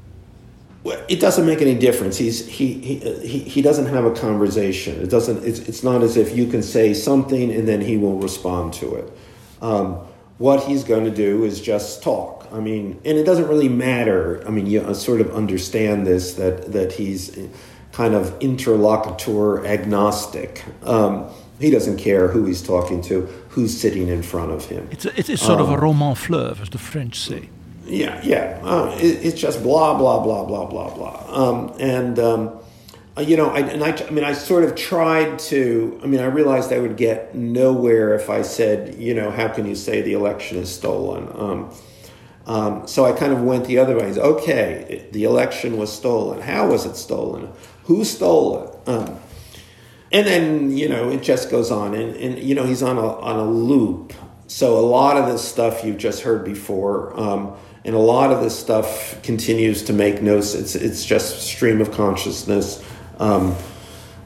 Well, 0.83 1.03
it 1.09 1.19
doesn't 1.19 1.45
make 1.45 1.61
any 1.61 1.75
difference. 1.75 2.17
He's 2.17 2.47
he 2.47 2.73
he 2.73 2.95
he, 3.27 3.39
he 3.39 3.61
doesn't 3.61 3.87
have 3.87 4.05
a 4.05 4.11
conversation. 4.11 5.01
It 5.01 5.09
doesn't. 5.09 5.43
It's 5.43 5.59
it's 5.59 5.83
not 5.83 6.01
as 6.03 6.15
if 6.15 6.35
you 6.37 6.47
can 6.47 6.63
say 6.63 6.93
something 6.93 7.51
and 7.51 7.67
then 7.67 7.81
he 7.81 7.97
will 7.97 8.17
respond 8.17 8.73
to 8.75 8.95
it. 8.95 9.11
Um, 9.61 9.99
what 10.37 10.63
he's 10.63 10.85
going 10.85 11.03
to 11.03 11.11
do 11.11 11.43
is 11.43 11.59
just 11.59 12.01
talk. 12.01 12.47
I 12.53 12.61
mean, 12.61 12.99
and 13.03 13.17
it 13.17 13.25
doesn't 13.25 13.47
really 13.49 13.67
matter. 13.67 14.41
I 14.47 14.51
mean, 14.51 14.67
you 14.67 14.79
uh, 14.81 14.93
sort 14.93 15.19
of 15.19 15.35
understand 15.35 16.07
this 16.07 16.33
that 16.35 16.71
that 16.71 16.93
he's 16.93 17.37
kind 17.91 18.13
of 18.15 18.33
interlocutor 18.41 19.65
agnostic. 19.65 20.63
Um, 20.83 21.25
he 21.59 21.69
doesn't 21.69 21.97
care 21.97 22.29
who 22.29 22.45
he's 22.45 22.61
talking 22.61 23.01
to, 23.01 23.27
who's 23.49 23.77
sitting 23.77 24.07
in 24.07 24.23
front 24.23 24.51
of 24.51 24.63
him. 24.65 24.87
It's, 24.91 25.05
a, 25.05 25.19
it's, 25.19 25.27
it's 25.27 25.41
sort 25.41 25.59
of 25.59 25.69
a 25.69 25.73
Um, 25.73 25.81
roman 25.81 26.15
fleuve, 26.15 26.61
as 26.61 26.69
the 26.69 26.77
French 26.77 27.15
say. 27.19 27.49
Yeah, 27.89 28.21
yeah. 28.23 28.59
Uh, 28.63 28.95
it, 28.99 29.25
it's 29.25 29.39
just 29.39 29.63
blah 29.63 29.97
blah 29.97 30.21
blah 30.23 30.45
blah 30.45 30.65
blah 30.65 30.93
blah. 30.93 31.25
Um, 31.29 31.75
and 31.79 32.19
um, 32.19 32.59
uh, 33.17 33.21
you 33.21 33.35
know, 33.35 33.49
I, 33.49 33.59
and 33.59 33.83
I, 33.83 33.91
I 33.91 34.09
mean, 34.11 34.23
I 34.23 34.33
sort 34.33 34.63
of 34.63 34.75
tried 34.75 35.39
to. 35.39 35.99
I 36.03 36.07
mean, 36.07 36.19
I 36.19 36.25
realized 36.25 36.71
I 36.71 36.79
would 36.79 36.97
get 36.97 37.35
nowhere 37.35 38.13
if 38.15 38.29
I 38.29 38.41
said, 38.41 38.95
you 38.95 39.13
know, 39.13 39.31
how 39.31 39.47
can 39.47 39.65
you 39.65 39.75
say 39.75 40.01
the 40.01 40.13
election 40.13 40.57
is 40.57 40.73
stolen? 40.73 41.27
Um, 41.33 41.73
um, 42.45 42.87
so 42.87 43.05
I 43.05 43.11
kind 43.11 43.33
of 43.33 43.41
went 43.41 43.65
the 43.65 43.77
other 43.79 43.97
way. 43.97 44.11
Okay, 44.17 45.07
the 45.11 45.23
election 45.23 45.77
was 45.77 45.91
stolen. 45.91 46.41
How 46.41 46.69
was 46.69 46.85
it 46.85 46.95
stolen? 46.95 47.49
Who 47.83 48.03
stole 48.03 48.63
it? 48.63 48.89
Um, 48.89 49.19
and 50.11 50.25
then 50.25 50.77
you 50.77 50.89
know 50.89 51.09
it 51.09 51.21
just 51.21 51.51
goes 51.51 51.71
on, 51.71 51.93
and, 51.93 52.15
and 52.15 52.39
you 52.39 52.55
know 52.55 52.65
he's 52.65 52.81
on 52.81 52.97
a 52.97 53.19
on 53.19 53.35
a 53.35 53.45
loop 53.45 54.13
so 54.49 54.79
a 54.79 54.81
lot 54.81 55.15
of 55.15 55.31
this 55.31 55.47
stuff 55.47 55.83
you've 55.83 55.99
just 55.99 56.23
heard 56.23 56.43
before, 56.43 57.17
um, 57.19 57.55
and 57.85 57.95
a 57.95 57.99
lot 57.99 58.31
of 58.31 58.41
this 58.41 58.57
stuff 58.57 59.21
continues 59.23 59.83
to 59.83 59.93
make 59.93 60.21
no 60.21 60.41
sense. 60.41 60.75
It's 60.75 61.05
just 61.05 61.41
stream 61.41 61.81
of 61.81 61.91
consciousness. 61.91 62.83
Um, 63.19 63.55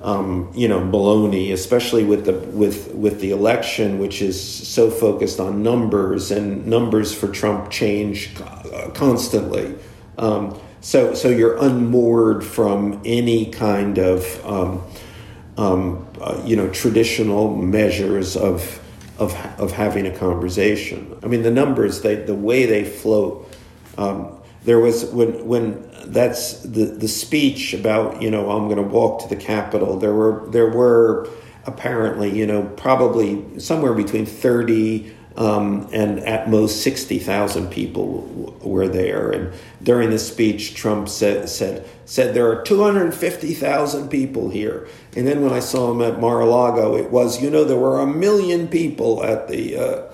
um, 0.02 0.52
you 0.54 0.68
know, 0.68 0.82
baloney, 0.82 1.54
especially 1.54 2.04
with 2.04 2.26
the 2.26 2.34
with 2.34 2.94
with 2.94 3.22
the 3.22 3.32
election, 3.32 4.00
which 4.00 4.22
is 4.22 4.68
so 4.68 4.92
focused 4.92 5.40
on 5.40 5.64
numbers 5.64 6.30
and 6.30 6.68
numbers 6.68 7.14
for 7.14 7.30
Trump 7.30 7.72
change 7.72 8.36
constantly. 8.94 9.76
Um, 10.18 10.60
so 10.82 11.14
so 11.14 11.30
you're 11.30 11.58
unmoored 11.58 12.44
from 12.44 13.02
any 13.06 13.46
kind 13.46 13.98
of 13.98 14.46
um, 14.46 14.84
um, 15.58 16.06
uh, 16.20 16.42
you 16.46 16.58
know 16.58 16.70
traditional 16.70 17.56
measures 17.56 18.36
of 18.36 18.83
of 19.18 19.34
of 19.60 19.72
having 19.72 20.08
a 20.08 20.18
conversation. 20.18 21.18
I 21.24 21.28
mean, 21.28 21.44
the 21.44 21.52
numbers, 21.52 22.02
they 22.02 22.16
the 22.16 22.36
way 22.36 22.66
they 22.66 22.84
float. 22.84 23.52
Um, 23.98 24.38
there 24.64 24.80
was 24.80 25.06
when 25.06 25.46
when 25.46 25.90
that's 26.06 26.62
the 26.62 26.86
the 26.86 27.08
speech 27.08 27.74
about 27.74 28.22
you 28.22 28.32
know 28.32 28.50
I'm 28.52 28.66
going 28.66 28.78
to 28.78 28.84
walk 28.84 29.22
to 29.24 29.28
the 29.28 29.42
Capitol. 29.42 29.98
There 29.98 30.14
were 30.14 30.48
there 30.50 30.70
were 30.70 31.30
apparently 31.66 32.38
you 32.38 32.46
know 32.46 32.64
probably 32.78 33.60
somewhere 33.60 33.94
between 33.94 34.26
thirty 34.26 35.16
um, 35.36 35.90
and 35.92 36.20
at 36.20 36.50
most 36.50 36.82
sixty 36.82 37.20
thousand 37.20 37.70
people 37.72 38.22
w- 38.22 38.60
were 38.62 38.88
there. 38.88 39.32
And 39.32 39.54
during 39.82 40.10
the 40.10 40.20
speech, 40.20 40.76
Trump 40.76 41.10
said 41.10 41.50
said 41.50 41.88
said 42.06 42.34
there 42.36 42.50
are 42.52 42.62
two 42.64 42.84
hundred 42.84 43.14
fifty 43.14 43.54
thousand 43.54 44.10
people 44.10 44.50
here. 44.50 44.88
And 45.16 45.28
then 45.28 45.42
when 45.42 45.54
I 45.54 45.60
saw 45.60 45.92
him 45.92 46.02
at 46.02 46.20
Mar-a-Lago, 46.20 46.96
it 46.96 47.10
was 47.12 47.42
you 47.42 47.50
know 47.50 47.64
there 47.64 47.78
were 47.78 48.00
a 48.00 48.08
million 48.08 48.68
people 48.68 49.24
at 49.24 49.48
the. 49.48 49.78
Uh, 49.78 50.14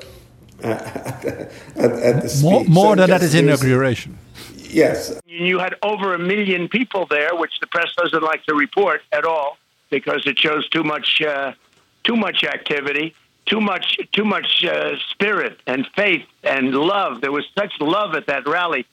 at, 0.63 1.51
at, 1.77 2.21
the 2.21 2.27
speech. 2.27 2.43
More, 2.43 2.63
more 2.65 2.95
So 2.97 3.01
than 3.01 3.11
at 3.11 3.21
yes, 3.21 3.21
his 3.21 3.35
inauguration. 3.35 4.17
Yes, 4.57 5.19
You 5.25 5.57
had 5.57 5.75
over 5.81 6.13
a 6.13 6.19
million 6.19 6.67
people 6.67 7.07
there, 7.09 7.33
which 7.33 7.53
the 7.61 7.67
press 7.67 7.87
doesn't 7.95 8.21
like 8.21 8.43
to 8.43 8.53
report 8.53 9.01
at 9.11 9.23
all 9.23 9.57
because 9.89 10.23
it 10.25 10.37
shows 10.37 10.67
too 10.69 10.83
much, 10.83 11.21
uh, 11.21 11.53
too 12.03 12.15
much 12.15 12.43
activity, 12.43 13.15
too 13.49 13.61
much, 13.61 13.97
too 14.11 14.25
much 14.25 14.63
uh, 14.63 14.91
spirit 15.11 15.59
and 15.67 15.85
faith 15.95 16.25
and 16.43 16.73
love. 16.73 17.21
There 17.21 17.31
was 17.31 17.45
such 17.57 17.73
love 17.79 18.15
at 18.15 18.27
that 18.27 18.47
rally. 18.47 18.85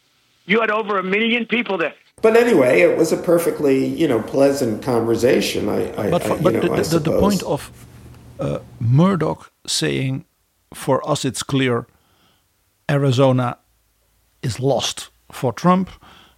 You 0.46 0.61
had 0.61 0.70
over 0.70 0.98
a 0.98 1.02
million 1.02 1.46
people 1.46 1.76
there. 1.78 1.94
But 2.22 2.36
anyway, 2.36 2.80
it 2.80 2.96
was 2.96 3.12
a 3.12 3.16
perfectly, 3.16 3.86
you 3.86 4.09
know, 4.09 4.22
pleasant 4.22 4.82
conversation. 4.82 5.68
I, 5.68 5.80
I, 6.02 6.11
But, 6.11 6.22
I 6.22 6.28
for, 6.28 6.36
you 6.36 6.42
but 6.42 6.52
know, 6.54 6.61
the, 6.61 6.72
I 6.72 6.82
the, 6.82 6.98
the 6.98 7.20
point 7.20 7.42
of 7.42 7.70
uh, 8.40 8.59
Murdoch 8.80 9.52
saying, 9.66 10.24
for 10.72 11.07
us 11.09 11.24
it's 11.24 11.42
clear, 11.42 11.86
Arizona 12.90 13.59
is 14.42 14.59
lost 14.61 15.11
for 15.30 15.52
Trump. 15.52 15.90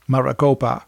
Maricopa, 0.09 0.87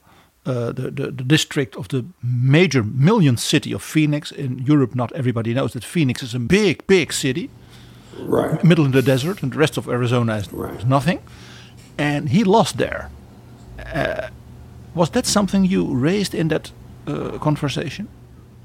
uh, 0.51 0.73
the, 0.73 0.91
the, 0.91 1.11
the 1.11 1.25
district 1.25 1.77
of 1.77 1.89
the 1.89 2.05
major 2.23 2.83
million 2.83 3.37
city 3.37 3.75
of 3.75 3.83
Phoenix 3.83 4.33
in 4.33 4.59
Europe, 4.59 4.95
not 4.95 5.13
everybody 5.13 5.55
knows 5.55 5.73
that 5.73 5.85
Phoenix 5.85 6.23
is 6.23 6.35
a 6.35 6.39
big, 6.39 6.87
big 6.87 7.13
city. 7.13 7.49
Right. 8.19 8.63
Middle 8.65 8.85
in 8.85 8.91
the 8.91 9.03
desert, 9.03 9.43
and 9.43 9.53
the 9.53 9.59
rest 9.59 9.79
of 9.79 9.89
Arizona 9.89 10.37
is, 10.37 10.49
is 10.79 10.85
nothing. 10.85 11.21
And 11.99 12.29
he 12.29 12.45
lost 12.45 12.77
there. 12.77 13.11
Uh, 13.95 14.29
was 14.95 15.11
that 15.11 15.27
something 15.27 15.65
you 15.65 15.87
raised 15.95 16.35
in 16.35 16.49
that 16.49 16.73
uh, 17.07 17.39
conversation? 17.39 18.09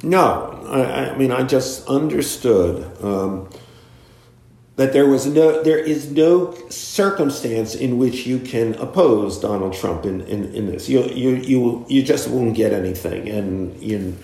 No, 0.03 0.59
I, 0.67 1.11
I 1.11 1.17
mean, 1.17 1.31
I 1.31 1.43
just 1.43 1.87
understood 1.87 2.85
um, 3.03 3.47
that 4.75 4.91
there 4.91 5.07
was 5.07 5.25
no, 5.25 5.63
there 5.63 5.77
is 5.77 6.11
no 6.11 6.53
circumstance 6.69 7.75
in 7.75 7.97
which 7.97 8.27
you 8.27 8.39
can 8.39 8.75
oppose 8.75 9.39
Donald 9.39 9.73
Trump 9.73 10.05
in, 10.05 10.21
in, 10.21 10.53
in 10.53 10.65
this. 10.67 10.89
You, 10.89 11.03
you, 11.05 11.35
you, 11.35 11.85
you 11.87 12.03
just 12.03 12.29
won't 12.29 12.55
get 12.55 12.73
anything, 12.73 13.29
and 13.29 13.81
you, 13.81 14.17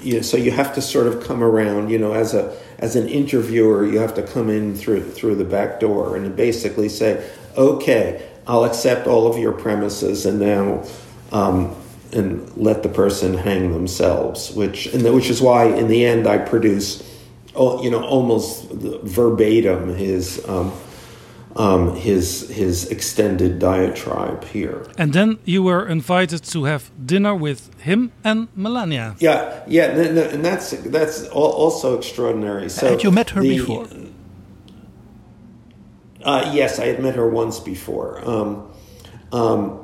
you, 0.00 0.22
so 0.22 0.36
you 0.36 0.50
have 0.50 0.74
to 0.74 0.82
sort 0.82 1.06
of 1.06 1.22
come 1.22 1.42
around. 1.42 1.90
You 1.90 1.98
know, 1.98 2.14
as 2.14 2.34
a 2.34 2.56
as 2.78 2.96
an 2.96 3.08
interviewer, 3.08 3.84
you 3.84 3.98
have 3.98 4.14
to 4.14 4.22
come 4.22 4.48
in 4.48 4.74
through 4.74 5.10
through 5.10 5.34
the 5.34 5.44
back 5.44 5.80
door 5.80 6.16
and 6.16 6.34
basically 6.34 6.88
say, 6.88 7.28
"Okay, 7.56 8.26
I'll 8.46 8.64
accept 8.64 9.06
all 9.06 9.26
of 9.26 9.38
your 9.38 9.52
premises, 9.52 10.26
and 10.26 10.40
now." 10.40 10.84
Um, 11.32 11.76
and 12.10 12.50
let 12.56 12.82
the 12.82 12.88
person 12.88 13.36
hang 13.36 13.72
themselves, 13.72 14.50
which 14.52 14.86
and 14.86 15.04
the, 15.04 15.12
which 15.12 15.28
is 15.28 15.42
why 15.42 15.66
in 15.66 15.88
the 15.88 16.06
end 16.06 16.26
I 16.26 16.38
produce, 16.38 17.02
oh, 17.58 17.82
you 17.82 17.90
know, 17.90 18.02
almost 18.04 18.70
verbatim 19.04 19.94
his 19.96 20.40
um, 20.48 20.72
um, 21.56 21.94
his 21.96 22.48
his 22.48 22.86
extended 22.90 23.58
diatribe 23.58 24.44
here. 24.44 24.86
And 24.96 25.12
then 25.12 25.38
you 25.44 25.62
were 25.62 25.86
invited 25.86 26.42
to 26.44 26.64
have 26.64 26.90
dinner 27.04 27.34
with 27.34 27.70
him 27.80 28.12
and 28.24 28.48
Melania. 28.54 29.16
Yeah, 29.18 29.64
yeah, 29.66 29.90
and 29.90 30.44
that's 30.44 30.70
that's 30.70 31.26
also 31.28 31.96
extraordinary. 31.98 32.68
So 32.70 32.90
Had 32.90 33.02
you 33.02 33.10
met 33.10 33.30
her 33.30 33.42
the- 33.42 33.58
before? 33.58 33.86
Uh, 36.22 36.50
yes, 36.52 36.78
I 36.78 36.86
had 36.86 37.00
met 37.00 37.14
her 37.14 37.28
once 37.28 37.60
before. 37.60 38.20
Um, 38.28 38.68
um, 39.32 39.80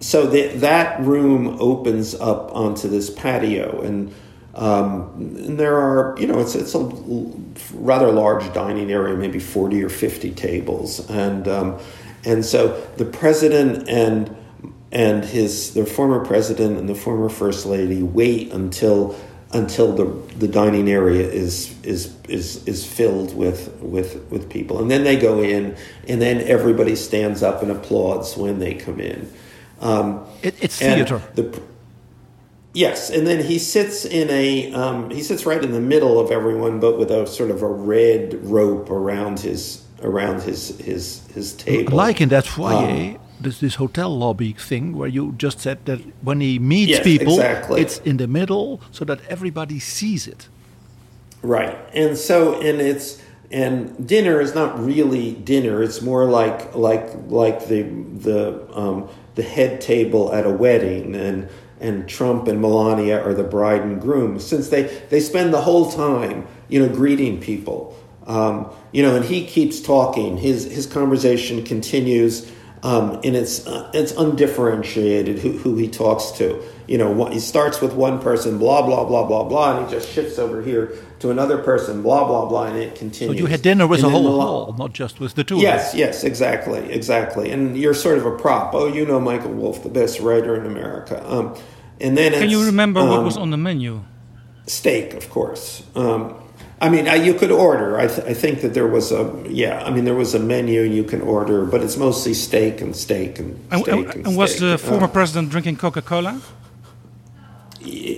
so 0.00 0.26
the, 0.26 0.48
that 0.58 1.00
room 1.00 1.56
opens 1.60 2.14
up 2.14 2.54
onto 2.54 2.88
this 2.88 3.10
patio, 3.10 3.80
and, 3.80 4.12
um, 4.54 5.34
and 5.36 5.58
there 5.58 5.76
are, 5.76 6.16
you 6.18 6.26
know, 6.26 6.40
it's 6.40 6.54
it's 6.54 6.74
a 6.74 6.84
rather 7.74 8.10
large 8.10 8.52
dining 8.52 8.90
area, 8.90 9.16
maybe 9.16 9.38
forty 9.38 9.82
or 9.82 9.88
fifty 9.88 10.30
tables, 10.30 11.08
and 11.10 11.46
um, 11.46 11.78
and 12.24 12.44
so 12.44 12.80
the 12.96 13.04
president 13.04 13.88
and 13.88 14.34
and 14.90 15.24
his 15.24 15.74
the 15.74 15.84
former 15.86 16.24
president 16.24 16.78
and 16.78 16.88
the 16.88 16.94
former 16.94 17.28
first 17.28 17.66
lady 17.66 18.02
wait 18.02 18.52
until 18.52 19.14
until 19.52 19.92
the 19.92 20.36
the 20.36 20.48
dining 20.48 20.90
area 20.90 21.26
is 21.26 21.74
is 21.82 22.16
is 22.28 22.66
is 22.66 22.86
filled 22.86 23.36
with 23.36 23.72
with 23.80 24.24
with 24.30 24.50
people. 24.50 24.80
And 24.80 24.90
then 24.90 25.04
they 25.04 25.16
go 25.16 25.42
in 25.42 25.76
and 26.08 26.20
then 26.20 26.40
everybody 26.40 26.96
stands 26.96 27.42
up 27.42 27.62
and 27.62 27.70
applauds 27.70 28.36
when 28.36 28.58
they 28.58 28.74
come 28.74 29.00
in. 29.00 29.30
Um, 29.80 30.26
It, 30.42 30.56
it's 30.60 30.78
theater. 30.78 31.22
the 31.34 31.60
yes 32.74 33.10
and 33.10 33.26
then 33.26 33.42
he 33.42 33.58
sits 33.58 34.04
in 34.04 34.28
a 34.30 34.72
um, 34.72 35.10
he 35.10 35.22
sits 35.22 35.46
right 35.46 35.64
in 35.64 35.72
the 35.72 35.80
middle 35.80 36.18
of 36.20 36.30
everyone 36.30 36.78
but 36.80 36.98
with 36.98 37.10
a 37.10 37.26
sort 37.26 37.50
of 37.50 37.62
a 37.62 37.66
red 37.68 38.34
rope 38.44 38.90
around 38.90 39.40
his 39.40 39.82
around 40.02 40.42
his 40.42 40.78
his 40.78 41.26
his 41.34 41.54
table 41.54 41.96
Like 41.96 42.20
in 42.20 42.28
that 42.28 42.46
foyer, 42.46 42.76
Um, 42.76 43.18
this 43.40 43.58
this 43.60 43.76
hotel 43.76 44.10
lobby 44.16 44.52
thing 44.52 44.96
where 44.96 45.08
you 45.08 45.34
just 45.36 45.60
said 45.60 45.78
that 45.86 46.00
when 46.22 46.40
he 46.40 46.58
meets 46.58 46.90
Yes, 46.90 47.02
people, 47.04 47.34
exactly. 47.34 47.80
it's 47.80 47.98
in 48.04 48.16
the 48.16 48.26
middle 48.26 48.80
so 48.90 49.04
that 49.04 49.18
everybody 49.28 49.78
sees 49.80 50.26
it. 50.26 50.48
Right. 51.42 51.76
And 51.94 52.16
so 52.16 52.60
and 52.60 52.80
it's 52.80 53.22
and 53.50 54.06
dinner 54.06 54.40
is 54.40 54.54
not 54.54 54.78
really 54.84 55.32
dinner. 55.32 55.82
It's 55.82 56.02
more 56.02 56.24
like 56.26 56.74
like 56.74 57.06
like 57.28 57.66
the 57.68 57.82
the 58.28 58.66
um, 58.74 59.08
the 59.36 59.42
head 59.42 59.80
table 59.80 60.32
at 60.32 60.44
a 60.46 60.50
wedding 60.50 61.14
and 61.14 61.48
and 61.80 62.08
Trump 62.08 62.48
and 62.48 62.60
Melania 62.60 63.22
are 63.22 63.34
the 63.34 63.44
bride 63.44 63.82
and 63.82 64.00
groom 64.00 64.38
since 64.38 64.68
they 64.68 64.82
they 65.10 65.20
spend 65.20 65.52
the 65.52 65.60
whole 65.60 65.90
time, 65.90 66.46
you 66.68 66.80
know, 66.80 66.92
greeting 66.92 67.40
people. 67.40 67.96
Um, 68.26 68.70
you 68.92 69.02
know, 69.02 69.16
and 69.16 69.24
he 69.24 69.46
keeps 69.46 69.80
talking. 69.80 70.36
His 70.36 70.64
his 70.64 70.86
conversation 70.86 71.64
continues 71.64 72.50
um, 72.82 73.20
and 73.24 73.36
it's 73.36 73.66
uh, 73.66 73.90
it's 73.94 74.12
undifferentiated 74.12 75.38
who, 75.38 75.52
who 75.58 75.76
he 75.76 75.88
talks 75.88 76.30
to. 76.32 76.62
You 76.88 76.96
know, 76.98 77.26
he 77.26 77.38
starts 77.38 77.82
with 77.82 77.92
one 77.92 78.18
person, 78.18 78.56
blah 78.58 78.80
blah 78.86 79.04
blah 79.04 79.24
blah 79.26 79.44
blah, 79.44 79.76
and 79.76 79.86
he 79.86 79.92
just 79.92 80.08
shifts 80.10 80.38
over 80.38 80.62
here 80.62 80.92
to 81.20 81.30
another 81.30 81.58
person, 81.58 82.00
blah 82.02 82.26
blah 82.26 82.46
blah, 82.46 82.64
and 82.64 82.78
it 82.78 82.94
continues. 82.94 83.36
So 83.36 83.42
you 83.42 83.46
had 83.46 83.60
dinner 83.62 83.86
with 83.86 84.00
And 84.00 84.06
the 84.06 84.10
whole 84.10 84.22
Mel- 84.38 84.40
hall, 84.40 84.74
not 84.78 84.94
just 84.94 85.20
with 85.20 85.34
the 85.34 85.44
two. 85.44 85.58
Yes, 85.58 85.92
yes, 85.94 86.24
exactly, 86.24 86.80
exactly. 86.90 87.50
And 87.50 87.76
you're 87.76 87.92
sort 87.94 88.16
of 88.18 88.24
a 88.24 88.34
prop. 88.36 88.74
Oh, 88.74 88.86
you 88.88 89.04
know 89.04 89.20
Michael 89.20 89.52
Wolff, 89.52 89.82
the 89.82 89.90
best 89.90 90.18
writer 90.20 90.56
in 90.56 90.64
America. 90.64 91.16
Um, 91.30 91.54
and 92.00 92.16
then 92.16 92.32
Can 92.32 92.48
you 92.48 92.64
remember 92.64 93.00
what 93.04 93.18
um, 93.18 93.24
was 93.24 93.36
on 93.36 93.50
the 93.50 93.58
menu? 93.58 94.00
steak, 94.66 95.14
of 95.14 95.28
course. 95.30 95.82
Um, 95.94 96.34
I 96.80 96.88
mean, 96.90 97.08
I, 97.08 97.16
you 97.16 97.34
could 97.34 97.50
order. 97.50 97.98
I, 97.98 98.06
th- 98.06 98.26
I 98.26 98.34
think 98.34 98.60
that 98.60 98.72
there 98.72 98.86
was 98.86 99.10
a 99.12 99.24
yeah. 99.48 99.82
I 99.84 99.90
mean, 99.90 100.04
there 100.04 100.14
was 100.14 100.34
a 100.34 100.38
menu 100.38 100.82
you 100.82 101.02
can 101.04 101.20
order, 101.22 101.64
but 101.64 101.82
it's 101.82 101.96
mostly 101.96 102.34
steak 102.34 102.80
and 102.80 102.94
steak 102.94 103.38
and 103.40 103.58
steak 103.68 103.88
and- 103.88 104.06
and, 104.14 104.26
and 104.28 104.36
was 104.36 104.50
steak. 104.52 104.60
the 104.60 104.74
Uh, 104.74 104.78
former 104.78 105.08
president 105.08 105.50
drinking 105.50 105.76
Coca 105.76 106.00
Cola? 106.02 106.40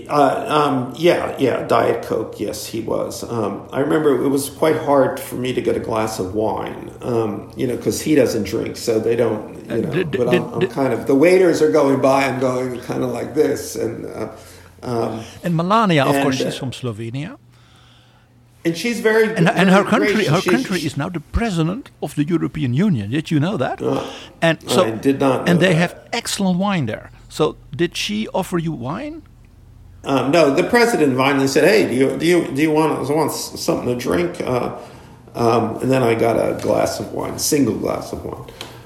Uh, 0.08 0.44
um, 0.48 0.94
yeah, 0.96 1.36
yeah, 1.38 1.66
Diet 1.66 2.02
Coke. 2.04 2.40
Yes, 2.40 2.66
he 2.66 2.80
was. 2.80 3.22
Um, 3.22 3.68
I 3.72 3.80
remember 3.80 4.22
it 4.24 4.28
was 4.28 4.48
quite 4.50 4.76
hard 4.76 5.20
for 5.20 5.34
me 5.36 5.52
to 5.52 5.61
get 5.61 5.76
a 5.76 5.80
glass 5.80 6.18
of 6.18 6.34
wine, 6.34 6.90
um, 7.02 7.52
you 7.56 7.66
know, 7.66 7.76
because 7.76 8.00
he 8.00 8.14
doesn't 8.14 8.44
drink, 8.44 8.76
so 8.76 8.98
they 8.98 9.16
don't. 9.16 9.54
You 9.70 9.82
know, 9.82 9.90
did- 9.92 10.11
but 10.12 10.28
I'm, 10.28 10.44
I'm 10.54 10.66
kind 10.68 10.92
of 10.92 11.06
the 11.06 11.14
waiters 11.14 11.61
are 11.62 11.70
going 11.70 12.00
by. 12.00 12.24
I'm 12.24 12.40
going 12.40 12.80
kind 12.80 13.02
of 13.04 13.11
like 13.11 13.34
this, 13.34 13.76
and 13.76 14.06
uh, 14.06 14.28
um, 14.82 15.22
And 15.44 15.54
Melania, 15.56 16.04
of 16.06 16.16
course, 16.22 16.40
uh, 16.40 16.44
she's 16.44 16.56
from 16.56 16.70
Slovenia. 16.72 17.36
and 18.64 18.76
she's 18.76 19.00
very 19.00 19.34
and, 19.36 19.48
and 19.48 19.70
her 19.70 19.84
country 19.84 20.24
her 20.24 20.40
country 20.42 20.80
is 20.84 20.96
now 20.96 21.08
the 21.08 21.20
president 21.20 21.90
of 22.02 22.14
the 22.14 22.24
European 22.24 22.72
Union. 22.74 23.11
Did 23.11 23.30
you 23.30 23.38
know 23.40 23.56
that? 23.58 23.80
and 24.42 24.58
so 24.70 24.84
I 24.84 24.90
did 24.90 25.20
not 25.20 25.44
know 25.44 25.50
and 25.52 25.61
they 25.61 25.72
that. 25.74 25.78
have 25.78 26.08
excellent 26.12 26.58
wine 26.58 26.86
there. 26.86 27.11
So 27.28 27.56
did 27.74 27.96
she 27.96 28.26
offer 28.34 28.58
you 28.58 28.72
wine? 28.72 29.22
Um, 30.03 30.30
no, 30.30 30.55
the 30.55 30.64
president 30.64 31.16
finally 31.16 31.46
said, 31.46 31.64
"Hey, 31.64 31.86
do 31.86 31.94
you 31.94 32.16
do 32.16 32.26
you 32.26 32.51
do 32.55 32.62
you 32.62 32.70
want 32.70 33.09
want 33.11 33.32
something 33.32 33.86
to 33.86 33.96
drink?" 33.96 34.40
Uh, 34.40 34.76
um, 35.34 35.76
and 35.76 35.90
then 35.90 36.03
I 36.03 36.14
got 36.14 36.36
a 36.36 36.61
glass 36.61 37.01
of 37.01 37.12
wine, 37.12 37.38
single 37.38 37.76
glass 37.76 38.12
of 38.12 38.24
wine. 38.24 38.44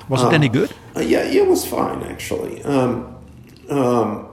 Was 0.09 0.23
it 0.23 0.27
Um, 0.27 0.35
any 0.35 0.49
good? 0.49 0.71
Uh, 0.97 1.01
yeah, 1.01 1.23
yeah, 1.23 1.43
it 1.43 1.49
was 1.49 1.65
fine 1.65 2.03
actually. 2.03 2.63
Um, 2.65 3.15
um, 3.71 4.27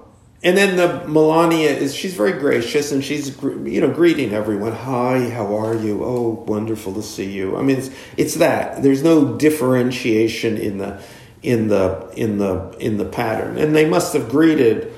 and 0.44 0.58
then 0.58 0.76
the 0.76 1.08
Melania 1.08 1.70
is 1.70 1.94
she's 1.94 2.16
very 2.16 2.34
gracious 2.34 2.92
and 2.92 3.04
she's 3.04 3.38
you 3.42 3.80
know 3.80 3.92
greeting 3.92 4.34
everyone. 4.34 4.72
Hi, 4.72 5.30
how 5.30 5.56
are 5.56 5.76
you? 5.76 6.04
Oh, 6.04 6.44
wonderful 6.48 6.94
to 6.96 7.04
see 7.04 7.30
you. 7.32 7.58
I 7.58 7.62
mean, 7.62 7.78
it's 7.78 7.92
it's 8.18 8.36
that. 8.36 8.82
There's 8.82 9.04
no 9.04 9.38
differentiation 9.38 10.58
in 10.58 10.80
the 10.80 11.00
in 11.44 11.68
the 11.68 12.12
in 12.16 12.40
the 12.40 12.76
in 12.80 12.98
the 12.98 13.06
pattern, 13.06 13.60
and 13.60 13.76
they 13.76 13.88
must 13.88 14.14
have 14.14 14.30
greeted. 14.30 14.92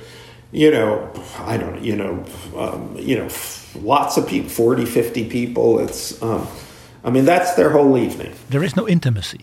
You 0.53 0.71
know, 0.71 1.09
I 1.39 1.57
don't. 1.57 1.81
You 1.83 1.95
know, 1.95 2.23
um, 2.57 2.95
you 2.99 3.17
know, 3.17 3.27
lots 3.81 4.17
of 4.17 4.27
people, 4.27 4.49
40, 4.49 4.85
50 4.85 5.29
people. 5.29 5.79
It's. 5.79 6.21
Um, 6.21 6.47
I 7.03 7.09
mean, 7.09 7.25
that's 7.25 7.55
their 7.55 7.69
whole 7.71 7.97
evening, 7.97 8.31
There 8.49 8.63
is 8.63 8.75
no 8.75 8.87
intimacy. 8.87 9.39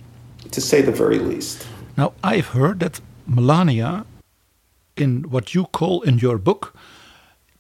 to 0.51 0.61
say 0.61 0.83
the 0.83 0.93
very 0.93 1.19
least. 1.19 1.67
Now, 1.97 2.13
I've 2.25 2.49
heard 2.55 2.81
that 2.81 3.01
Melania, 3.27 4.05
in 4.97 5.25
what 5.31 5.55
you 5.55 5.67
call 5.67 6.01
in 6.03 6.19
your 6.19 6.39
book, 6.39 6.73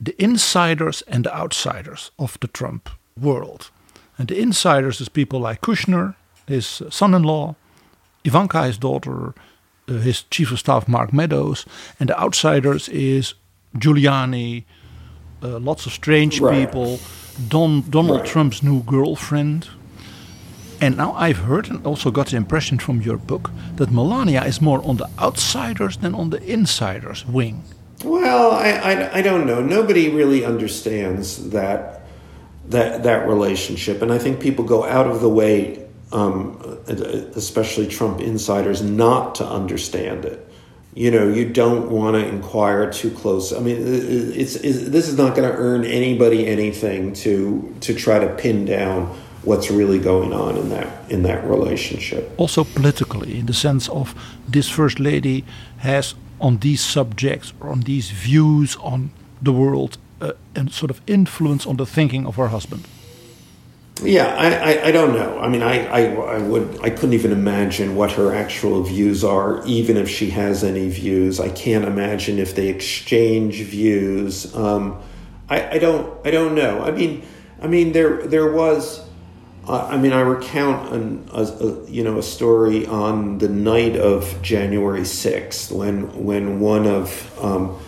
the 0.04 0.14
insiders 0.18 1.02
and 1.06 1.24
the 1.24 1.36
outsiders 1.36 2.10
of 2.18 2.38
the 2.40 2.48
Trump 2.48 2.88
world. 3.20 3.70
And 4.18 4.28
the 4.28 4.38
insiders 4.40 5.00
is 5.00 5.08
people 5.10 5.40
like 5.40 5.60
Kushner, 5.60 6.14
his 6.46 6.82
son 6.90 7.14
in 7.14 7.22
law, 7.22 7.54
Ivanka, 8.24 8.62
his 8.64 8.78
daughter, 8.78 9.34
uh, 9.88 9.92
his 10.02 10.22
chief 10.30 10.50
of 10.52 10.58
staff, 10.58 10.88
Mark 10.88 11.12
Meadows. 11.12 11.66
And 11.98 12.08
the 12.08 12.18
outsiders 12.18 12.88
is 12.88 13.34
Giuliani, 13.76 14.64
uh, 15.42 15.58
lots 15.58 15.86
of 15.86 15.92
strange 15.92 16.40
Right. 16.40 16.66
people, 16.66 16.98
Don, 17.48 17.82
Donald 17.88 18.20
Right. 18.20 18.28
Trump's 18.28 18.62
new 18.62 18.82
girlfriend. 18.82 19.68
And 20.82 20.96
now 20.96 21.12
I've 21.12 21.38
heard 21.38 21.68
and 21.68 21.86
also 21.86 22.10
got 22.10 22.28
the 22.28 22.36
impression 22.36 22.78
from 22.78 23.02
your 23.02 23.18
book 23.18 23.50
that 23.76 23.90
Melania 23.90 24.44
is 24.44 24.60
more 24.60 24.80
on 24.84 24.96
the 24.96 25.08
outsiders 25.18 25.98
than 25.98 26.14
on 26.14 26.30
the 26.30 26.42
insiders 26.42 27.26
wing. 27.26 27.62
Well, 28.02 28.52
I, 28.52 28.70
I, 28.70 29.18
I 29.18 29.22
don't 29.22 29.46
know. 29.46 29.60
Nobody 29.60 30.08
really 30.08 30.44
understands 30.44 31.50
that 31.50 31.96
that 32.70 33.02
that 33.02 33.26
relationship, 33.28 34.00
and 34.00 34.12
I 34.12 34.18
think 34.18 34.40
people 34.40 34.64
go 34.64 34.84
out 34.84 35.06
of 35.06 35.20
the 35.20 35.28
way, 35.28 35.84
um, 36.12 36.56
especially 37.34 37.86
Trump 37.88 38.20
insiders, 38.20 38.80
not 38.80 39.34
to 39.36 39.46
understand 39.46 40.24
it. 40.24 40.49
You 40.94 41.10
know, 41.10 41.28
you 41.28 41.48
don't 41.48 41.88
want 41.90 42.16
to 42.16 42.26
inquire 42.26 42.92
too 42.92 43.10
close. 43.12 43.52
I 43.52 43.60
mean, 43.60 43.76
it's, 43.78 44.56
it's 44.56 44.88
this 44.88 45.08
is 45.08 45.16
not 45.16 45.36
going 45.36 45.48
to 45.48 45.56
earn 45.56 45.84
anybody 45.84 46.46
anything 46.46 47.12
to 47.24 47.74
to 47.80 47.94
try 47.94 48.18
to 48.18 48.28
pin 48.34 48.64
down 48.64 49.06
what's 49.42 49.70
really 49.70 49.98
going 49.98 50.32
on 50.32 50.56
in 50.56 50.68
that 50.70 50.88
in 51.10 51.22
that 51.22 51.44
relationship. 51.48 52.32
Also 52.36 52.64
politically, 52.64 53.38
in 53.38 53.46
the 53.46 53.54
sense 53.54 53.88
of 53.88 54.14
this 54.48 54.68
first 54.68 54.98
lady 54.98 55.44
has 55.78 56.14
on 56.40 56.58
these 56.58 56.80
subjects 56.80 57.52
or 57.60 57.70
on 57.70 57.80
these 57.80 58.10
views 58.10 58.76
on 58.76 59.10
the 59.42 59.52
world 59.52 59.96
uh, 60.20 60.32
and 60.54 60.72
sort 60.72 60.90
of 60.90 61.00
influence 61.06 61.66
on 61.66 61.76
the 61.76 61.86
thinking 61.86 62.26
of 62.26 62.36
her 62.36 62.48
husband. 62.48 62.84
Yeah, 64.02 64.26
I, 64.26 64.72
I, 64.72 64.86
I 64.86 64.90
don't 64.92 65.14
know. 65.14 65.38
I 65.38 65.48
mean, 65.48 65.62
I, 65.62 65.86
I, 65.86 66.00
I 66.14 66.38
would 66.38 66.80
I 66.82 66.90
couldn't 66.90 67.12
even 67.12 67.32
imagine 67.32 67.96
what 67.96 68.12
her 68.12 68.34
actual 68.34 68.82
views 68.82 69.24
are, 69.24 69.64
even 69.66 69.96
if 69.96 70.08
she 70.08 70.30
has 70.30 70.64
any 70.64 70.88
views. 70.88 71.38
I 71.38 71.50
can't 71.50 71.84
imagine 71.84 72.38
if 72.38 72.54
they 72.54 72.68
exchange 72.68 73.60
views. 73.62 74.54
Um, 74.54 75.02
I, 75.48 75.72
I 75.72 75.78
don't 75.78 76.26
I 76.26 76.30
don't 76.30 76.54
know. 76.54 76.82
I 76.82 76.92
mean, 76.92 77.26
I 77.60 77.66
mean 77.66 77.92
there 77.92 78.26
there 78.26 78.50
was. 78.52 79.06
Uh, 79.68 79.86
I 79.90 79.98
mean, 79.98 80.12
I 80.12 80.20
recount 80.20 80.92
an, 80.94 81.28
a, 81.32 81.42
a 81.42 81.90
you 81.90 82.02
know 82.02 82.18
a 82.18 82.22
story 82.22 82.86
on 82.86 83.38
the 83.38 83.48
night 83.48 83.96
of 83.96 84.40
January 84.40 85.04
sixth 85.04 85.70
when 85.70 86.24
when 86.24 86.60
one 86.60 86.86
of 86.86 87.38
um, 87.44 87.78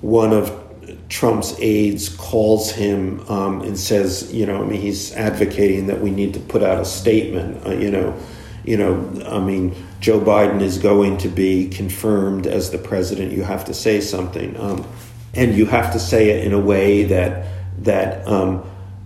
one 0.00 0.32
of 0.32 0.63
Trump's 1.08 1.54
aides 1.58 2.08
calls 2.08 2.70
him 2.70 3.20
um, 3.28 3.60
and 3.62 3.78
says, 3.78 4.32
you 4.32 4.46
know, 4.46 4.62
I 4.62 4.66
mean, 4.66 4.80
he's 4.80 5.12
advocating 5.14 5.86
that 5.88 6.00
we 6.00 6.10
need 6.10 6.34
to 6.34 6.40
put 6.40 6.62
out 6.62 6.80
a 6.80 6.84
statement. 6.84 7.66
Uh, 7.66 7.72
you 7.72 7.90
know, 7.90 8.18
you 8.64 8.76
know, 8.76 9.22
I 9.26 9.38
mean, 9.40 9.74
Joe 10.00 10.20
Biden 10.20 10.60
is 10.62 10.78
going 10.78 11.18
to 11.18 11.28
be 11.28 11.68
confirmed 11.68 12.46
as 12.46 12.70
the 12.70 12.78
president. 12.78 13.32
You 13.32 13.42
have 13.42 13.66
to 13.66 13.74
say 13.74 14.00
something, 14.00 14.58
um, 14.58 14.86
and 15.34 15.54
you 15.54 15.66
have 15.66 15.92
to 15.92 15.98
say 15.98 16.30
it 16.30 16.44
in 16.46 16.52
a 16.52 16.60
way 16.60 17.04
that 17.04 17.46
that. 17.84 18.26
Um, 18.26 18.64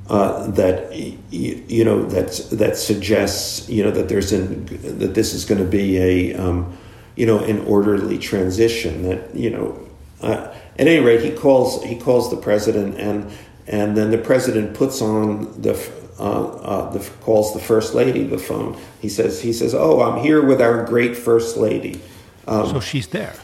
uh, 0.09 0.46
that 0.53 0.90
y- 0.90 1.18
you 1.30 1.84
know 1.84 2.03
that 2.07 2.32
that 2.51 2.78
suggests 2.78 3.68
you 3.68 3.82
know 3.82 3.90
that 3.90 4.09
there's 4.09 4.32
an 4.32 4.64
that 4.99 5.12
this 5.14 5.34
is 5.34 5.44
going 5.44 5.62
to 5.62 5.68
be 5.68 5.99
a 5.99 6.34
um, 6.34 6.74
you 7.14 7.26
know 7.26 7.40
an 7.40 7.59
orderly 7.66 8.16
transition 8.16 9.03
that 9.03 9.34
you 9.36 9.51
know 9.51 9.78
uh, 10.22 10.55
at 10.79 10.87
any 10.87 11.05
rate 11.05 11.22
he 11.22 11.33
calls 11.33 11.83
he 11.83 11.97
calls 11.97 12.31
the 12.31 12.37
president 12.37 12.97
and 12.99 13.31
and 13.66 13.97
then 13.97 14.11
the 14.11 14.18
president 14.18 14.74
puts 14.74 15.03
on 15.03 15.61
the 15.61 15.74
uh, 16.18 16.22
uh, 16.22 16.91
the 16.91 17.01
calls 17.20 17.55
the 17.55 17.61
first 17.61 17.95
lady 17.95 18.24
the 18.24 18.39
phone. 18.39 18.76
He 19.01 19.09
says 19.09 19.41
he 19.41 19.53
says 19.53 19.74
oh 19.74 20.01
I'm 20.01 20.22
here 20.22 20.45
with 20.45 20.61
our 20.61 20.85
great 20.85 21.16
first 21.16 21.57
lady. 21.57 22.01
Um, 22.47 22.66
so 22.68 22.81
she's 22.81 23.09
there. 23.09 23.35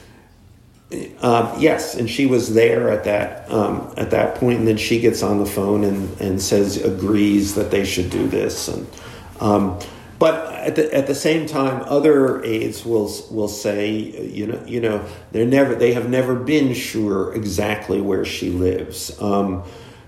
um, 1.20 1.52
yes, 1.58 1.94
and 1.94 2.08
she 2.08 2.26
was 2.26 2.54
there 2.54 2.90
at 2.90 3.04
that 3.04 3.50
um, 3.50 3.92
at 3.96 4.10
that 4.10 4.36
point, 4.36 4.60
and 4.60 4.68
then 4.68 4.76
she 4.76 4.98
gets 5.00 5.22
on 5.22 5.38
the 5.38 5.46
phone 5.46 5.84
and, 5.84 6.20
and 6.20 6.40
says 6.40 6.82
agrees 6.82 7.54
that 7.54 7.70
they 7.70 7.84
should 7.84 8.10
do 8.10 8.26
this, 8.28 8.68
and 8.68 8.86
um, 9.40 9.78
but 10.24 10.54
at 10.54 10.74
the 10.74 10.94
at 10.94 11.06
the 11.06 11.14
same 11.14 11.44
time, 11.44 11.84
other 11.84 12.42
aides 12.44 12.82
will 12.82 13.12
will 13.30 13.46
say, 13.46 13.90
you 13.90 14.46
know, 14.46 14.64
you 14.66 14.80
know, 14.80 15.04
they're 15.32 15.44
never 15.44 15.74
they 15.74 15.92
have 15.92 16.08
never 16.08 16.34
been 16.34 16.72
sure 16.72 17.34
exactly 17.34 18.00
where 18.00 18.24
she 18.24 18.48
lives, 18.48 19.20
um, 19.20 19.64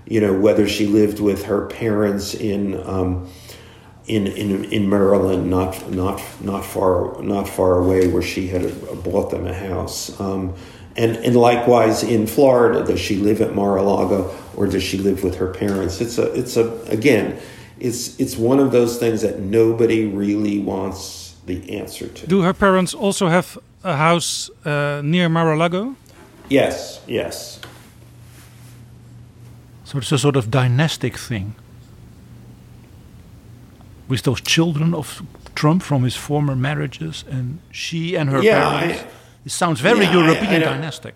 you 0.07 0.19
know, 0.19 0.33
whether 0.33 0.67
she 0.67 0.87
lived 0.87 1.19
with 1.19 1.45
her 1.45 1.67
parents 1.67 2.33
in. 2.33 2.83
Um, 2.83 3.29
in, 4.07 4.25
in, 4.25 4.63
in 4.71 4.89
Maryland, 4.89 5.49
not 5.49 5.91
not 5.91 6.21
not 6.41 6.63
far 6.63 7.21
not 7.21 7.45
far 7.45 7.77
away, 7.77 8.07
where 8.07 8.21
she 8.23 8.47
had 8.47 8.63
bought 9.03 9.31
them 9.31 9.45
a 9.45 9.53
house, 9.53 10.17
um, 10.21 10.55
and 10.95 11.17
and 11.17 11.35
likewise 11.35 12.03
in 12.03 12.25
Florida, 12.25 12.85
does 12.85 13.01
she 13.01 13.17
live 13.17 13.41
at 13.41 13.53
Mar-a-Lago 13.53 14.33
or 14.55 14.65
does 14.65 14.81
she 14.81 14.97
live 14.97 15.25
with 15.25 15.35
her 15.35 15.53
parents? 15.53 15.99
It's 15.99 16.17
a 16.17 16.31
it's 16.31 16.55
a 16.55 16.81
again, 16.83 17.37
it's 17.79 18.19
it's 18.19 18.35
one 18.37 18.59
of 18.59 18.71
those 18.71 18.97
things 18.97 19.21
that 19.21 19.39
nobody 19.39 20.05
really 20.05 20.59
wants 20.59 21.35
the 21.45 21.79
answer 21.79 22.07
to. 22.07 22.27
Do 22.27 22.41
her 22.41 22.53
parents 22.53 22.93
also 22.93 23.27
have 23.27 23.57
a 23.83 23.95
house 23.95 24.49
uh, 24.65 25.01
near 25.03 25.29
Mar-a-Lago? 25.29 25.95
Yes, 26.49 27.01
yes. 27.07 27.59
So 29.85 29.97
it's 29.99 30.11
a 30.11 30.17
sort 30.17 30.35
of 30.35 30.49
dynastic 30.51 31.17
thing. 31.17 31.55
With 34.09 34.21
those 34.23 34.41
children 34.41 34.93
of 34.93 35.21
Trump 35.55 35.83
from 35.83 36.03
his 36.03 36.15
former 36.15 36.55
marriages, 36.55 37.23
and 37.29 37.59
she 37.71 38.15
and 38.17 38.29
her 38.29 38.41
Yeah, 38.41 38.69
parents. 38.79 39.01
I- 39.01 39.07
it 39.45 39.51
sounds 39.51 39.81
very 39.81 40.03
Yeah, 40.03 40.09
I- 40.11 40.13
European 40.13 40.53
I 40.55 40.59
don't- 40.59 40.73
dynastic. 40.73 41.15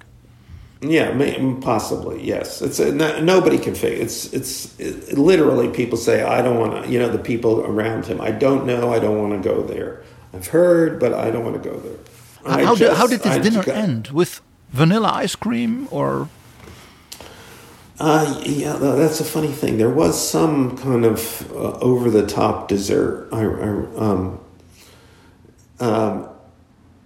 Yeah, 0.81 1.11
possibly 1.61 2.23
yes. 2.23 2.61
It's 2.61 2.79
a, 2.79 2.91
no, 2.91 3.19
nobody 3.21 3.59
can 3.59 3.75
figure. 3.75 4.01
It's 4.03 4.33
it's 4.33 4.79
it, 4.79 5.15
literally 5.17 5.69
people 5.69 5.97
say 5.97 6.23
I 6.23 6.41
don't 6.41 6.57
want 6.59 6.85
to. 6.85 6.91
You 6.91 6.97
know, 6.99 7.09
the 7.09 7.19
people 7.19 7.61
around 7.61 8.05
him. 8.07 8.19
I 8.19 8.31
don't 8.31 8.65
know. 8.65 8.91
I 8.91 8.97
don't 8.99 9.19
want 9.21 9.41
to 9.41 9.47
go 9.49 9.61
there. 9.61 10.01
I've 10.33 10.47
heard, 10.47 10.99
but 10.99 11.13
I 11.13 11.29
don't 11.29 11.43
want 11.45 11.61
to 11.61 11.69
go 11.69 11.77
there. 11.79 11.97
I 12.43 12.63
How, 12.63 12.73
did, 12.73 12.93
how 12.93 13.05
did 13.05 13.19
this 13.19 13.33
I 13.33 13.37
dinner 13.37 13.61
just- 13.63 13.77
end? 13.77 14.07
With 14.07 14.41
vanilla 14.71 15.11
ice 15.13 15.35
cream 15.35 15.87
or 15.91 16.29
Uh, 17.99 18.41
yeah, 18.43 18.73
that's 18.77 19.19
a 19.19 19.23
funny 19.25 19.51
thing. 19.51 19.77
There 19.77 19.89
was 19.93 20.17
some 20.17 20.75
kind 20.77 21.05
of 21.05 21.51
uh, 21.51 21.77
over 21.79 22.09
the 22.09 22.25
top 22.25 22.67
dessert. 22.67 23.29
I, 23.31 23.41
I, 23.43 23.67
um, 23.97 24.39
um, 25.79 26.27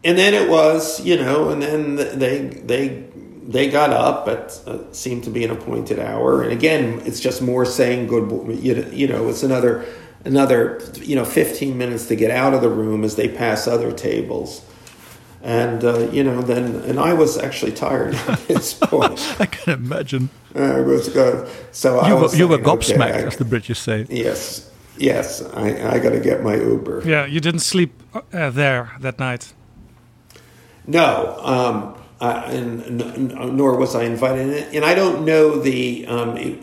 and 0.05 0.17
then 0.17 0.33
it 0.33 0.49
was, 0.49 1.01
you 1.01 1.17
know, 1.17 1.49
and 1.49 1.61
then 1.61 1.95
they 1.97 2.39
they 2.63 3.04
they 3.47 3.69
got 3.69 3.91
up 3.91 4.27
at 4.27 4.59
uh, 4.67 4.79
seemed 4.91 5.23
to 5.25 5.29
be 5.29 5.43
an 5.43 5.51
appointed 5.51 5.99
hour. 5.99 6.41
And 6.43 6.51
again, 6.51 7.01
it's 7.05 7.19
just 7.19 7.41
more 7.41 7.65
saying 7.65 8.07
good. 8.07 8.29
You 8.63 8.75
know, 8.75 8.87
you 8.89 9.07
know, 9.07 9.29
it's 9.29 9.43
another 9.43 9.85
another 10.23 10.81
you 10.95 11.15
know 11.15 11.25
fifteen 11.25 11.77
minutes 11.77 12.07
to 12.07 12.15
get 12.15 12.31
out 12.31 12.53
of 12.53 12.61
the 12.61 12.69
room 12.69 13.03
as 13.03 13.15
they 13.15 13.27
pass 13.29 13.67
other 13.67 13.91
tables. 13.91 14.61
And 15.43 15.83
uh, 15.83 16.09
you 16.11 16.23
know, 16.23 16.41
then 16.41 16.75
and 16.89 16.99
I 16.99 17.13
was 17.13 17.37
actually 17.37 17.73
tired 17.73 18.15
at 18.15 18.39
this 18.47 18.73
point. 18.73 19.19
I 19.39 19.45
can 19.45 19.73
imagine. 19.73 20.29
I 20.55 20.79
was 20.81 21.09
good. 21.09 21.47
So 21.71 21.99
I 21.99 22.07
You 22.09 22.15
was 22.15 22.31
were, 22.31 22.37
you 22.37 22.47
were 22.47 22.55
saying, 22.57 22.67
okay, 22.69 22.93
gobsmacked, 22.93 23.23
I- 23.23 23.27
as 23.27 23.37
the 23.37 23.45
British 23.45 23.77
say. 23.79 24.07
Yes, 24.09 24.71
yes. 24.97 25.43
I, 25.53 25.95
I 25.95 25.99
got 25.99 26.11
to 26.11 26.19
get 26.19 26.41
my 26.41 26.55
Uber. 26.55 27.03
Yeah, 27.05 27.25
you 27.27 27.39
didn't 27.41 27.59
sleep 27.59 27.91
uh, 28.33 28.49
there 28.49 28.93
that 29.01 29.19
night. 29.19 29.53
No, 30.87 31.37
um, 31.43 31.95
uh, 32.21 32.43
and, 32.47 33.01
n- 33.01 33.55
nor 33.57 33.77
was 33.77 33.95
I 33.95 34.03
invited. 34.03 34.47
in. 34.47 34.75
And 34.75 34.85
I 34.85 34.95
don't 34.95 35.25
know 35.25 35.59
the. 35.59 36.05
Um, 36.07 36.37
it, 36.37 36.59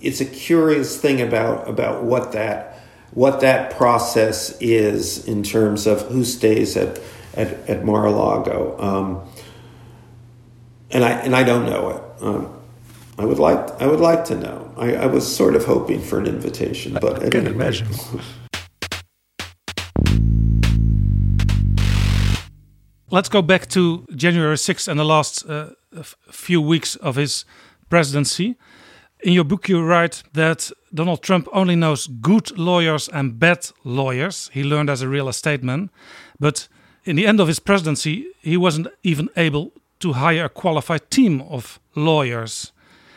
it's 0.00 0.20
a 0.20 0.24
curious 0.24 1.00
thing 1.00 1.20
about 1.20 1.68
about 1.68 2.04
what 2.04 2.32
that 2.32 2.78
what 3.12 3.40
that 3.40 3.76
process 3.76 4.56
is 4.60 5.26
in 5.26 5.42
terms 5.42 5.86
of 5.86 6.02
who 6.08 6.24
stays 6.24 6.76
at 6.76 7.00
at, 7.34 7.48
at 7.68 7.84
Mar-a-Lago. 7.84 8.76
Um, 8.78 9.28
and 10.90 11.04
I 11.04 11.10
and 11.12 11.34
I 11.34 11.42
don't 11.42 11.66
know 11.66 11.90
it. 11.90 12.22
Um, 12.22 12.52
I 13.18 13.24
would 13.24 13.38
like 13.38 13.80
I 13.80 13.86
would 13.86 14.00
like 14.00 14.24
to 14.26 14.36
know. 14.36 14.72
I, 14.76 14.94
I 14.94 15.06
was 15.06 15.34
sort 15.34 15.54
of 15.56 15.64
hoping 15.64 16.00
for 16.00 16.18
an 16.18 16.26
invitation, 16.26 16.96
but 17.00 17.22
I 17.24 17.30
can 17.30 17.46
imagine. 17.46 17.88
Let's 23.08 23.28
go 23.28 23.40
back 23.40 23.68
to 23.68 24.04
January 24.16 24.56
6th 24.56 24.88
and 24.88 24.98
the 24.98 25.04
last 25.04 25.48
uh, 25.48 25.70
few 26.28 26.60
weeks 26.60 26.96
of 26.96 27.14
his 27.14 27.44
presidency. 27.88 28.56
In 29.20 29.32
your 29.32 29.44
book, 29.44 29.68
you 29.68 29.80
write 29.80 30.24
that 30.32 30.72
Donald 30.92 31.22
Trump 31.22 31.46
only 31.52 31.76
knows 31.76 32.08
good 32.08 32.58
lawyers 32.58 33.08
and 33.08 33.38
bad 33.38 33.70
lawyers. 33.84 34.50
He 34.52 34.64
learned 34.64 34.90
as 34.90 35.02
a 35.02 35.08
real 35.08 35.28
estate 35.28 35.62
man. 35.62 35.90
But 36.40 36.66
in 37.04 37.14
the 37.14 37.28
end 37.28 37.38
of 37.38 37.46
his 37.46 37.60
presidency, 37.60 38.26
he 38.42 38.56
wasn't 38.56 38.88
even 39.04 39.28
able 39.36 39.72
to 40.00 40.14
hire 40.14 40.46
a 40.46 40.48
qualified 40.48 41.08
team 41.08 41.42
of 41.42 41.78
lawyers. 41.94 42.72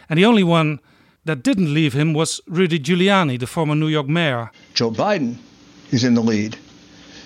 And 0.07 0.19
the 0.19 0.25
only 0.25 0.43
one 0.43 0.81
that 1.25 1.41
didn't 1.41 1.73
leave 1.73 1.93
him 1.93 2.13
was 2.13 2.41
Rudy 2.47 2.79
Giuliani, 2.79 3.39
the 3.39 3.47
former 3.47 3.73
New 3.73 3.87
York 3.87 4.07
mayor. 4.07 4.51
Joe 4.75 4.91
Biden 4.91 5.37
is 5.89 6.03
in 6.03 6.13
the 6.13 6.21
lead 6.21 6.57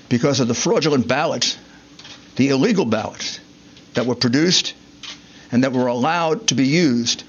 because 0.08 0.40
of 0.40 0.48
the 0.48 0.54
fraudulent 0.54 1.10
ballots, 1.10 1.58
the 2.36 2.50
illegal 2.50 2.86
ballots 2.86 3.40
that 3.94 4.06
were 4.06 4.16
produced 4.16 4.74
and 5.52 5.64
that 5.64 5.72
were 5.72 5.88
allowed 5.88 6.48
to 6.48 6.56
be 6.56 6.66
used 6.68 7.24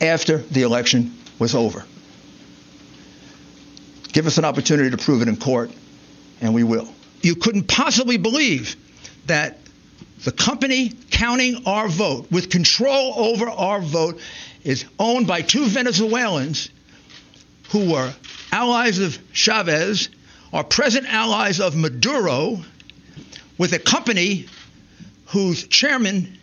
after 0.00 0.38
the 0.38 0.62
election 0.62 1.16
was 1.38 1.54
over. 1.54 1.84
Give 4.12 4.26
us 4.26 4.38
an 4.38 4.44
opportunity 4.44 4.90
to 4.90 4.96
prove 4.96 5.22
it 5.22 5.28
in 5.28 5.36
court, 5.36 5.72
and 6.40 6.54
we 6.54 6.62
will. 6.62 6.88
You 7.22 7.34
couldn't 7.34 7.66
possibly 7.66 8.16
believe 8.16 8.76
that 9.26 9.58
the 10.24 10.30
company 10.30 10.92
counting 11.10 11.66
our 11.66 11.88
vote, 11.88 12.30
with 12.30 12.50
control 12.50 13.14
over 13.16 13.48
our 13.48 13.80
vote, 13.80 14.20
is 14.62 14.84
owned 14.98 15.26
by 15.26 15.42
two 15.42 15.66
Venezuelans 15.66 16.70
who 17.70 17.90
were 17.92 18.12
allies 18.52 19.00
of 19.00 19.18
Chavez, 19.32 20.08
are 20.52 20.62
present 20.62 21.12
allies 21.12 21.58
of 21.58 21.74
Maduro, 21.74 22.62
with 23.58 23.72
a 23.72 23.78
company 23.78 24.46
whose 25.26 25.66
chairman 25.68 26.38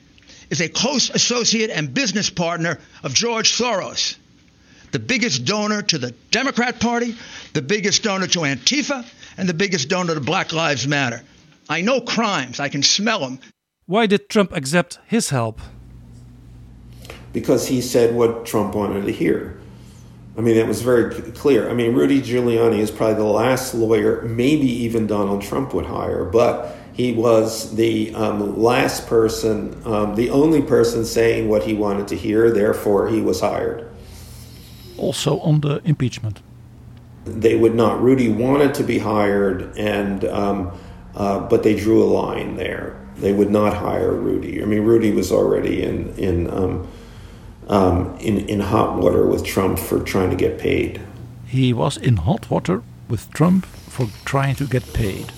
is 0.50 0.62
a 0.62 0.70
close 0.70 1.10
associate 1.10 1.70
and 1.70 1.94
business 1.94 2.30
partner 2.30 2.80
of 3.04 3.14
George 3.14 3.52
Soros, 3.52 4.18
the 4.92 5.00
biggest 5.00 5.46
donor 5.46 5.82
to 5.82 5.98
the 5.98 6.12
Democrat 6.30 6.80
Party, 6.80 7.16
the 7.54 7.62
biggest 7.62 8.04
donor 8.04 8.28
to 8.28 8.40
Antifa, 8.40 9.06
and 9.38 9.48
the 9.48 9.54
biggest 9.54 9.88
donor 9.88 10.14
to 10.14 10.22
Black 10.22 10.52
Lives 10.52 10.88
Matter. 10.88 11.22
I 11.70 11.82
know 11.82 12.02
crimes, 12.02 12.60
I 12.60 12.70
can 12.70 12.84
smell 12.84 13.20
them. 13.20 13.40
Why 13.86 14.08
did 14.08 14.30
Trump 14.30 14.52
accept 14.54 15.00
his 15.08 15.30
help? 15.30 15.62
because 17.34 17.68
he 17.68 17.82
said 17.82 18.16
what 18.16 18.46
Trump 18.46 18.76
wanted 18.76 19.06
to 19.06 19.12
hear. 19.12 19.58
I 20.38 20.42
mean, 20.42 20.56
that 20.56 20.68
was 20.68 20.82
very 20.82 21.14
clear. 21.32 21.70
I 21.70 21.74
mean, 21.74 21.94
Rudy 21.94 22.22
Giuliani 22.22 22.80
is 22.80 22.90
probably 22.90 23.16
the 23.16 23.24
last 23.24 23.74
lawyer, 23.74 24.22
maybe 24.22 24.68
even 24.68 25.08
Donald 25.08 25.42
Trump 25.42 25.74
would 25.74 25.86
hire, 25.86 26.24
but 26.24 26.78
he 26.94 27.14
was 27.14 27.76
the 27.76 28.14
um, 28.16 28.62
last 28.62 29.08
person, 29.08 29.82
um, 29.86 30.16
the 30.16 30.30
only 30.30 30.62
person 30.62 31.06
saying 31.06 31.48
what 31.48 31.64
he 31.64 31.74
wanted 31.74 32.08
to 32.10 32.16
hear, 32.16 32.52
therefore, 32.52 33.08
he 33.08 33.22
was 33.22 33.42
hired. 33.42 33.90
Also 34.98 35.40
on 35.40 35.62
the 35.62 35.82
impeachment. 35.86 36.42
They 37.26 37.56
would 37.56 37.76
not. 37.76 38.02
Rudy 38.02 38.30
wanted 38.30 38.74
to 38.76 38.84
be 38.84 39.00
hired, 39.00 39.78
and 39.78 40.26
um, 40.26 40.72
uh, 41.16 41.40
but 41.40 41.64
they 41.64 41.76
drew 41.76 42.04
a 42.04 42.10
line 42.22 42.56
there. 42.56 43.00
They 43.18 43.32
would 43.32 43.52
not 43.52 43.76
hire 43.76 44.14
Rudy. 44.14 44.62
I 44.62 44.66
mean, 44.66 44.82
Rudy 44.82 45.12
was 45.12 45.32
already 45.32 45.84
in 45.84 46.10
in 46.16 46.50
um, 46.50 46.88
um, 47.68 48.18
in 48.20 48.40
in 48.50 48.60
hot 48.60 48.98
water 48.98 49.28
with 49.28 49.46
Trump 49.46 49.78
for 49.78 50.00
trying 50.00 50.32
to 50.32 50.36
get 50.36 50.58
paid. 50.58 51.00
He 51.46 51.74
was 51.74 51.96
in 51.96 52.18
hot 52.18 52.50
water 52.50 52.82
with 53.08 53.32
Trump 53.32 53.66
for 53.66 54.08
trying 54.26 54.56
to 54.56 54.66
get 54.66 54.94
paid. 54.94 55.32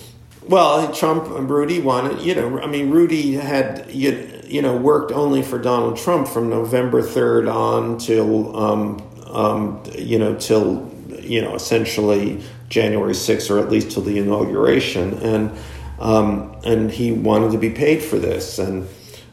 Well, 0.46 0.92
Trump 0.92 1.30
and 1.30 1.48
Rudy 1.48 1.80
wanted, 1.80 2.20
you 2.20 2.34
know, 2.34 2.60
I 2.60 2.66
mean, 2.66 2.90
Rudy 2.90 3.32
had, 3.32 3.90
you, 3.90 4.42
you 4.44 4.60
know, 4.60 4.76
worked 4.76 5.10
only 5.10 5.42
for 5.42 5.58
Donald 5.58 5.96
Trump 5.96 6.28
from 6.28 6.50
November 6.50 7.00
3rd 7.00 7.50
on 7.50 7.96
till, 7.96 8.54
um, 8.54 9.02
um, 9.26 9.82
you 9.96 10.18
know, 10.18 10.34
till, 10.34 10.92
you 11.18 11.40
know, 11.40 11.54
essentially 11.54 12.44
January 12.68 13.14
6th 13.14 13.50
or 13.50 13.58
at 13.58 13.70
least 13.70 13.92
till 13.92 14.02
the 14.02 14.18
inauguration. 14.18 15.14
And, 15.14 15.50
um, 15.98 16.54
and 16.62 16.90
he 16.90 17.10
wanted 17.10 17.52
to 17.52 17.58
be 17.58 17.70
paid 17.70 18.02
for 18.02 18.18
this. 18.18 18.58
And 18.58 18.86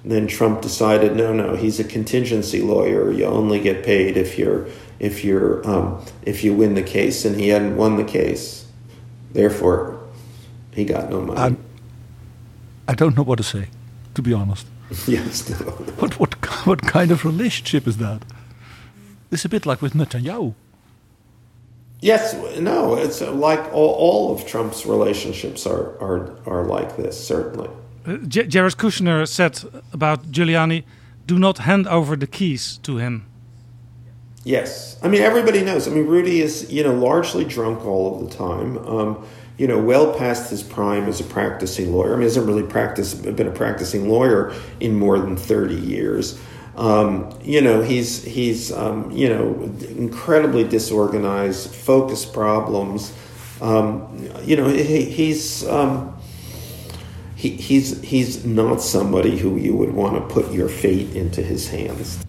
then 0.06 0.28
Trump 0.28 0.62
decided, 0.62 1.18
no, 1.18 1.34
no, 1.34 1.58
he's 1.58 1.82
a 1.82 1.84
contingency 1.84 2.62
lawyer. 2.62 3.12
You 3.12 3.26
only 3.26 3.60
get 3.60 3.84
paid 3.84 4.16
if 4.16 4.40
you're, 4.40 4.68
if 4.98 5.26
you're, 5.26 5.68
um, 5.70 6.06
if 6.22 6.46
you 6.46 6.54
win 6.54 6.74
the 6.76 6.84
case. 6.84 7.26
And 7.26 7.38
he 7.38 7.50
hadn't 7.50 7.76
won 7.76 7.98
the 7.98 8.06
case. 8.06 8.66
Therefore, 9.34 10.01
he 10.74 10.86
got 10.86 11.10
no 11.10 11.22
money. 11.22 11.40
I'm, 11.40 11.58
I 12.88 12.96
don't 12.96 13.16
know 13.16 13.24
what 13.24 13.38
to 13.38 13.44
say, 13.44 13.68
to 14.16 14.22
be 14.22 14.34
honest. 14.34 14.68
yes. 15.08 15.50
No. 15.50 15.72
What, 16.00 16.20
what, 16.20 16.34
what 16.68 16.82
kind 16.82 17.12
of 17.12 17.26
relationship 17.26 17.88
is 17.88 17.98
that? 17.98 18.24
It's 19.32 19.46
a 19.46 19.50
bit 19.50 19.66
like 19.66 19.82
with 19.82 19.94
Netanyahu. 19.94 20.54
Yes, 22.02 22.34
no, 22.60 22.96
it's 22.96 23.22
like 23.22 23.60
all, 23.72 23.94
all 23.94 24.34
of 24.34 24.48
Trump's 24.48 24.88
relationships 24.88 25.68
are, 25.68 25.92
are, 26.02 26.36
are 26.48 26.66
like 26.66 26.98
this, 26.98 27.28
certainly. 27.28 27.70
Uh, 28.08 28.18
Jared 28.28 28.74
Kushner 28.74 29.28
said 29.28 29.62
about 29.94 30.32
Giuliani, 30.32 30.84
do 31.28 31.38
not 31.38 31.60
hand 31.60 31.88
over 31.88 32.16
the 32.16 32.26
keys 32.26 32.80
to 32.82 32.98
him. 32.98 33.28
Yes. 34.44 35.00
I 35.04 35.08
mean, 35.08 35.22
everybody 35.22 35.62
knows. 35.62 35.88
I 35.88 35.92
mean, 35.92 36.08
Rudy 36.08 36.42
is, 36.42 36.72
you 36.72 36.84
know, 36.84 36.94
largely 36.94 37.46
drunk 37.46 37.86
all 37.86 38.16
of 38.16 38.28
the 38.28 38.36
time. 38.36 38.80
Um, 38.80 39.24
you 39.62 39.68
know, 39.68 39.78
well 39.78 40.12
past 40.18 40.50
his 40.50 40.64
prime 40.64 41.08
as 41.08 41.20
a 41.20 41.24
practicing 41.24 41.94
lawyer. 41.94 42.08
I 42.08 42.12
mean, 42.14 42.22
he 42.22 42.26
hasn't 42.26 42.48
really 42.48 42.64
practiced, 42.64 43.22
been 43.22 43.46
a 43.46 43.52
practicing 43.52 44.10
lawyer 44.10 44.56
in 44.80 44.96
more 44.96 45.20
than 45.20 45.38
30 45.38 45.76
years. 45.76 46.42
Um, 46.76 47.30
you 47.44 47.62
know, 47.62 47.84
he's, 47.84 48.24
he's 48.24 48.72
um, 48.72 49.12
you 49.12 49.30
know, 49.30 49.72
incredibly 49.90 50.64
disorganized, 50.64 51.76
focus 51.76 52.26
problems. 52.26 53.14
Um, 53.62 54.28
you 54.44 54.56
know, 54.56 54.68
he, 54.68 55.06
he's, 55.06 55.64
um, 55.68 56.18
he, 57.36 57.50
he's, 57.52 58.02
he's 58.02 58.44
not 58.44 58.82
somebody 58.82 59.38
who 59.38 59.58
you 59.58 59.76
would 59.76 59.94
want 59.94 60.16
to 60.16 60.34
put 60.34 60.52
your 60.52 60.70
fate 60.70 61.16
into 61.16 61.44
his 61.44 61.70
hands. 61.70 62.26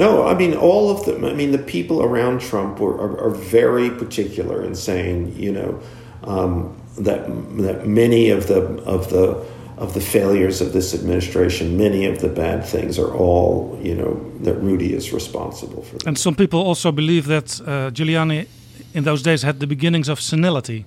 No, 0.00 0.26
I 0.26 0.34
mean 0.34 0.54
all 0.56 0.90
of 0.90 1.06
them. 1.06 1.24
I 1.24 1.32
mean 1.32 1.52
the 1.52 1.58
people 1.58 2.02
around 2.02 2.40
Trump 2.40 2.80
were, 2.80 2.94
are, 2.94 3.26
are 3.26 3.30
very 3.30 3.88
particular 3.90 4.64
in 4.64 4.74
saying, 4.74 5.36
you 5.36 5.52
know, 5.52 5.80
um, 6.26 6.76
that 6.98 7.26
that 7.58 7.86
many 7.86 8.30
of 8.30 8.46
the 8.46 8.60
of 8.84 9.10
the 9.10 9.44
of 9.76 9.92
the 9.92 10.00
failures 10.00 10.60
of 10.60 10.72
this 10.72 10.94
administration, 10.94 11.76
many 11.76 12.06
of 12.06 12.20
the 12.20 12.28
bad 12.28 12.64
things, 12.64 12.98
are 12.98 13.12
all 13.12 13.78
you 13.82 13.94
know 13.94 14.14
that 14.40 14.54
Rudy 14.54 14.94
is 14.94 15.12
responsible 15.12 15.82
for. 15.82 15.98
And 16.06 16.18
some 16.18 16.34
people 16.34 16.60
also 16.60 16.92
believe 16.92 17.26
that 17.26 17.60
uh, 17.60 17.90
Giuliani 17.90 18.46
in 18.94 19.04
those 19.04 19.22
days 19.22 19.42
had 19.42 19.60
the 19.60 19.66
beginnings 19.66 20.08
of 20.08 20.20
senility. 20.20 20.84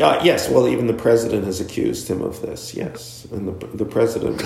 Uh, 0.00 0.20
yes, 0.22 0.48
well, 0.50 0.68
even 0.68 0.86
the 0.86 0.92
president 0.92 1.44
has 1.44 1.60
accused 1.60 2.08
him 2.08 2.20
of 2.20 2.42
this. 2.42 2.74
Yes, 2.74 3.26
and 3.32 3.48
the 3.48 3.66
the 3.76 3.84
president. 3.84 4.42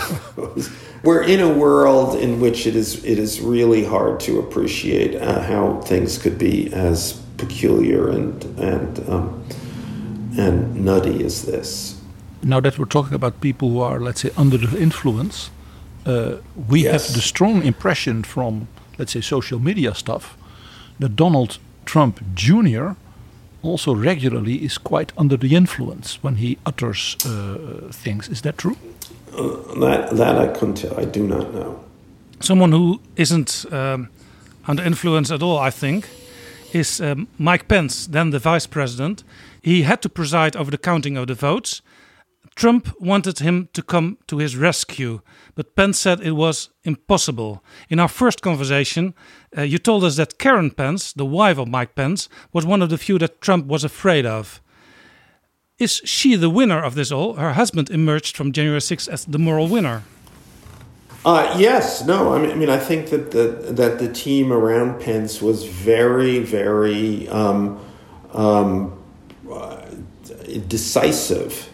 we're 1.02 1.22
in 1.22 1.40
a 1.40 1.48
world 1.48 2.14
in 2.14 2.40
which 2.40 2.66
it 2.66 2.76
is 2.76 3.04
it 3.04 3.18
is 3.18 3.40
really 3.40 3.84
hard 3.84 4.20
to 4.20 4.38
appreciate 4.38 5.14
uh, 5.14 5.42
how 5.42 5.80
things 5.80 6.18
could 6.18 6.38
be 6.38 6.72
as 6.72 7.20
peculiar 7.36 8.08
and 8.08 8.44
and 8.58 9.08
um, 9.08 9.42
and 10.40 10.84
nutty 10.84 11.24
as 11.24 11.42
this. 11.42 11.96
Now 12.42 12.60
that 12.60 12.78
we're 12.78 12.86
talking 12.88 13.14
about 13.14 13.40
people 13.40 13.68
who 13.68 13.80
are, 13.80 14.00
let's 14.00 14.20
say, 14.22 14.30
under 14.36 14.56
the 14.58 14.78
influence, 14.80 15.50
uh, 16.06 16.36
we 16.68 16.82
Yes. 16.84 16.92
have 16.92 17.14
the 17.14 17.20
strong 17.20 17.62
impression 17.62 18.22
from, 18.24 18.66
let's 18.98 19.12
say, 19.12 19.20
social 19.20 19.58
media 19.58 19.94
stuff 19.94 20.36
that 20.98 21.16
Donald 21.16 21.58
Trump 21.84 22.20
Jr. 22.34 22.94
also 23.62 23.94
regularly 23.94 24.54
is 24.64 24.78
quite 24.78 25.12
under 25.18 25.36
the 25.38 25.54
influence 25.54 26.18
when 26.22 26.36
he 26.36 26.56
utters 26.64 27.16
uh, 27.26 27.90
things. 27.92 28.28
Is 28.28 28.40
that 28.40 28.56
true? 28.56 28.76
Uh, 29.36 29.78
that 29.80 30.10
that 30.16 30.36
I 30.38 30.46
couldn't 30.58 30.76
tell. 30.76 30.98
I 31.00 31.04
do 31.04 31.26
not 31.26 31.52
know. 31.54 31.74
Someone 32.40 32.72
who 32.72 33.00
isn't 33.16 33.66
um, 33.70 34.08
under 34.66 34.82
influence 34.84 35.30
at 35.34 35.42
all, 35.42 35.58
I 35.58 35.70
think, 35.70 36.08
is 36.72 37.00
um, 37.00 37.26
Mike 37.38 37.64
Pence, 37.68 38.06
then 38.06 38.30
the 38.30 38.38
vice 38.38 38.66
president. 38.68 39.24
He 39.62 39.82
had 39.82 40.02
to 40.02 40.08
preside 40.08 40.56
over 40.56 40.70
the 40.70 40.78
counting 40.78 41.16
of 41.16 41.26
the 41.26 41.34
votes. 41.34 41.82
Trump 42.56 42.92
wanted 43.00 43.38
him 43.38 43.68
to 43.72 43.82
come 43.82 44.18
to 44.26 44.38
his 44.38 44.56
rescue, 44.56 45.20
but 45.54 45.76
Pence 45.76 45.98
said 45.98 46.20
it 46.20 46.32
was 46.32 46.70
impossible. 46.84 47.62
In 47.88 47.98
our 47.98 48.08
first 48.08 48.42
conversation, 48.42 49.14
uh, 49.56 49.62
you 49.62 49.78
told 49.78 50.04
us 50.04 50.16
that 50.16 50.38
Karen 50.38 50.70
Pence, 50.70 51.12
the 51.12 51.24
wife 51.24 51.58
of 51.58 51.68
Mike 51.68 51.94
Pence, 51.94 52.28
was 52.52 52.66
one 52.66 52.82
of 52.82 52.90
the 52.90 52.98
few 52.98 53.18
that 53.18 53.40
Trump 53.40 53.66
was 53.66 53.84
afraid 53.84 54.26
of. 54.26 54.60
Is 55.78 56.02
she 56.04 56.34
the 56.36 56.50
winner 56.50 56.82
of 56.82 56.94
this 56.94 57.10
all? 57.10 57.34
Her 57.34 57.54
husband 57.54 57.88
emerged 57.88 58.36
from 58.36 58.52
January 58.52 58.80
6th 58.80 59.08
as 59.08 59.24
the 59.24 59.38
moral 59.38 59.66
winner. 59.66 60.02
Uh, 61.24 61.54
yes, 61.58 62.04
no. 62.06 62.34
I 62.34 62.40
mean, 62.40 62.50
I 62.50 62.54
mean, 62.54 62.70
I 62.70 62.78
think 62.78 63.08
that 63.10 63.30
the 63.30 63.72
that 63.72 63.98
the 63.98 64.10
team 64.10 64.52
around 64.52 65.00
Pence 65.00 65.42
was 65.42 65.64
very, 65.64 66.38
very 66.38 67.28
um, 67.28 67.78
um, 68.32 68.99
uh, 69.52 69.84
decisive 70.68 71.68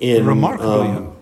in 0.00 0.26
remarkably 0.26 0.88
um, 0.88 1.16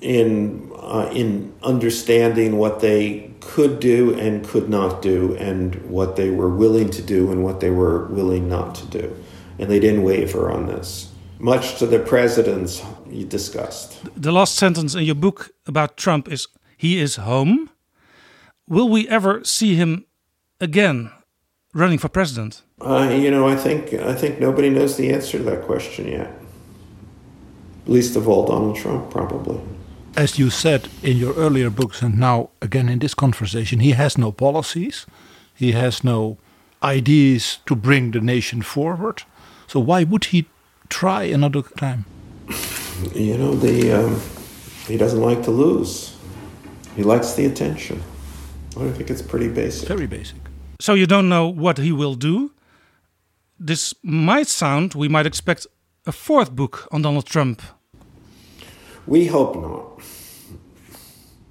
in 0.00 0.70
uh, 0.76 1.10
in 1.12 1.52
understanding 1.62 2.58
what 2.58 2.80
they 2.80 3.30
could 3.40 3.80
do 3.80 4.18
and 4.18 4.46
could 4.46 4.68
not 4.68 5.02
do, 5.02 5.34
and 5.36 5.74
what 5.90 6.16
they 6.16 6.30
were 6.30 6.48
willing 6.48 6.90
to 6.90 7.02
do 7.02 7.30
and 7.30 7.42
what 7.42 7.60
they 7.60 7.70
were 7.70 8.06
willing 8.06 8.48
not 8.48 8.74
to 8.74 8.86
do, 8.86 9.16
and 9.58 9.70
they 9.70 9.80
didn't 9.80 10.02
waver 10.02 10.50
on 10.50 10.66
this. 10.66 11.10
Much 11.38 11.78
to 11.78 11.86
the 11.86 11.98
president's 11.98 12.82
disgust. 13.28 13.98
The 14.16 14.32
last 14.32 14.54
sentence 14.56 14.94
in 14.94 15.04
your 15.04 15.14
book 15.14 15.50
about 15.66 15.96
Trump 15.96 16.28
is 16.28 16.48
he 16.76 16.98
is 16.98 17.16
home. 17.16 17.70
Will 18.66 18.88
we 18.88 19.08
ever 19.08 19.44
see 19.44 19.74
him 19.74 20.06
again 20.60 21.10
running 21.74 21.98
for 21.98 22.08
president? 22.08 22.62
Uh, 22.80 23.10
you 23.10 23.30
know, 23.30 23.46
I 23.46 23.56
think 23.56 23.92
I 23.92 24.14
think 24.14 24.40
nobody 24.40 24.70
knows 24.70 24.96
the 24.96 25.12
answer 25.12 25.38
to 25.38 25.44
that 25.44 25.62
question 25.62 26.08
yet. 26.08 26.30
Least 27.86 28.16
of 28.16 28.26
all, 28.28 28.46
Donald 28.46 28.76
Trump, 28.76 29.10
probably. 29.10 29.60
As 30.16 30.38
you 30.38 30.48
said 30.48 30.88
in 31.02 31.16
your 31.16 31.34
earlier 31.34 31.70
books, 31.70 32.00
and 32.00 32.18
now 32.18 32.50
again 32.62 32.88
in 32.88 33.00
this 33.00 33.14
conversation, 33.14 33.80
he 33.80 33.90
has 33.92 34.16
no 34.16 34.32
policies, 34.32 35.06
he 35.54 35.72
has 35.72 36.02
no 36.04 36.38
ideas 36.82 37.58
to 37.66 37.74
bring 37.74 38.12
the 38.12 38.20
nation 38.20 38.62
forward. 38.62 39.24
So 39.66 39.80
why 39.80 40.04
would 40.04 40.26
he 40.26 40.46
try 40.88 41.24
another 41.24 41.62
time? 41.62 42.04
You 43.12 43.36
know, 43.36 43.54
the 43.54 43.92
um, 43.92 44.20
he 44.86 44.96
doesn't 44.96 45.20
like 45.20 45.42
to 45.44 45.50
lose. 45.50 46.16
He 46.96 47.02
likes 47.02 47.32
the 47.34 47.46
attention. 47.46 48.02
I 48.76 48.90
think 48.90 49.10
it's 49.10 49.22
pretty 49.22 49.48
basic. 49.48 49.88
Very 49.88 50.06
basic. 50.06 50.43
So 50.80 50.94
you 50.94 51.06
don't 51.06 51.28
know 51.28 51.46
what 51.48 51.78
he 51.78 51.92
will 51.92 52.14
do. 52.14 52.52
This 53.58 53.94
might 54.02 54.48
sound 54.48 54.94
we 54.94 55.08
might 55.08 55.26
expect 55.26 55.66
a 56.06 56.12
fourth 56.12 56.50
book 56.50 56.88
on 56.90 57.02
Donald 57.02 57.26
Trump. 57.26 57.62
We 59.06 59.26
hope 59.26 59.54
not. 59.56 60.02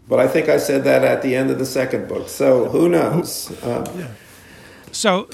But 0.08 0.20
I 0.20 0.28
think 0.28 0.50
I 0.50 0.58
said 0.58 0.84
that 0.84 1.04
at 1.04 1.22
the 1.22 1.36
end 1.36 1.50
of 1.50 1.58
the 1.60 1.66
second 1.66 2.08
book. 2.08 2.28
So 2.28 2.66
who 2.70 2.90
knows? 2.90 3.52
Uh, 3.64 3.86
So 4.92 5.28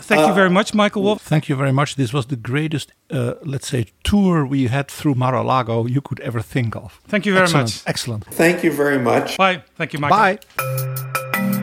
thank 0.00 0.26
you 0.26 0.34
very 0.34 0.50
much, 0.50 0.74
Michael 0.74 1.02
Wolff. 1.02 1.22
Thank 1.22 1.48
you 1.48 1.56
very 1.56 1.72
much. 1.72 1.94
This 1.94 2.12
was 2.12 2.26
the 2.26 2.36
greatest, 2.36 2.92
uh, 3.10 3.34
let's 3.44 3.68
say, 3.68 3.86
tour 4.02 4.44
we 4.44 4.66
had 4.66 4.90
through 4.90 5.14
Mar-a-Lago 5.14 5.86
you 5.86 6.00
could 6.00 6.20
ever 6.20 6.42
think 6.42 6.74
of. 6.74 7.00
Thank 7.06 7.26
you 7.26 7.32
very 7.32 7.44
Excellent, 7.44 7.68
much. 7.68 7.82
Excellent. 7.86 8.24
Thank 8.34 8.64
you 8.64 8.72
very 8.72 8.98
much. 8.98 9.36
Bye. 9.36 9.62
Thank 9.76 9.92
you, 9.92 10.00
Michael. 10.00 10.38
Bye. 10.56 11.60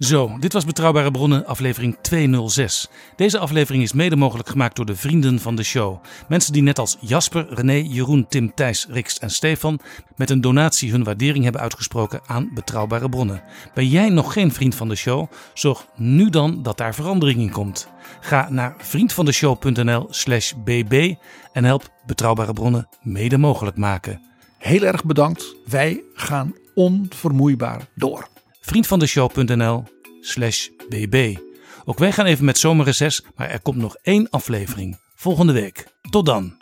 Zo, 0.00 0.36
dit 0.38 0.52
was 0.52 0.64
Betrouwbare 0.64 1.10
Bronnen, 1.10 1.46
aflevering 1.46 1.96
206. 2.00 2.88
Deze 3.16 3.38
aflevering 3.38 3.82
is 3.82 3.92
mede 3.92 4.16
mogelijk 4.16 4.48
gemaakt 4.48 4.76
door 4.76 4.86
de 4.86 4.96
vrienden 4.96 5.38
van 5.38 5.56
de 5.56 5.62
show. 5.62 6.02
Mensen 6.28 6.52
die 6.52 6.62
net 6.62 6.78
als 6.78 6.96
Jasper, 7.00 7.46
René, 7.50 7.72
Jeroen, 7.72 8.26
Tim, 8.28 8.54
Thijs, 8.54 8.86
Riks 8.88 9.18
en 9.18 9.30
Stefan 9.30 9.80
met 10.16 10.30
een 10.30 10.40
donatie 10.40 10.90
hun 10.90 11.04
waardering 11.04 11.44
hebben 11.44 11.62
uitgesproken 11.62 12.20
aan 12.26 12.50
Betrouwbare 12.54 13.08
Bronnen. 13.08 13.42
Ben 13.74 13.88
jij 13.88 14.08
nog 14.08 14.32
geen 14.32 14.52
vriend 14.52 14.74
van 14.74 14.88
de 14.88 14.94
show? 14.94 15.30
Zorg 15.54 15.86
nu 15.96 16.30
dan 16.30 16.62
dat 16.62 16.78
daar 16.78 16.94
verandering 16.94 17.40
in 17.40 17.50
komt. 17.50 17.88
Ga 18.20 18.48
naar 18.50 18.74
vriendvandeshow.nl/slash 18.78 20.52
bb 20.64 21.14
en 21.52 21.64
help 21.64 21.92
Betrouwbare 22.06 22.52
Bronnen 22.52 22.88
mede 23.02 23.38
mogelijk 23.38 23.76
maken. 23.76 24.20
Heel 24.58 24.82
erg 24.82 25.04
bedankt. 25.04 25.56
Wij 25.66 26.02
gaan 26.14 26.54
onvermoeibaar 26.74 27.88
door. 27.94 28.28
vriendvandeshow.nl 28.70 29.84
slash 30.20 30.68
bb. 30.88 31.36
Ook 31.84 31.98
wij 31.98 32.12
gaan 32.12 32.26
even 32.26 32.44
met 32.44 32.58
zomerreces, 32.58 33.24
maar 33.36 33.50
er 33.50 33.60
komt 33.60 33.76
nog 33.76 33.96
één 34.02 34.30
aflevering. 34.30 34.98
Volgende 35.14 35.52
week. 35.52 35.86
Tot 36.10 36.26
dan. 36.26 36.56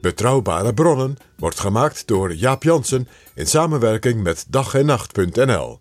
Betrouwbare 0.00 0.74
bronnen 0.74 1.16
wordt 1.36 1.60
gemaakt 1.60 2.06
door 2.06 2.34
Jaap 2.34 2.62
Jansen 2.62 3.08
in 3.34 3.46
samenwerking 3.46 4.22
met 4.22 4.44
dag 4.48 4.74
en 4.74 4.86
nacht.nl. 4.86 5.78